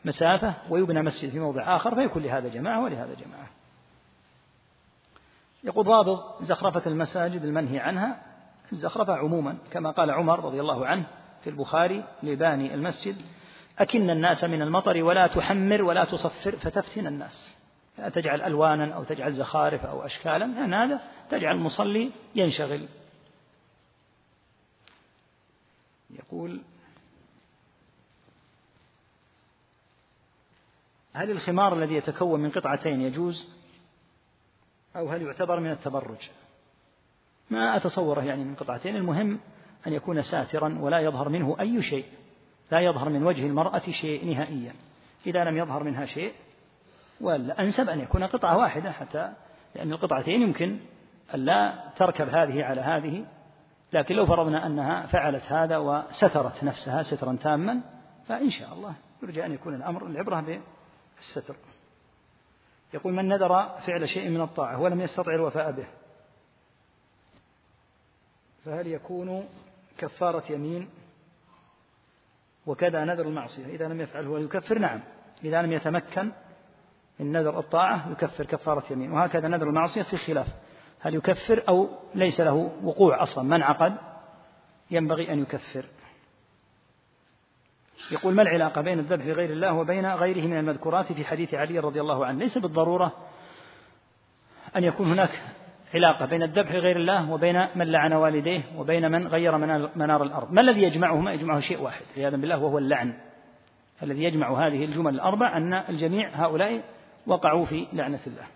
[0.06, 3.55] مسافة ويبنى مسجد في موضع آخر فيكون لهذا جماعة ولهذا جماعة.
[5.66, 8.22] يقول ضابط زخرفة المساجد المنهي عنها
[8.72, 11.06] الزخرفة عموما كما قال عمر رضي الله عنه
[11.42, 13.16] في البخاري لباني المسجد
[13.80, 17.66] أكن الناس من المطر ولا تحمر ولا تصفر فتفتن الناس.
[18.14, 22.88] تجعل ألوانا أو تجعل زخارف أو أشكالا يعني هذا تجعل المصلي ينشغل.
[26.10, 26.62] يقول
[31.14, 33.55] هل الخمار الذي يتكون من قطعتين يجوز؟
[34.96, 36.30] أو هل يعتبر من التبرج؟
[37.50, 38.96] ما أتصوره يعني من قطعتين.
[38.96, 39.40] المهم
[39.88, 42.06] أن يكون ساترا ولا يظهر منه أي شيء
[42.72, 44.74] لا يظهر من وجه المرأة شيء نهائيا.
[45.28, 46.34] إذا لم يظهر منها شيء
[47.22, 49.34] والأنسب أن يكون قطعة واحدة حتى
[49.76, 50.80] لأن القطعتين يمكن
[51.36, 53.26] أن لا تركب هذه على هذه.
[53.94, 57.82] لكن لو فرضنا أنها فعلت هذا وسترت نفسها سترا تاما
[58.28, 60.62] فإن شاء الله يرجى أن يكون الأمر العبرة
[61.18, 61.56] بالستر.
[62.96, 65.88] يقول من نذر فعل شيء من الطاعة ولم يستطع الوفاء به.
[68.66, 69.46] فهل يكون
[69.98, 70.90] كفارة يمين
[72.66, 75.02] وكذا نذر المعصية؟ إذا لم يفعله يكفر نعم.
[75.44, 76.32] إذا لم يتمكن
[77.20, 79.12] من نذر الطاعة يكفر كفارة يمين.
[79.12, 80.48] وهكذا نذر المعصية في خلاف.
[81.00, 83.98] هل يكفر أو ليس له وقوع أصلا؟ من عقد؟
[84.92, 85.86] ينبغي أن يكفر.
[88.12, 92.02] يقول ما العلاقة بين الذبح لغير الله وبين غيره من المذكورات في حديث علي رضي
[92.02, 93.12] الله عنه؟ ليس بالضرورة
[94.76, 95.42] أن يكون هناك
[95.94, 99.58] علاقة بين الذبح لغير الله وبين من لعن والديه وبين من غير
[99.96, 100.52] منار الأرض.
[100.52, 103.14] ما الذي يجمعهما؟ يجمعه شيء واحد عياذا بالله وهو اللعن.
[104.04, 106.84] الذي يجمع هذه الجمل الأربع أن الجميع هؤلاء
[107.28, 108.55] وقعوا في لعنة الله.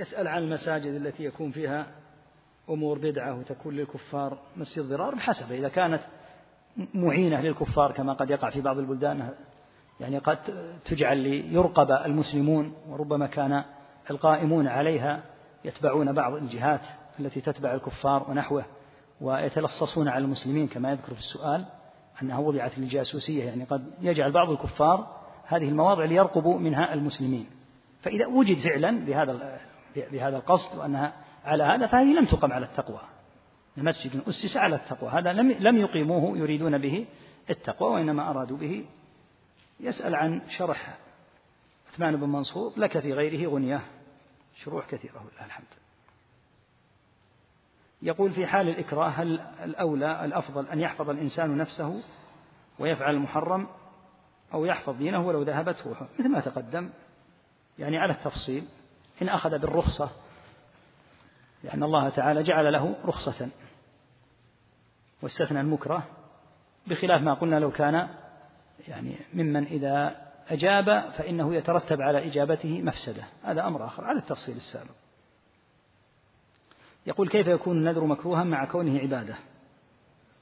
[0.00, 1.86] يسأل عن المساجد التي يكون فيها
[2.70, 6.02] أمور بدعة وتكون للكفار مسجد ضرار بحسب إذا كانت
[6.94, 9.30] معينة للكفار كما قد يقع في بعض البلدان
[10.00, 10.38] يعني قد
[10.84, 13.64] تجعل ليرقب المسلمون وربما كان
[14.10, 15.22] القائمون عليها
[15.64, 16.80] يتبعون بعض الجهات
[17.20, 18.64] التي تتبع الكفار ونحوه
[19.20, 21.64] ويتلصصون على المسلمين كما يذكر في السؤال
[22.22, 27.46] أنها وضعت للجاسوسية يعني قد يجعل بعض الكفار هذه المواضع ليرقبوا منها المسلمين.
[28.02, 29.60] فإذا وجد فعلا بهذا
[29.96, 31.12] بهذا القصد وأنها
[31.44, 33.00] على هذا فهذه لم تقم على التقوى.
[33.78, 35.10] المسجد أسس على التقوى.
[35.10, 37.06] هذا لم لم يقيموه يريدون به
[37.50, 38.84] التقوى وإنما أرادوا به
[39.80, 40.98] يسأل عن شرح.
[41.92, 43.80] عثمان بن منصور لك في غيره غنية
[44.54, 45.66] شروح كثيرة ولله الحمد.
[48.02, 52.02] يقول في حال الإكراه هل الأولى الأفضل أن يحفظ الإنسان نفسه
[52.78, 53.66] ويفعل المحرم
[54.54, 56.90] أو يحفظ دينه ولو ذهبت روحه؟ مثل ما تقدم
[57.78, 58.64] يعني على التفصيل
[59.22, 60.10] إن أخذ بالرخصة
[61.64, 63.48] لأن الله تعالى جعل له رخصة.
[65.22, 66.06] واستثنى المكره
[66.86, 68.08] بخلاف ما قلنا لو كان
[68.88, 70.16] يعني ممن إذا
[70.48, 73.24] أجاب فإنه يترتب على إجابته مفسدة.
[73.44, 74.94] هذا أمر آخر على التفصيل السابق.
[77.06, 79.34] يقول كيف يكون النذر مكروها مع كونه عبادة؟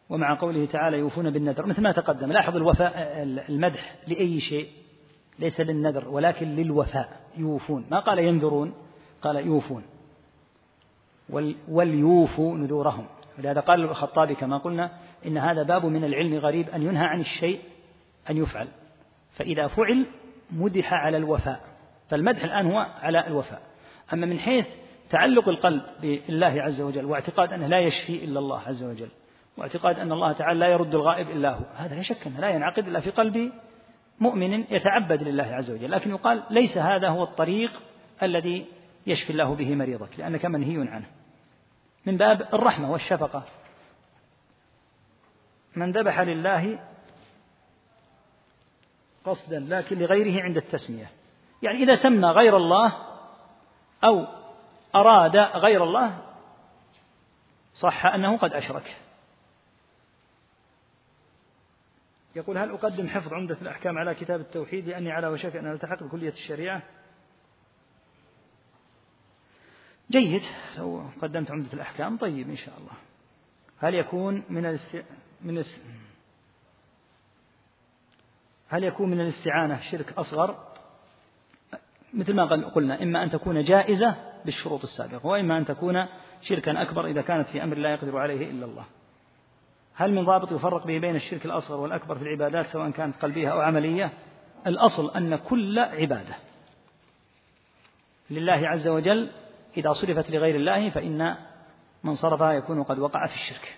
[0.08, 1.66] ومع قوله تعالى يوفون بالنذر.
[1.66, 4.72] مثل ما تقدم لاحظ الوفاء المدح لأي شيء.
[5.38, 7.86] ليس للنذر ولكن للوفاء يوفون.
[7.90, 8.74] ما قال ينذرون؟
[9.22, 9.82] قال يوفون.
[11.68, 13.06] وليوفوا نذورهم.
[13.38, 14.90] ولهذا قال الخطابي كما قلنا
[15.26, 17.60] إن هذا باب من العلم غريب أن ينهى عن الشيء
[18.30, 18.68] أن يفعل.
[19.32, 20.06] فإذا فعل
[20.50, 21.60] مدح على الوفاء.
[22.10, 23.62] فالمدح الآن هو على الوفاء.
[24.12, 24.66] أما من حيث
[25.10, 29.08] تعلق القلب بالله عز وجل واعتقاد أنه لا يشفي إلا الله عز وجل
[29.56, 32.88] واعتقاد أن الله تعالى لا يرد الغائب إلا هو هذا لا شك أنه لا ينعقد
[32.88, 33.52] إلا في قلب
[34.20, 37.82] مؤمن يتعبد لله عز وجل لكن يقال ليس هذا هو الطريق
[38.22, 38.66] الذي
[39.06, 41.06] يشفي الله به مريضك لأنك منهي عنه.
[42.06, 43.42] من باب الرحمة والشفقة.
[45.76, 46.78] من ذبح لله
[49.24, 51.10] قصدا لكن لغيره عند التسمية.
[51.62, 52.92] يعني إذا سمى غير الله
[54.04, 54.26] أو
[54.94, 56.18] أراد غير الله
[57.74, 58.96] صح أنه قد أشرك.
[62.38, 66.30] يقول هل أقدم حفظ عمدة الأحكام على كتاب التوحيد لأني على وشك أن ألتحق بكلية
[66.30, 66.82] الشريعة؟
[70.10, 70.42] جيد.
[70.78, 72.92] لو قدمت عمدة الأحكام طيب إن شاء الله.
[73.78, 75.04] هل يكون من الاست...
[75.42, 75.80] من الاست...
[78.68, 80.68] هل يكون من الاستعانة شرك أصغر؟
[82.14, 86.06] مثل ما قلنا إما أن تكون جائزة بالشروط السابقة وإما أن تكون
[86.42, 88.84] شركا أكبر إذا كانت في أمر لا يقدر عليه إلا الله.
[89.98, 93.60] هل من ضابط يفرق به بين الشرك الأصغر والأكبر في العبادات سواء كانت قلبية أو
[93.60, 94.10] عملية؟
[94.66, 96.34] الأصل أن كل عبادة
[98.30, 99.30] لله عز وجل
[99.76, 101.36] إذا صرفت لغير الله فإن
[102.04, 103.76] من صرفها يكون قد وقع في الشرك.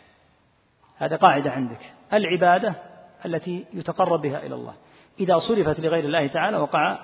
[0.97, 1.92] هذا قاعدة عندك.
[2.12, 2.74] العبادة
[3.26, 4.74] التي يتقرب بها إلى الله.
[5.20, 6.98] إذا صرفت لغير الله تعالى وقع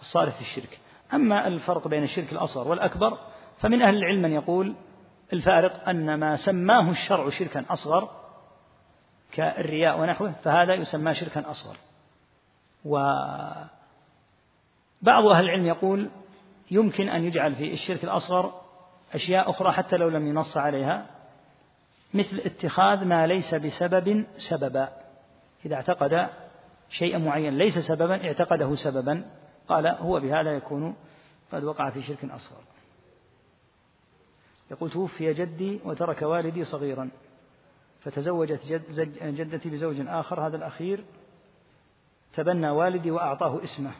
[0.00, 0.78] الصارف في الشرك.
[1.14, 3.18] أما الفرق بين الشرك الأصغر والأكبر
[3.58, 4.74] فمن أهل العلم من يقول
[5.32, 8.21] الفارق أن ما سماه الشرع شركا أصغر
[9.32, 11.76] كالرياء ونحوه فهذا يسمى شركا أصغر.
[12.84, 13.66] وبعض
[15.04, 16.10] أهل العلم يقول
[16.70, 18.62] يمكن أن يجعل في الشرك الأصغر
[19.14, 21.06] أشياء أخرى حتى لو لم ينص عليها
[22.14, 24.88] مثل اتخاذ ما ليس بسبب سببا.
[25.66, 26.28] إذا اعتقد
[26.90, 29.24] شيئا معين ليس سببا اعتقده سببا.
[29.68, 30.96] قال هو بهذا يكون
[31.52, 32.62] قد وقع في شرك أصغر.
[34.70, 37.10] يقول توفي جدي وترك والدي صغيرا.
[38.02, 41.04] فتزوجت جد جدتي بزوج آخر هذا الأخير
[42.34, 43.92] تبنى والدي وأعطاه اسمه.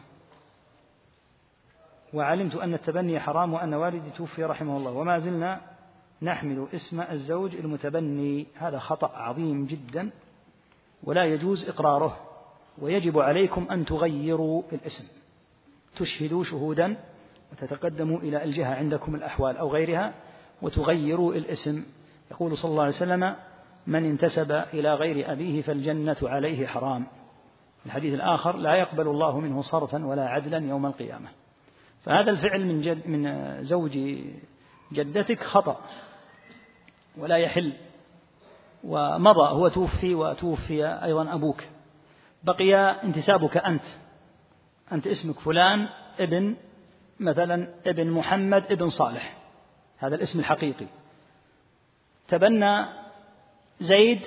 [2.13, 4.91] وعلمت أن التبني حرام وأن والدي توفي رحمه الله.
[4.91, 5.61] وما زلنا
[6.21, 8.47] نحمل اسم الزوج المتبني.
[8.55, 10.09] هذا خطأ عظيم جدا
[11.03, 12.19] ولا يجوز إقراره.
[12.77, 15.07] ويجب عليكم أن تغيروا الاسم.
[15.95, 16.97] تشهدوا شهودا
[17.51, 20.13] وتتقدموا إلى الجهة عندكم الأحوال أو غيرها
[20.61, 21.85] وتغيروا الاسم.
[22.31, 23.35] يقول صلى الله عليه وسلم
[23.87, 27.07] من انتسب إلى غير أبيه فالجنة عليه حرام.
[27.85, 31.29] الحديث الآخر لا يقبل الله منه صرفا ولا عدلا يوم القيامة.
[32.03, 33.99] فهذا الفعل من جد من زوج
[34.91, 35.81] جدتك خطأ
[37.17, 37.73] ولا يحل
[38.83, 41.63] ومضى هو توفي وتوفي أيضا أبوك.
[42.43, 43.83] بقي انتسابك أنت
[44.91, 45.89] أنت اسمك فلان
[46.19, 46.55] ابن
[47.19, 49.37] مثلا ابن محمد ابن صالح.
[49.97, 50.85] هذا الاسم الحقيقي.
[52.27, 53.02] تبنى
[53.83, 54.21] زيد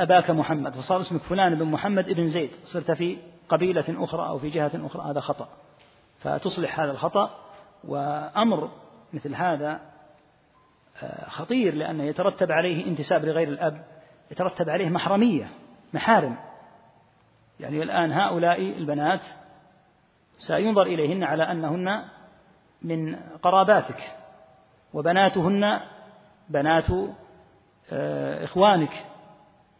[0.00, 3.18] أباك محمد فصار اسمك فلان بن محمد ابن زيد صرت في
[3.48, 5.48] قبيلة أخرى أو في جهة أخرى هذا خطأ.
[6.18, 7.30] فتصلح هذا الخطأ
[7.84, 8.70] وأمر
[9.12, 9.80] مثل هذا
[11.02, 13.84] آه، خطير لأنه يترتب عليه انتساب لغير الأب
[14.30, 15.48] يترتب عليه محرمية
[15.94, 16.36] محارم.
[17.60, 19.20] يعني الآن هؤلاء البنات
[20.38, 22.04] سينظر إليهن على أنهن
[22.82, 24.12] من قراباتك
[24.94, 25.80] وبناتهن
[26.48, 26.86] بنات
[27.90, 29.06] إخوانك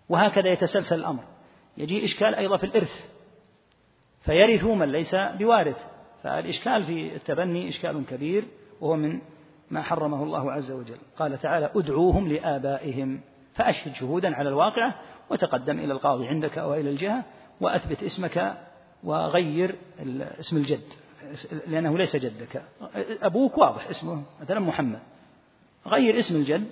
[0.09, 1.25] وهكذا يتسلسل الأمر.
[1.77, 2.93] يجي إشكال أيضا في الإرث
[4.21, 5.87] فيرث من ليس بوارث.
[6.23, 8.45] فالإشكال في التبني إشكال كبير
[8.81, 9.21] وهو من
[9.71, 10.99] ما حرمه الله عز وجل.
[11.17, 13.21] قال تعالى أدعوهم لآبائهم
[13.55, 14.95] فأشهد شهودا على الواقعة
[15.31, 17.25] وتقدم إلى القاضي عندك أو إلى الجهة
[17.61, 18.57] وأثبت اسمك
[19.05, 19.77] وغير
[20.41, 20.85] اسم الجد
[21.67, 22.63] لأنه ليس جدك.
[23.23, 25.01] أبوك واضح اسمه مثلا محمد.
[25.87, 26.67] غير اسم الجد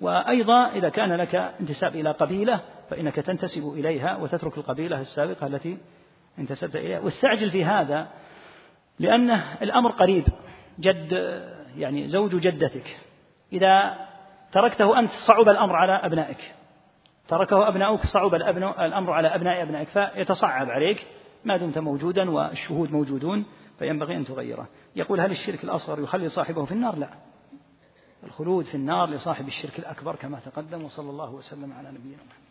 [0.00, 2.60] وأيضا إذا كان لك انتساب إلى قبيلة
[2.90, 5.78] فإنك تنتسب إليها وتترك القبيلة السابقة التي
[6.38, 7.00] انتسبت إليها.
[7.00, 8.08] واستعجل في هذا
[8.98, 10.24] لأنه الأمر قريب.
[10.80, 11.12] جد
[11.76, 12.96] يعني زوج جدتك.
[13.52, 13.94] إذا
[14.52, 16.54] تركته أنت صعب الأمر على أبنائك.
[17.28, 19.88] تركه أبناؤك صعب الأمر على أبناء أبنائك.
[19.88, 21.06] فيتصعب عليك.
[21.44, 23.44] ما دمت موجودا والشهود موجودون.
[23.78, 24.68] فينبغي أن تغيره.
[24.96, 27.08] يقول هل الشرك الأصغر يخلي صاحبه في النار؟ لا.
[28.24, 32.43] الخلود في النار لصاحب الشرك الأكبر كما تقدم وصلى الله وسلم على نبينا محمد.